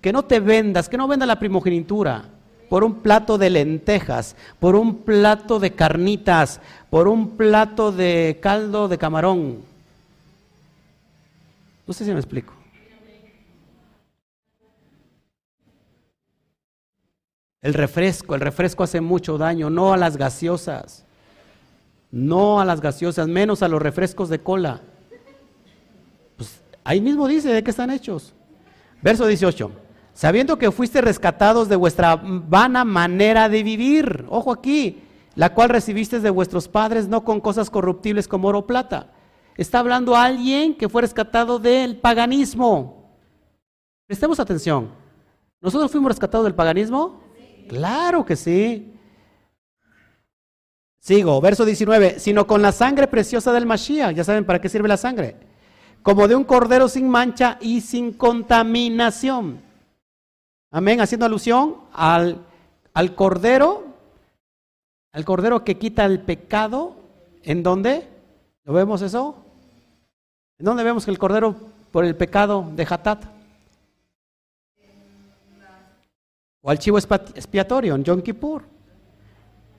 [0.00, 2.24] Que no te vendas, que no venda la primogenitura
[2.68, 6.60] por un plato de lentejas, por un plato de carnitas,
[6.90, 9.58] por un plato de caldo de camarón.
[11.86, 12.54] No sé si me explico.
[17.62, 21.04] El refresco, el refresco hace mucho daño, no a las gaseosas,
[22.10, 24.80] no a las gaseosas, menos a los refrescos de cola.
[26.36, 28.34] Pues ahí mismo dice de qué están hechos.
[29.00, 29.70] Verso 18.
[30.12, 35.00] Sabiendo que fuiste rescatados de vuestra vana manera de vivir, ojo aquí,
[35.36, 39.12] la cual recibiste de vuestros padres, no con cosas corruptibles como oro o plata.
[39.56, 43.08] Está hablando alguien que fue rescatado del paganismo.
[44.06, 44.90] Prestemos atención.
[45.60, 47.21] ¿Nosotros fuimos rescatados del paganismo?
[47.68, 48.92] Claro que sí.
[51.00, 54.14] Sigo, verso 19, sino con la sangre preciosa del Mashiach.
[54.14, 55.36] Ya saben para qué sirve la sangre.
[56.02, 59.60] Como de un cordero sin mancha y sin contaminación.
[60.70, 62.38] Amén, haciendo alusión al,
[62.94, 63.92] al cordero
[65.12, 66.96] al cordero que quita el pecado,
[67.42, 68.08] ¿en dónde?
[68.64, 69.36] ¿Lo vemos eso?
[70.58, 71.54] ¿En dónde vemos que el cordero
[71.90, 73.24] por el pecado de Hatat?
[76.62, 78.64] O al chivo expiatorio en Yom Kippur.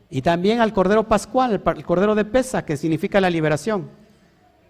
[0.10, 3.89] Y también al cordero pascual, el cordero de pesa, que significa la liberación.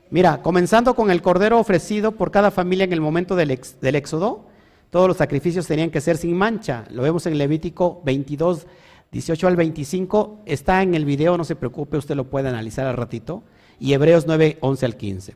[0.09, 4.45] Mira, comenzando con el cordero ofrecido por cada familia en el momento del, del éxodo,
[4.89, 6.85] todos los sacrificios tenían que ser sin mancha.
[6.91, 8.67] Lo vemos en Levítico 22,
[9.11, 12.95] 18 al 25 está en el video, no se preocupe, usted lo puede analizar al
[12.95, 13.43] ratito.
[13.79, 15.35] Y Hebreos 9, 11 al 15.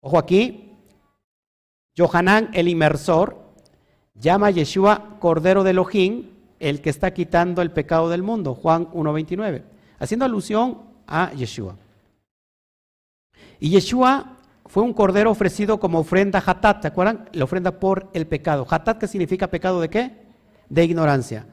[0.00, 0.72] Ojo aquí,
[1.96, 3.39] Johanán el inmersor
[4.20, 8.86] llama a Yeshua Cordero de Elohim, el que está quitando el pecado del mundo, Juan
[8.90, 9.62] 1.29,
[9.98, 11.76] haciendo alusión a Yeshua.
[13.58, 14.36] Y Yeshua
[14.66, 17.28] fue un cordero ofrecido como ofrenda hatat, ¿te acuerdan?
[17.32, 18.66] La ofrenda por el pecado.
[18.68, 20.12] Hatat, ¿qué significa pecado de qué?
[20.68, 21.46] De ignorancia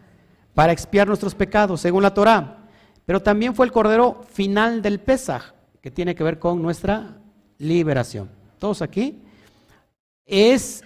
[0.57, 2.57] para expiar nuestros pecados, según la Torá.
[3.05, 5.53] Pero también fue el cordero final del Pesaj,
[5.83, 7.19] que tiene que ver con nuestra
[7.59, 8.27] liberación.
[8.57, 9.21] Todos aquí.
[10.25, 10.83] Es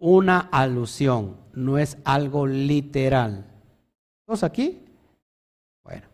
[0.00, 3.44] una alusión, no es algo literal.
[4.26, 4.80] ¿Todos aquí?
[5.84, 6.06] Bueno.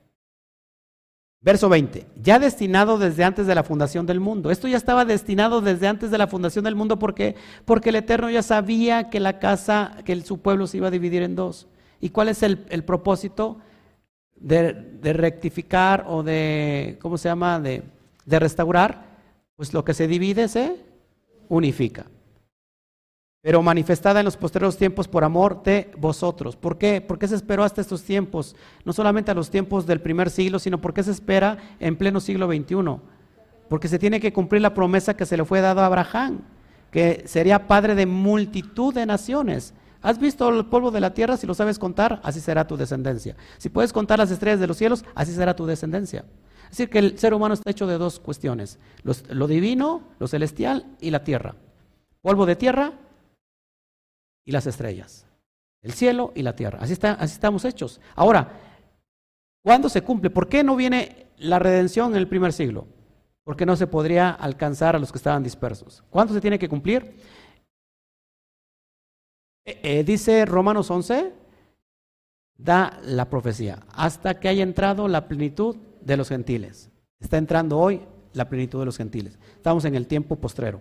[1.40, 2.04] Verso 20.
[2.20, 4.50] Ya destinado desde antes de la fundación del mundo.
[4.50, 8.28] Esto ya estaba destinado desde antes de la fundación del mundo porque porque el Eterno
[8.28, 11.68] ya sabía que la casa, que su pueblo se iba a dividir en dos.
[12.00, 13.58] ¿Y cuál es el, propósito?
[14.34, 14.72] De,
[15.14, 17.60] rectificar o de, ¿cómo se llama?
[17.60, 17.84] De,
[18.24, 19.06] de restaurar.
[19.54, 20.76] Pues lo que se divide se
[21.48, 22.06] unifica
[23.46, 26.56] pero manifestada en los posteriores tiempos por amor de vosotros.
[26.56, 27.00] ¿Por qué?
[27.00, 28.56] ¿Por qué se esperó hasta estos tiempos?
[28.84, 32.48] No solamente a los tiempos del primer siglo, sino porque se espera en pleno siglo
[32.48, 32.74] XXI.
[33.68, 36.40] Porque se tiene que cumplir la promesa que se le fue dada a Abraham,
[36.90, 39.74] que sería padre de multitud de naciones.
[40.02, 41.36] ¿Has visto el polvo de la tierra?
[41.36, 43.36] Si lo sabes contar, así será tu descendencia.
[43.58, 46.24] Si puedes contar las estrellas de los cielos, así será tu descendencia.
[46.64, 50.96] Es decir, que el ser humano está hecho de dos cuestiones, lo divino, lo celestial
[51.00, 51.54] y la tierra.
[52.22, 52.94] Polvo de tierra
[54.46, 55.26] y las estrellas.
[55.82, 56.78] El cielo y la tierra.
[56.80, 58.00] Así, está, así estamos hechos.
[58.14, 58.58] Ahora,
[59.62, 60.30] ¿cuándo se cumple?
[60.30, 62.86] ¿Por qué no viene la redención en el primer siglo?
[63.44, 66.02] Porque no se podría alcanzar a los que estaban dispersos.
[66.08, 67.16] ¿Cuándo se tiene que cumplir?
[69.64, 71.32] Eh, eh, dice Romanos 11,
[72.56, 76.90] da la profecía, hasta que haya entrado la plenitud de los gentiles.
[77.20, 78.00] Está entrando hoy
[78.32, 79.38] la plenitud de los gentiles.
[79.56, 80.80] Estamos en el tiempo postrero.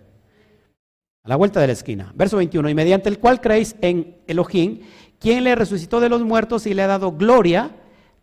[1.26, 2.12] A la vuelta de la esquina.
[2.14, 2.68] Verso 21.
[2.70, 4.80] Y mediante el cual creéis en Elohim,
[5.18, 7.72] quien le resucitó de los muertos y le ha dado gloria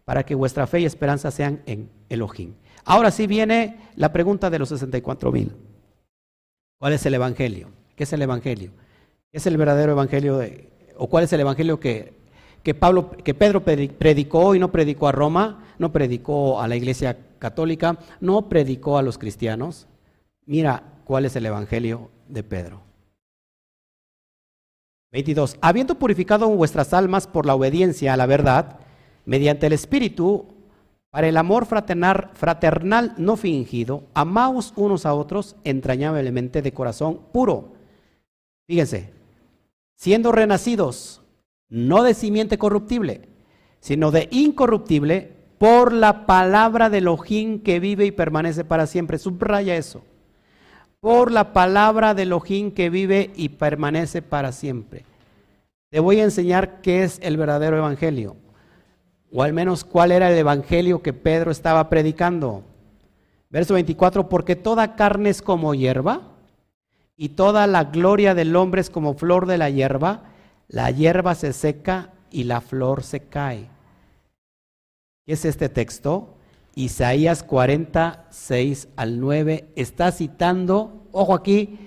[0.06, 2.54] para que vuestra fe y esperanza sean en Elohim.
[2.86, 5.52] Ahora sí viene la pregunta de los 64 mil.
[6.80, 7.70] ¿Cuál es el Evangelio?
[7.96, 8.72] ¿Qué es el Evangelio?
[9.34, 12.14] es el verdadero evangelio de, o cuál es el evangelio que,
[12.62, 17.18] que, Pablo, que Pedro predicó y no predicó a Roma, no predicó a la iglesia
[17.40, 19.88] católica, no predicó a los cristianos.
[20.46, 22.82] Mira cuál es el evangelio de Pedro.
[25.14, 25.58] 22.
[25.62, 28.80] Habiendo purificado vuestras almas por la obediencia a la verdad,
[29.26, 30.48] mediante el Espíritu,
[31.12, 37.74] para el amor fraternal, no fingido, amaos unos a otros entrañablemente de corazón puro.
[38.68, 39.12] Fíjense,
[39.96, 41.22] siendo renacidos,
[41.70, 43.30] no de simiente corruptible,
[43.80, 49.20] sino de incorruptible, por la palabra de Elohim que vive y permanece para siempre.
[49.20, 50.04] Subraya eso.
[51.04, 55.04] Por la palabra de Elohim que vive y permanece para siempre.
[55.90, 58.38] Te voy a enseñar qué es el verdadero evangelio,
[59.30, 62.64] o al menos cuál era el evangelio que Pedro estaba predicando.
[63.50, 66.22] Verso 24, porque toda carne es como hierba
[67.18, 70.22] y toda la gloria del hombre es como flor de la hierba,
[70.70, 73.68] la hierba se seca y la flor se cae.
[75.26, 76.33] ¿Qué es este texto?
[76.76, 81.78] Isaías 46 al 9 está citando, ojo aquí,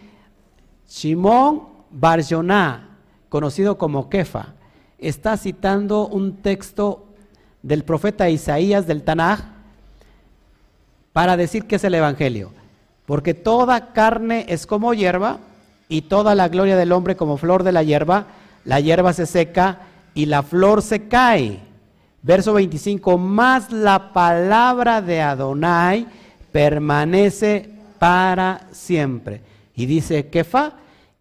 [0.88, 2.98] Shimon Barjoná,
[3.28, 4.54] conocido como Kefa,
[4.98, 7.06] está citando un texto
[7.62, 9.40] del profeta Isaías del Tanaj
[11.12, 12.52] para decir que es el Evangelio.
[13.06, 15.38] Porque toda carne es como hierba
[15.88, 18.26] y toda la gloria del hombre como flor de la hierba.
[18.64, 19.80] La hierba se seca
[20.14, 21.60] y la flor se cae.
[22.26, 26.08] Verso 25, más la palabra de Adonai
[26.50, 27.70] permanece
[28.00, 29.42] para siempre.
[29.76, 30.72] Y dice Kefa,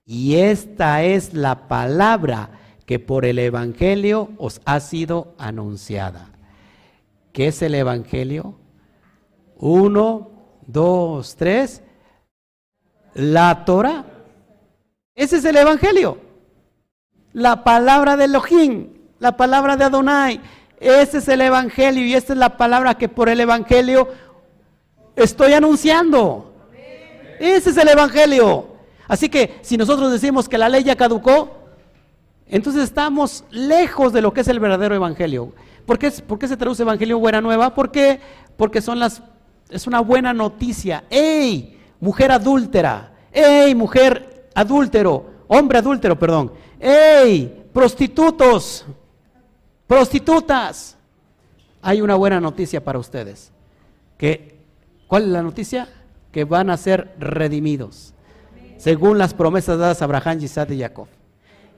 [0.03, 2.49] y esta es la palabra
[2.87, 6.31] que por el Evangelio os ha sido anunciada.
[7.33, 8.55] ¿Qué es el Evangelio?
[9.57, 10.31] Uno,
[10.65, 11.83] dos, tres.
[13.13, 14.05] La Torah.
[15.13, 16.17] Ese es el Evangelio.
[17.31, 18.87] La palabra de Elohim,
[19.19, 20.41] la palabra de Adonai.
[20.85, 24.07] Ese es el Evangelio y esta es la palabra que por el Evangelio
[25.15, 26.53] estoy anunciando.
[27.39, 28.67] Ese es el Evangelio.
[29.07, 31.57] Así que si nosotros decimos que la ley ya caducó,
[32.47, 35.53] entonces estamos lejos de lo que es el verdadero Evangelio.
[35.87, 37.73] ¿Por qué, se traduce Evangelio Buena Nueva?
[37.73, 38.19] ¿Por qué?
[38.55, 39.23] Porque son las,
[39.71, 41.05] es una buena noticia.
[41.09, 41.79] ¡Ey!
[41.99, 43.11] Mujer adúltera.
[43.31, 43.73] ¡Ey!
[43.73, 45.31] Mujer adúltero.
[45.47, 46.51] Hombre adúltero, perdón.
[46.79, 47.65] ¡Ey!
[47.73, 48.85] Prostitutos.
[49.87, 50.97] Prostitutas.
[51.81, 53.51] Hay una buena noticia para ustedes.
[55.07, 55.87] ¿Cuál es la noticia?
[56.31, 58.13] Que van a ser redimidos.
[58.77, 61.07] Según las promesas dadas a Abraham, Isaac y Jacob.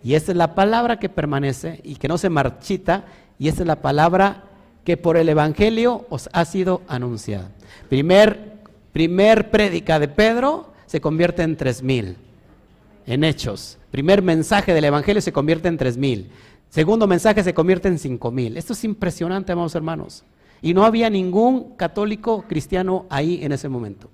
[0.03, 3.05] Y esta es la palabra que permanece y que no se marchita.
[3.38, 4.43] Y esta es la palabra
[4.85, 7.51] que por el Evangelio os ha sido anunciada.
[7.89, 8.53] Primer,
[8.93, 12.15] primer prédica de Pedro se convierte en tres mil.
[13.05, 13.77] En hechos.
[13.91, 16.31] Primer mensaje del Evangelio se convierte en tres mil.
[16.69, 18.57] Segundo mensaje se convierte en cinco mil.
[18.57, 20.23] Esto es impresionante, amados hermanos.
[20.61, 24.10] Y no había ningún católico cristiano ahí en ese momento.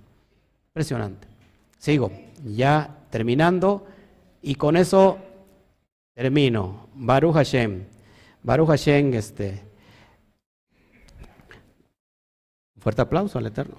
[0.67, 1.27] Impresionante.
[1.77, 2.11] Sigo,
[2.43, 3.85] ya terminando.
[4.41, 5.17] Y con eso
[6.13, 6.89] Termino.
[6.93, 7.85] Baruch Hashem.
[8.43, 9.63] Baruch Hashem, este.
[12.79, 13.75] Fuerte aplauso al Eterno.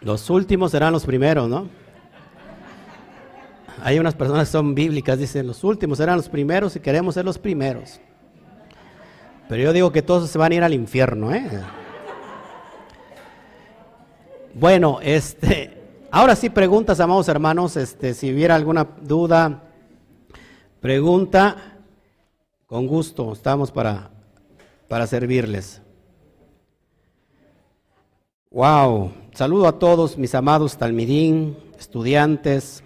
[0.00, 1.68] Los últimos serán los primeros, ¿no?
[3.82, 7.24] Hay unas personas que son bíblicas, dicen, los últimos serán los primeros y queremos ser
[7.24, 8.00] los primeros.
[9.48, 11.48] Pero yo digo que todos se van a ir al infierno, ¿eh?
[14.54, 15.76] Bueno, este,
[16.10, 19.62] ahora sí preguntas, amados hermanos, este, si hubiera alguna duda,
[20.80, 21.78] pregunta,
[22.66, 24.10] con gusto, estamos para,
[24.88, 25.80] para servirles.
[28.50, 32.82] Wow, saludo a todos mis amados talmidín, estudiantes,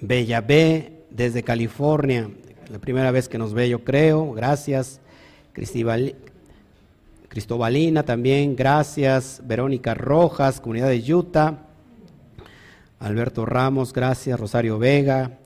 [0.00, 2.28] Bella B desde California,
[2.68, 5.00] la primera vez que nos ve yo creo, gracias.
[7.28, 9.40] Cristobalina también, gracias.
[9.44, 11.68] Verónica Rojas, Comunidad de Utah.
[12.98, 14.40] Alberto Ramos, gracias.
[14.40, 15.38] Rosario Vega.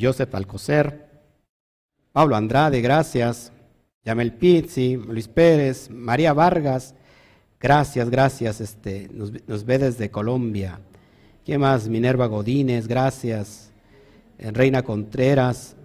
[0.00, 1.08] Joseph Alcocer.
[2.12, 3.50] Pablo Andrade, gracias.
[4.04, 6.94] Yamel Pizzi, Luis Pérez, María Vargas,
[7.60, 8.60] gracias, gracias.
[8.60, 10.80] Este, nos, ve desde Colombia.
[11.44, 11.88] ¿Quién más?
[11.88, 13.70] Minerva Godínez, gracias.
[14.38, 15.76] Reina Contreras,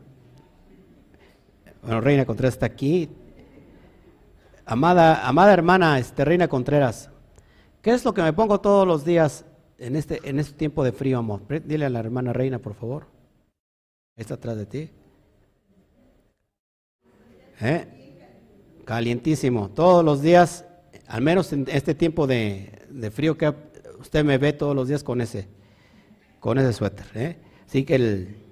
[1.86, 3.10] bueno, Reina Contreras está aquí.
[4.66, 7.12] Amada, amada hermana este, Reina Contreras,
[7.84, 9.46] ¿qué es lo que me pongo todos los días
[9.78, 11.42] en este, en este tiempo de frío, amor?
[11.64, 13.06] Dile a la hermana Reina, por favor.
[14.16, 14.90] Está atrás de ti.
[17.62, 17.88] ¿Eh?
[18.84, 19.70] Calientísimo.
[19.70, 20.65] Todos los días,
[21.08, 23.54] al menos en este tiempo de, de, frío que
[24.00, 25.48] usted me ve todos los días con ese,
[26.40, 27.06] con ese suéter.
[27.16, 27.38] ¿eh?
[27.68, 28.46] Así que el,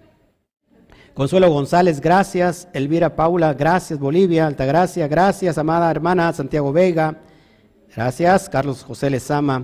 [1.13, 2.67] Consuelo González, gracias.
[2.73, 3.99] Elvira Paula, gracias.
[3.99, 5.59] Bolivia, Altagracia, gracias.
[5.59, 7.21] Amada hermana Santiago Vega,
[7.95, 8.49] gracias.
[8.49, 9.63] Carlos José Lezama,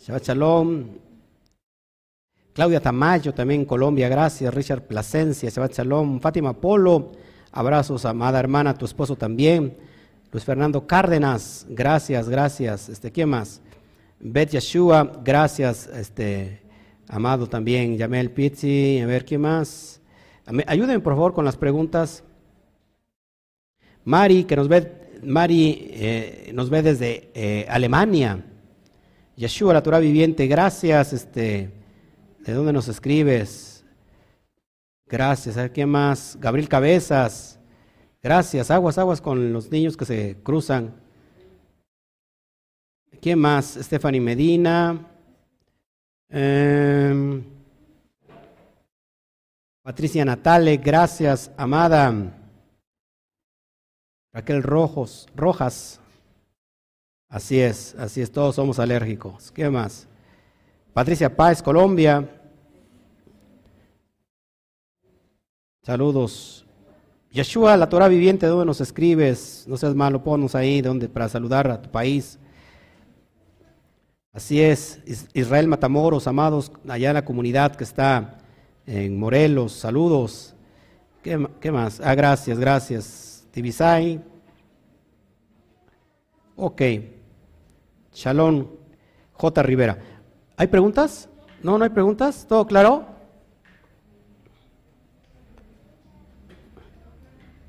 [0.00, 0.84] Shabbat Shalom.
[2.52, 4.54] Claudia Tamayo, también Colombia, gracias.
[4.54, 6.20] Richard Plasencia, Shabbat Shalom.
[6.20, 7.10] Fátima Polo,
[7.50, 9.76] abrazos, amada hermana, tu esposo también.
[10.30, 12.90] Luis Fernando Cárdenas, gracias, gracias.
[12.90, 13.62] Este, ¿Quién más?
[14.20, 15.86] Bet Yeshua, gracias.
[15.86, 16.60] Este,
[17.08, 17.96] amado también.
[17.96, 20.02] Yamel Pizzi, a ver, ¿quién más?
[20.66, 22.24] Ayúdenme por favor con las preguntas.
[24.04, 28.44] Mari, que nos ve, Mari eh, nos ve desde eh, Alemania.
[29.34, 31.14] Yeshua, la Torah viviente, gracias.
[31.14, 31.70] Este,
[32.40, 33.82] ¿De dónde nos escribes?
[35.06, 35.56] Gracias.
[35.56, 36.36] ¿A quién más?
[36.38, 37.57] Gabriel Cabezas.
[38.22, 38.70] Gracias.
[38.70, 40.94] Aguas, aguas con los niños que se cruzan.
[43.20, 43.78] ¿Quién más?
[43.80, 45.06] Stephanie Medina.
[46.30, 47.42] Eh,
[49.88, 52.12] Patricia Natale, gracias, amada.
[54.34, 55.98] Raquel Rojos, Rojas.
[57.30, 59.50] Así es, así es, todos somos alérgicos.
[59.50, 60.06] ¿Qué más?
[60.92, 62.28] Patricia Páez, Colombia.
[65.82, 66.67] Saludos.
[67.38, 69.64] Yeshua, la Torah viviente, ¿dónde nos escribes?
[69.68, 72.36] No seas malo, ponnos ahí donde, para saludar a tu país.
[74.32, 75.00] Así es,
[75.34, 78.38] Israel Matamoros, amados, allá en la comunidad que está
[78.86, 80.56] en Morelos, saludos.
[81.22, 82.00] ¿Qué, más?
[82.02, 83.46] Ah, gracias, gracias.
[83.52, 84.20] Tibisay.
[86.56, 86.82] Ok.
[88.12, 88.66] Shalom.
[89.34, 89.62] J.
[89.62, 89.98] Rivera.
[90.56, 91.28] ¿Hay preguntas?
[91.62, 92.46] No, no hay preguntas.
[92.48, 93.06] ¿Todo claro?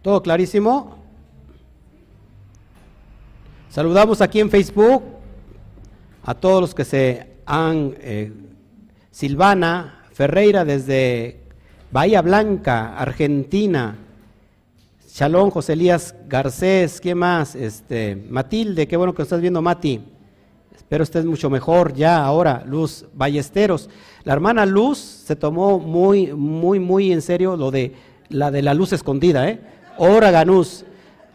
[0.10, 0.96] ¿Todo clarísimo?
[3.70, 5.04] Saludamos aquí en Facebook
[6.24, 7.94] a todos los que se han...
[8.00, 8.34] Eh,
[9.12, 11.42] Silvana Ferreira desde
[11.92, 14.00] Bahía Blanca, Argentina.
[15.08, 17.54] Shalom, José Elías Garcés, ¿qué más?
[17.54, 20.02] Este, Matilde, qué bueno que estás viendo, Mati.
[20.76, 23.92] Espero estés mucho mejor ya ahora, Luz Ballesteros.
[24.24, 27.94] La hermana Luz se tomó muy, muy, muy en serio lo de
[28.30, 29.78] la de la luz escondida, ¿eh?
[30.02, 30.86] Ora Ganús.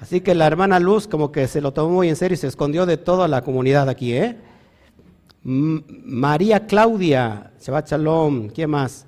[0.00, 2.46] Así que la hermana Luz como que se lo tomó muy en serio y se
[2.46, 4.38] escondió de toda la comunidad aquí, ¿eh?
[5.42, 9.04] María Claudia, Shabbat Shalom, ¿qué más?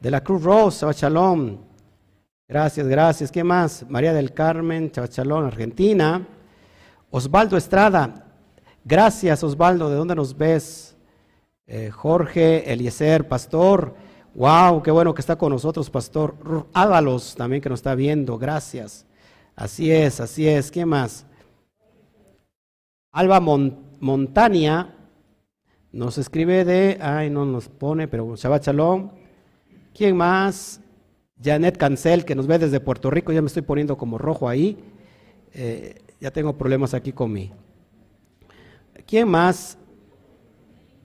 [0.00, 1.58] De la Cruz Rosa, Shabbat.
[2.48, 3.30] Gracias, gracias.
[3.30, 3.84] ¿Qué más?
[3.90, 6.26] María del Carmen, Shabbat Argentina.
[7.10, 8.24] Osvaldo Estrada,
[8.84, 10.96] gracias Osvaldo, ¿de dónde nos ves?
[11.66, 13.94] Eh, Jorge, Eliezer, Pastor.
[14.34, 16.34] Wow, qué bueno que está con nosotros, Pastor.
[16.72, 19.06] Ábalos también que nos está viendo, gracias.
[19.54, 20.72] Así es, así es.
[20.72, 21.24] ¿Qué más?
[23.12, 24.92] Alba Montania,
[25.92, 29.10] nos escribe de, ay, no nos pone, pero Shabbat Shalom.
[29.94, 30.80] ¿Quién más?
[31.40, 34.76] Janet Cancel, que nos ve desde Puerto Rico, ya me estoy poniendo como rojo ahí.
[35.52, 37.52] Eh, ya tengo problemas aquí con mí.
[39.06, 39.78] ¿Quién más?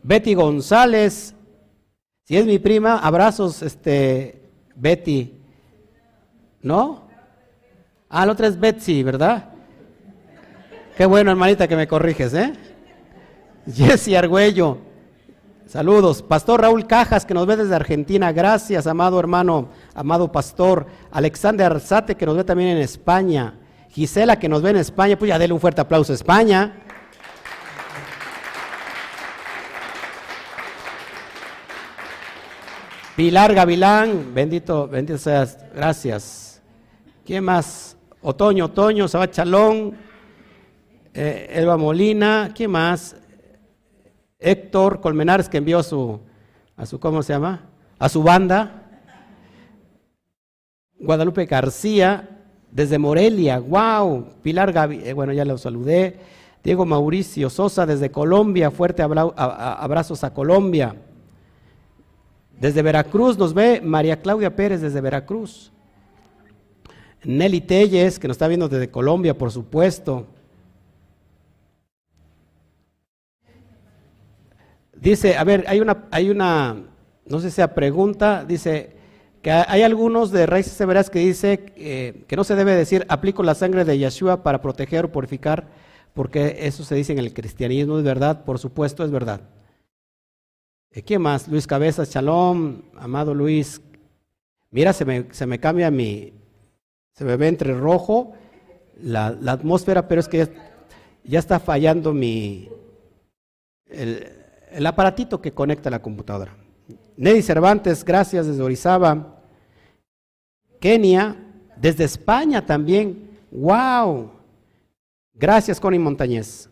[0.02, 1.36] Betty González.
[2.30, 4.40] Si es mi prima, abrazos, este,
[4.76, 5.34] Betty.
[6.62, 7.08] ¿No?
[8.08, 9.46] Ah, la otra es Betsy, ¿verdad?
[10.96, 12.54] Qué bueno, hermanita, que me corriges, ¿eh?
[13.74, 14.78] Jesse Argüello,
[15.66, 16.22] saludos.
[16.22, 20.86] Pastor Raúl Cajas, que nos ve desde Argentina, gracias, amado hermano, amado pastor.
[21.10, 23.56] Alexander Arzate, que nos ve también en España.
[23.90, 26.76] Gisela, que nos ve en España, pues ya déle un fuerte aplauso a España.
[33.20, 36.62] Pilar Gavilán, bendito, bendito seas, gracias.
[37.26, 37.98] ¿Quién más?
[38.22, 39.98] Otoño, Otoño, Sabachalón,
[41.14, 43.18] eh, Elba Molina, ¿quién más?
[44.40, 46.22] Héctor Colmenares que envió a su,
[46.78, 47.66] a su, ¿cómo se llama?
[48.00, 49.02] A su banda.
[50.98, 52.40] Guadalupe García,
[52.72, 54.28] desde Morelia, wow.
[54.42, 56.22] Pilar Gavi, eh, bueno, ya lo saludé.
[56.64, 60.96] Diego Mauricio Sosa, desde Colombia, fuerte abrazos a Colombia.
[62.60, 65.72] Desde Veracruz nos ve María Claudia Pérez desde Veracruz.
[67.24, 70.28] Nelly Telles, que nos está viendo desde Colombia, por supuesto.
[74.94, 76.76] Dice, a ver, hay una, hay una,
[77.26, 78.98] no sé si sea pregunta, dice
[79.42, 83.42] que hay algunos de raíces severas que dice eh, que no se debe decir aplico
[83.42, 85.68] la sangre de Yeshua para proteger o purificar,
[86.14, 89.40] porque eso se dice en el cristianismo, es verdad, por supuesto es verdad.
[90.92, 91.48] Eh, ¿Quién más?
[91.48, 93.80] Luis Cabezas, Shalom, amado Luis.
[94.72, 96.34] Mira, se me, se me cambia mi,
[97.14, 98.34] se me ve entre rojo
[99.02, 100.48] la, la atmósfera, pero es que
[101.24, 102.70] ya, está fallando mi,
[103.86, 104.28] el,
[104.72, 106.56] el aparatito que conecta la computadora.
[107.18, 109.44] Neddy Cervantes, gracias desde Orizaba.
[110.80, 111.36] Kenia,
[111.76, 113.38] desde España también.
[113.52, 114.32] ¡Wow!
[115.34, 116.70] Gracias, Connie Montañez.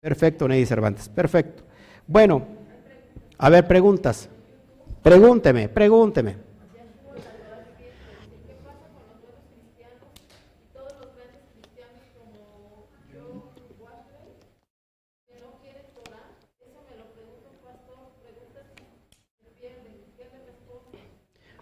[0.00, 1.08] Perfecto, Neddy Cervantes.
[1.08, 1.62] Perfecto.
[2.06, 2.55] Bueno,
[3.38, 4.28] a ver, preguntas.
[5.02, 6.46] Pregúnteme, pregúnteme.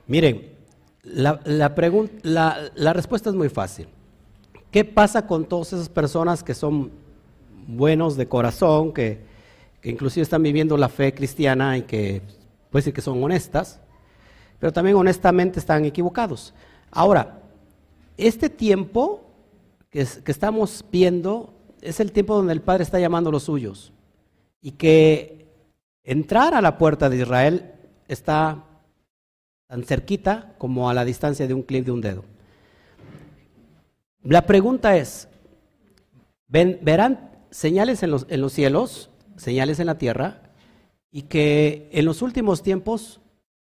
[0.06, 0.52] Miren,
[1.02, 3.88] la, la, respuesta es muy fácil.
[4.70, 6.90] ¿Qué pasa con todas esas personas que son
[7.66, 9.18] buenos de corazón, que,
[9.84, 12.22] que inclusive están viviendo la fe cristiana y que
[12.70, 13.82] puede decir que son honestas,
[14.58, 16.54] pero también honestamente están equivocados?
[16.90, 17.42] Ahora,
[18.16, 19.30] este tiempo
[19.90, 21.52] que, que estamos viendo
[21.82, 23.92] es el tiempo donde el Padre está llamando a los suyos
[24.62, 25.48] y que
[26.02, 27.74] entrar a la puerta de Israel
[28.08, 28.64] está
[29.66, 32.24] tan cerquita como a la distancia de un clip de un dedo.
[34.22, 35.28] La pregunta es,
[36.48, 40.42] verán señales en los, en los cielos, señales en la tierra,
[41.10, 43.20] y que en los últimos tiempos,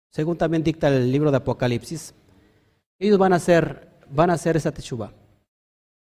[0.09, 2.13] según también dicta el libro de Apocalipsis,
[2.99, 5.13] ellos van a hacer, van a hacer esa teshuva.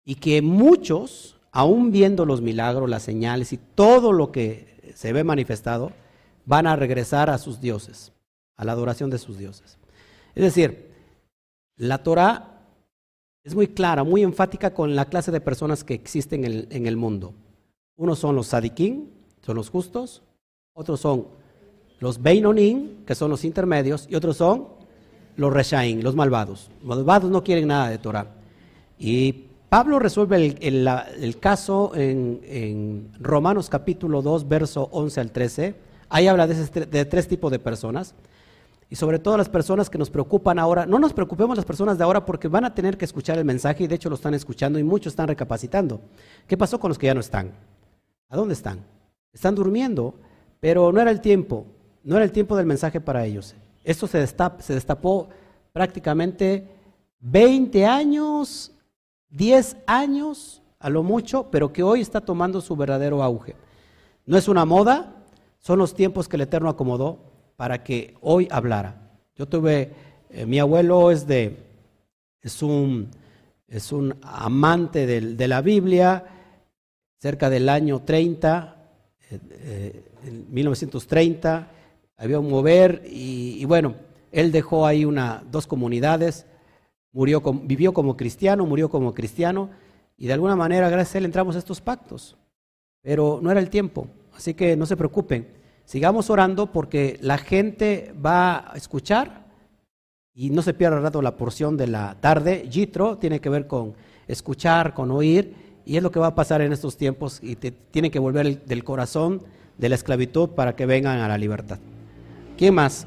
[0.05, 5.25] Y que muchos, aún viendo los milagros, las señales y todo lo que se ve
[5.25, 5.93] manifestado,
[6.45, 8.13] van a regresar a sus dioses,
[8.57, 9.79] a la adoración de sus dioses.
[10.35, 10.91] Es decir,
[11.77, 12.55] la Torah
[13.45, 17.35] es muy clara, muy enfática con la clase de personas que existen en el, mundo.
[17.97, 19.11] Unos son los sadiquín,
[19.45, 20.23] son los justos,
[20.73, 21.27] otros son
[22.01, 24.69] los beinonim, que son los intermedios, y otros son
[25.37, 26.71] los reshaim, los malvados.
[26.85, 28.27] Los malvados no quieren nada de Torah.
[28.99, 35.75] Y Pablo resuelve el, caso en, Romanos capítulo 2, verso 11 al 13.
[36.09, 38.15] Ahí habla de, de tres tipos de personas
[38.89, 40.87] y sobre todo las personas que nos preocupan ahora.
[40.87, 43.85] No nos preocupemos las personas de ahora porque van a tener que escuchar el mensaje
[43.85, 46.01] y de hecho lo están escuchando y muchos están recapacitando.
[46.47, 47.51] ¿Qué pasó con los que ya no están?
[48.29, 48.81] ¿A dónde están?
[49.35, 50.15] Están durmiendo,
[50.61, 51.67] pero no era el tiempo,
[52.03, 53.55] no era el tiempo del mensaje para ellos.
[53.83, 55.29] Esto se, destapó
[55.73, 56.67] prácticamente
[57.21, 58.73] 20 años,
[59.29, 63.57] 10 años a lo mucho, pero que hoy está tomando su verdadero auge.
[64.25, 65.13] No es una moda,
[65.59, 67.19] son los tiempos que el Eterno acomodó
[67.57, 69.05] para que hoy hablara.
[69.37, 69.93] Yo tuve,
[70.31, 71.59] eh, mi abuelo es de,
[72.41, 73.11] es un,
[73.67, 76.25] es un amante de, la Biblia,
[77.19, 78.84] cerca del año 30, eh, eh,
[80.25, 81.71] en 1930,
[82.17, 83.95] había un mover y, bueno,
[84.33, 86.47] él dejó ahí una, dos comunidades,
[87.13, 89.71] murió vivió como cristiano, murió como cristiano
[90.17, 92.37] y de alguna manera gracias a él entramos a estos pactos,
[93.03, 95.49] pero no era el tiempo, así que no se preocupen.
[95.85, 99.45] Sigamos orando porque la gente va a escuchar
[100.33, 102.67] y no se pierda rato la porción de la tarde.
[102.69, 103.95] Yitro tiene que ver con
[104.27, 105.55] escuchar, con oír,
[105.87, 108.65] y es lo que va a pasar en estos tiempos y te, tiene que volver
[108.65, 109.43] del corazón
[109.79, 111.79] de la esclavitud para que vengan a la libertad.
[112.57, 113.07] ¿Quién más?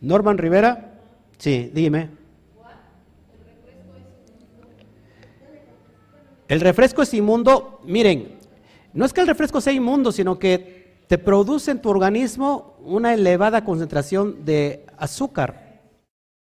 [0.00, 1.00] Norman Rivera.
[1.38, 2.10] Sí, dime.
[6.48, 7.80] El refresco es inmundo.
[7.84, 8.38] Miren,
[8.94, 13.12] no es que el refresco sea inmundo, sino que te produce en tu organismo una
[13.12, 15.82] elevada concentración de azúcar.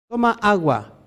[0.08, 0.97] Toma agua.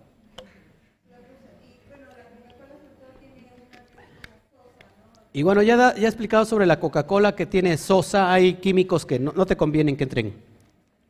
[5.34, 9.20] Y bueno, ya, ya he explicado sobre la Coca-Cola que tiene sosa, hay químicos que
[9.20, 10.34] no, te convienen que entren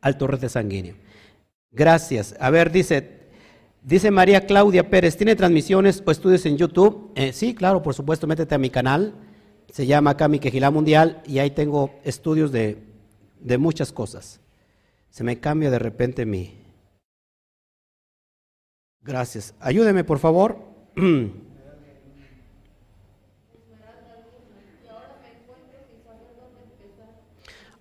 [0.02, 0.96] al torrente sanguíneo.
[1.72, 2.36] Gracias.
[2.40, 3.22] A ver, dice,
[3.82, 7.12] dice María Claudia Pérez, ¿tiene transmisiones o estudios en YouTube?
[7.16, 9.14] Eh, sí, claro, por supuesto, métete a mi canal
[9.72, 12.78] se llama acá mi quejilá mundial y ahí tengo estudios de,
[13.40, 14.40] de muchas cosas.
[15.10, 16.58] Se me cambia de repente mi...
[19.02, 19.56] Gracias.
[19.60, 20.60] Ayúdeme, por favor.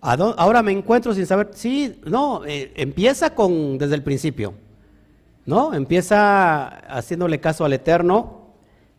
[0.01, 1.51] Ahora me encuentro sin saber.
[1.52, 4.55] Sí, no, eh, empieza con desde el principio.
[5.47, 5.74] ¿No?
[5.74, 8.52] Empieza haciéndole caso al Eterno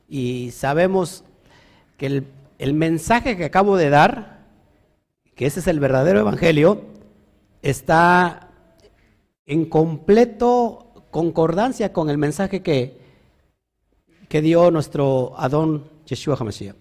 [0.10, 1.24] y sabemos
[1.98, 2.24] que
[2.58, 4.42] el mensaje que acabo de dar,
[5.36, 6.82] que ese es el verdadero evangelio,
[7.62, 8.50] está
[9.46, 12.98] en completo concordancia con el mensaje que,
[14.28, 16.81] que dio nuestro Adón Yeshua HaMashiach.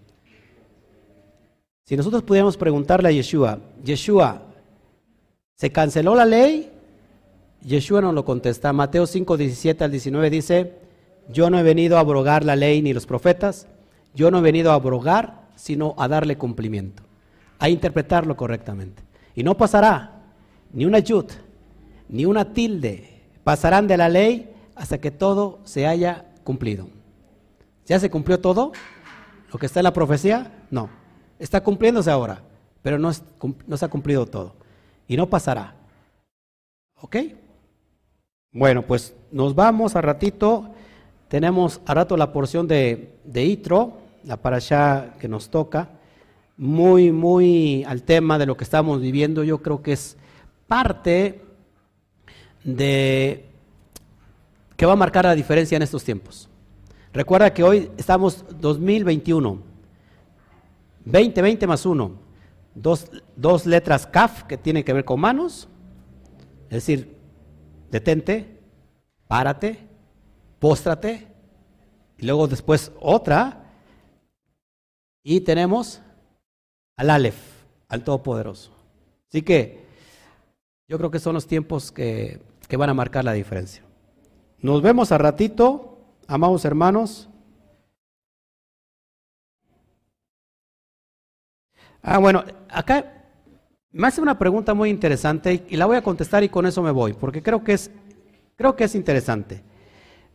[1.91, 4.43] Si nosotros pudiéramos preguntarle a Yeshua, Yeshua,
[5.57, 6.71] ¿se canceló la ley?
[7.63, 8.73] Yeshua nos lo contesta.
[8.73, 10.77] Mateo 5, 17 al 19 dice,
[11.31, 13.67] yo no he venido a abrogar la ley ni los profetas,
[14.15, 17.03] yo no he venido a abrogar, sino a darle cumplimiento,
[17.59, 19.03] a interpretarlo correctamente.
[19.35, 20.13] Y no pasará
[20.73, 21.27] ni una yud,
[22.09, 26.87] ni una tilde, pasarán de la ley hasta que todo se haya cumplido.
[27.85, 28.71] ¿Ya se cumplió todo?
[29.53, 30.53] ¿Lo que está en la profecía?
[30.71, 31.00] No.
[31.41, 32.43] Está cumpliéndose ahora,
[32.83, 33.11] pero no,
[33.67, 34.55] no se ha cumplido todo.
[35.09, 35.75] Y no pasará.
[37.01, 37.17] ¿Ok?
[38.53, 40.71] Bueno, pues nos vamos a ratito.
[41.27, 45.89] Tenemos a rato la porción de, de Itro la parasha que nos toca,
[46.57, 49.45] muy, muy al tema de lo que estamos viviendo.
[49.45, 50.17] Yo creo que es
[50.67, 51.43] parte
[52.65, 53.47] de
[54.77, 56.49] que va a marcar la diferencia en estos tiempos.
[57.13, 59.59] Recuerda que hoy estamos 2021,
[61.05, 62.13] 20, 20 más 1,
[62.75, 65.69] dos, dos letras CAF que tienen que ver con manos,
[66.65, 67.17] es decir,
[67.91, 68.59] detente,
[69.27, 69.79] párate,
[70.59, 71.27] póstrate,
[72.19, 73.73] y luego después otra
[75.23, 76.03] y tenemos
[76.97, 77.39] al Aleph,
[77.89, 78.73] al Todopoderoso.
[79.29, 79.87] Así que
[80.87, 83.83] yo creo que son los tiempos que, que van a marcar la diferencia.
[84.59, 87.30] Nos vemos a ratito, amados hermanos.
[92.03, 93.21] Ah, bueno, acá
[93.93, 96.91] me hace una pregunta muy interesante y la voy a contestar y con eso me
[96.91, 97.91] voy, porque creo que es,
[98.57, 99.63] creo que es interesante.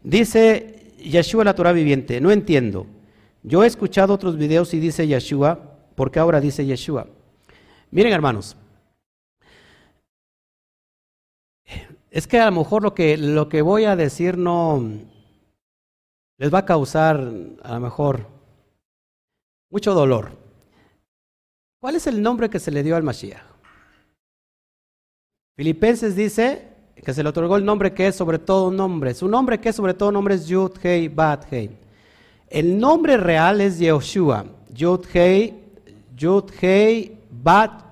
[0.04, 2.86] Dice Yeshua la Torah viviente, no entiendo.
[3.44, 5.60] Yo he escuchado otros videos y dice Yeshua,
[5.96, 7.08] ¿por qué ahora dice Yeshua?
[7.92, 8.58] Miren hermanos,
[12.12, 14.84] es que a lo mejor lo que, lo que voy a decir no
[16.38, 17.18] les va a causar
[17.64, 18.28] a lo mejor
[19.70, 20.45] mucho dolor.
[21.80, 23.42] ¿Cuál es el nombre que se le dio al Mashiach?
[25.56, 26.68] Filipenses dice
[27.04, 29.14] que se le otorgó el nombre que es sobre todo nombre.
[29.14, 31.70] Su nombre que es sobre todo nombre es Yud Hei Bat Hei.
[32.50, 34.46] El nombre real es Yehoshua.
[34.74, 35.54] Yud Hei,
[36.18, 37.84] Yud Hei Bat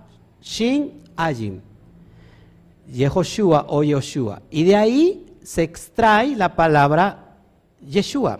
[0.41, 1.61] Shin Ajim.
[2.91, 4.41] Yehoshua o Yoshua.
[4.49, 7.37] Y de ahí se extrae la palabra
[7.81, 8.39] Yeshua,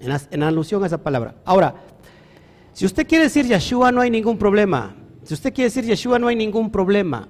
[0.00, 1.34] en alusión a esa palabra.
[1.44, 1.74] Ahora,
[2.72, 4.94] si usted quiere decir Yeshua, no hay ningún problema.
[5.24, 7.28] Si usted quiere decir Yeshua, no hay ningún problema.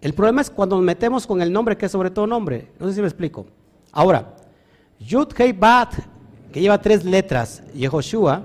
[0.00, 2.72] El problema es cuando nos metemos con el nombre que es sobre todo nombre.
[2.78, 3.46] No sé si me explico.
[3.92, 4.34] Ahora,
[4.98, 5.94] Yud Hei Bat,
[6.52, 8.42] que lleva tres letras, Yehoshua,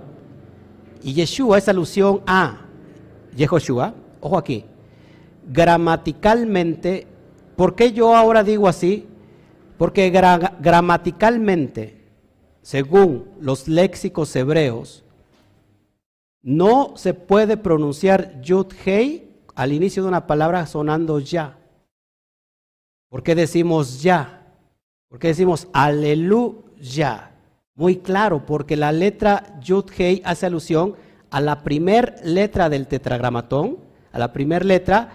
[1.01, 2.61] y Yeshua es alusión a
[3.35, 3.93] Yehoshua.
[4.21, 4.65] Ojo aquí.
[5.47, 7.07] Gramaticalmente,
[7.55, 9.07] ¿por qué yo ahora digo así?
[9.77, 12.03] Porque gramaticalmente,
[12.61, 15.03] según los léxicos hebreos,
[16.41, 21.57] no se puede pronunciar Yud Hei al inicio de una palabra sonando ya.
[23.09, 24.55] ¿Por qué decimos ya?
[25.09, 27.31] ¿Por qué decimos aleluya?
[27.75, 30.95] Muy claro, porque la letra Yud Hei hace alusión
[31.29, 33.77] a la primer letra del tetragramatón,
[34.11, 35.09] a la primera letra,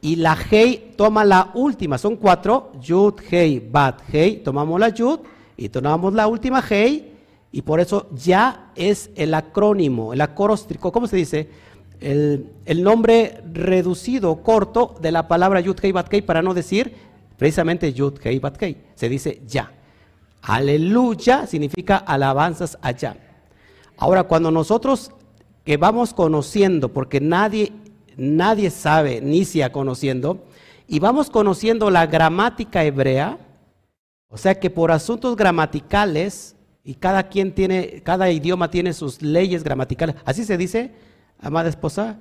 [0.00, 5.20] y la Hei toma la última, son cuatro, Yud Hei Bat Hei, tomamos la Yud
[5.56, 7.09] y tomamos la última Hei
[7.52, 11.48] y por eso ya es el acrónimo, el acróstico, ¿cómo se dice?
[12.00, 16.94] El, nombre reducido, corto de la palabra Yud Hei Bat Kei para no decir
[17.36, 18.76] precisamente Yud Hei Bat Kei.
[18.94, 19.72] Se dice ya.
[20.42, 23.16] Aleluya significa alabanzas allá.
[23.98, 25.12] Ahora, cuando nosotros
[25.64, 27.72] que vamos conociendo, porque nadie,
[28.16, 29.22] nadie sabe,
[29.62, 30.46] ha conociendo,
[30.88, 33.38] y vamos conociendo la gramática hebrea,
[34.28, 39.64] o sea que por asuntos gramaticales, y cada quien tiene, cada idioma tiene sus leyes
[39.64, 40.16] gramaticales.
[40.24, 40.92] Así se dice,
[41.38, 42.18] amada esposa.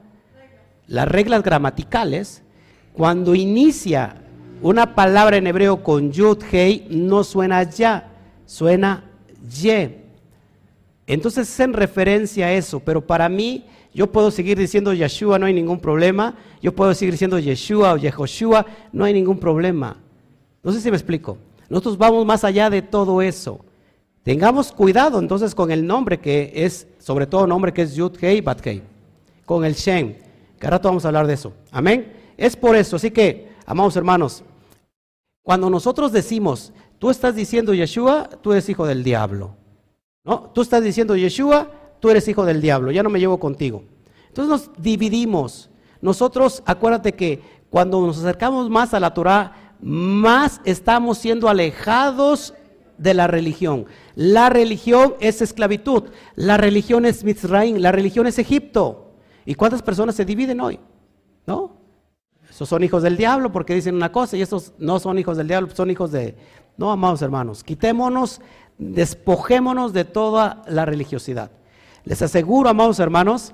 [0.87, 2.43] Las reglas gramaticales,
[2.93, 4.15] cuando inicia
[4.61, 8.11] una palabra en hebreo con yud, hei, no suena ya,
[8.45, 9.05] suena
[9.49, 10.03] ye.
[11.07, 15.45] Entonces es en referencia a eso, pero para mí yo puedo seguir diciendo Yeshua, no
[15.45, 16.35] hay ningún problema.
[16.61, 19.97] Yo puedo seguir diciendo Yeshua o Yehoshua, no hay ningún problema.
[20.61, 21.37] No sé si me explico.
[21.69, 23.65] Nosotros vamos más allá de todo eso.
[24.23, 28.41] Tengamos cuidado entonces con el nombre que es, sobre todo nombre que es Yud Hei
[28.41, 28.83] Bat Hei,
[29.45, 30.15] con el Shem,
[30.59, 31.53] que ahora vamos a hablar de eso.
[31.71, 32.13] Amén.
[32.37, 34.43] Es por eso, así que, amados hermanos,
[35.41, 39.55] cuando nosotros decimos, tú estás diciendo Yeshua, tú eres hijo del diablo.
[40.23, 40.51] ¿No?
[40.53, 43.83] Tú estás diciendo Yeshua, tú eres hijo del diablo, ya no me llevo contigo.
[44.27, 45.69] Entonces nos dividimos.
[46.01, 52.53] Nosotros, acuérdate que cuando nos acercamos más a la Torah, más estamos siendo alejados
[52.99, 53.85] de la religión.
[54.15, 56.03] La religión es esclavitud,
[56.35, 59.13] la religión es Mizraim, la religión es Egipto.
[59.45, 60.79] ¿Y cuántas personas se dividen hoy?
[61.47, 61.77] ¿No?
[62.49, 65.47] Esos son hijos del diablo porque dicen una cosa y estos no son hijos del
[65.47, 66.35] diablo, son hijos de...
[66.77, 68.41] No, amados hermanos, quitémonos,
[68.77, 71.51] despojémonos de toda la religiosidad.
[72.03, 73.53] Les aseguro, amados hermanos,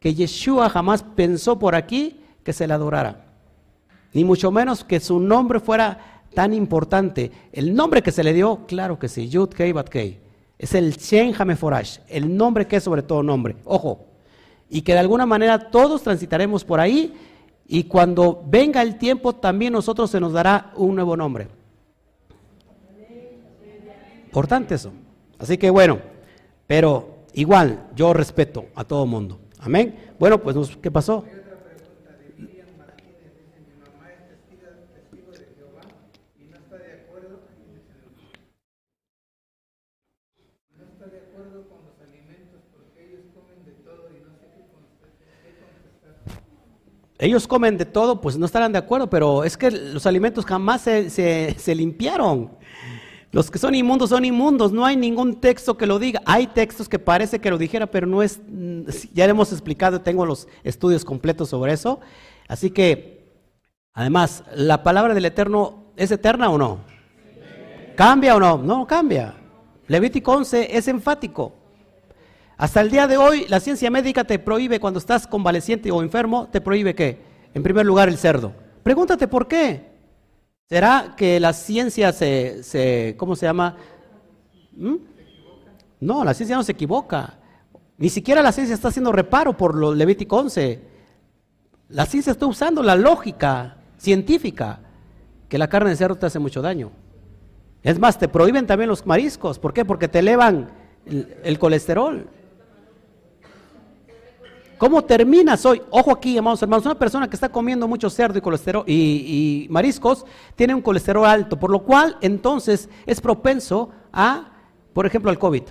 [0.00, 3.24] que Yeshua jamás pensó por aquí que se le adorara.
[4.12, 7.32] Ni mucho menos que su nombre fuera tan importante.
[7.50, 10.20] El nombre que se le dio, claro que sí, Yud Kei Bat Kei.
[10.58, 13.56] Es el Shen Hameforash, el nombre que es sobre todo nombre.
[13.64, 14.04] Ojo,
[14.68, 17.14] y que de alguna manera todos transitaremos por ahí
[17.66, 21.48] y cuando venga el tiempo también nosotros se nos dará un nuevo nombre.
[24.26, 24.92] Importante eso.
[25.38, 26.00] Así que bueno,
[26.66, 29.40] pero igual yo respeto a todo mundo.
[29.58, 30.12] Amén.
[30.18, 31.24] Bueno, pues ¿qué pasó?
[47.18, 50.82] Ellos comen de todo, pues no estarán de acuerdo, pero es que los alimentos jamás
[50.82, 52.50] se, limpiaron.
[53.32, 56.20] Los que son inmundos son inmundos, no hay ningún texto que lo diga.
[56.26, 58.40] Hay textos que parece que lo dijera, pero no es,
[59.12, 62.00] ya hemos explicado, tengo los estudios completos sobre eso.
[62.48, 63.40] Así que,
[63.92, 66.80] además, ¿la palabra del Eterno es eterna o no?
[67.94, 68.58] ¿Cambia o no?
[68.58, 69.34] No cambia.
[69.88, 71.54] Levítico 11 es enfático.
[72.58, 76.48] Hasta el día de hoy, la ciencia médica te prohíbe, cuando estás convaleciente o enfermo,
[76.50, 77.20] te prohíbe qué?
[77.52, 78.54] En primer lugar, el cerdo.
[78.82, 79.90] Pregúntate por qué.
[80.68, 83.76] ¿Será que la ciencia se, se ¿cómo se llama?
[84.72, 84.94] ¿Mm?
[86.00, 87.38] No, la ciencia no se equivoca.
[87.98, 90.80] Ni siquiera la ciencia está haciendo reparo por lo Levítico 11.
[91.90, 94.80] La ciencia está usando la lógica científica
[95.48, 96.90] que la carne de cerdo te hace mucho daño.
[97.82, 99.58] Es más, te prohíben también los mariscos.
[99.58, 99.84] ¿Por qué?
[99.84, 100.70] Porque te elevan
[101.06, 102.28] el colesterol.
[104.78, 105.80] ¿Cómo terminas hoy?
[105.90, 110.26] Ojo aquí, amados hermanos, una persona que está comiendo mucho cerdo y colesterol y, mariscos
[110.54, 114.52] tiene un colesterol alto, por lo cual entonces es propenso a,
[114.92, 115.62] por ejemplo, al COVID.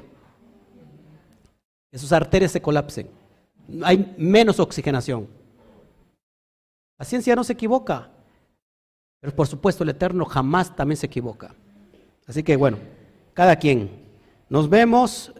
[1.91, 3.09] Que sus arterias se colapsen.
[3.83, 5.27] Hay menos oxigenación.
[6.97, 8.09] La ciencia no se equivoca,
[9.19, 11.53] pero por supuesto el Eterno jamás también se equivoca.
[12.25, 12.77] Así que bueno,
[13.33, 14.03] cada quien.
[14.49, 15.33] Nos vemos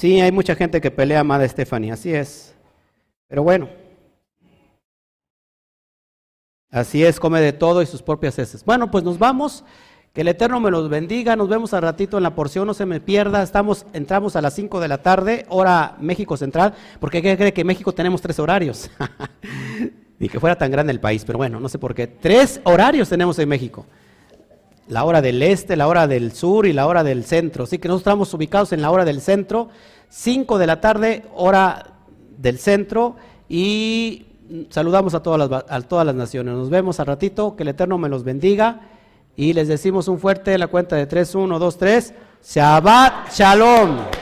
[0.00, 2.54] Sí, hay mucha gente que pelea más de Stephanie, así es.
[3.28, 3.68] Pero bueno,
[6.70, 8.64] así es, come de todo y sus propias heces.
[8.64, 9.62] Bueno, pues nos vamos.
[10.14, 11.36] Que el Eterno me los bendiga.
[11.36, 13.42] Nos vemos al ratito en la porción, no se me pierda.
[13.42, 17.60] Estamos, entramos a las 5 de la tarde, hora México Central, porque ¿qué cree que
[17.60, 18.90] en México tenemos tres horarios?
[20.18, 22.06] Ni que fuera tan grande el país, pero bueno, no sé por qué.
[22.06, 23.84] Tres horarios tenemos en México
[24.90, 27.64] la hora del este, la hora del sur y la hora del centro.
[27.64, 29.68] Así que nosotros estamos ubicados en la hora del centro,
[30.10, 31.86] 5 de la tarde, hora
[32.36, 33.16] del centro,
[33.48, 34.26] y
[34.68, 36.54] saludamos a todas las, a todas las naciones.
[36.54, 38.80] Nos vemos al ratito, que el Eterno me los bendiga,
[39.36, 42.14] y les decimos un fuerte la cuenta de 3, 1, 2, 3,
[42.44, 44.19] Shabbat Shalom.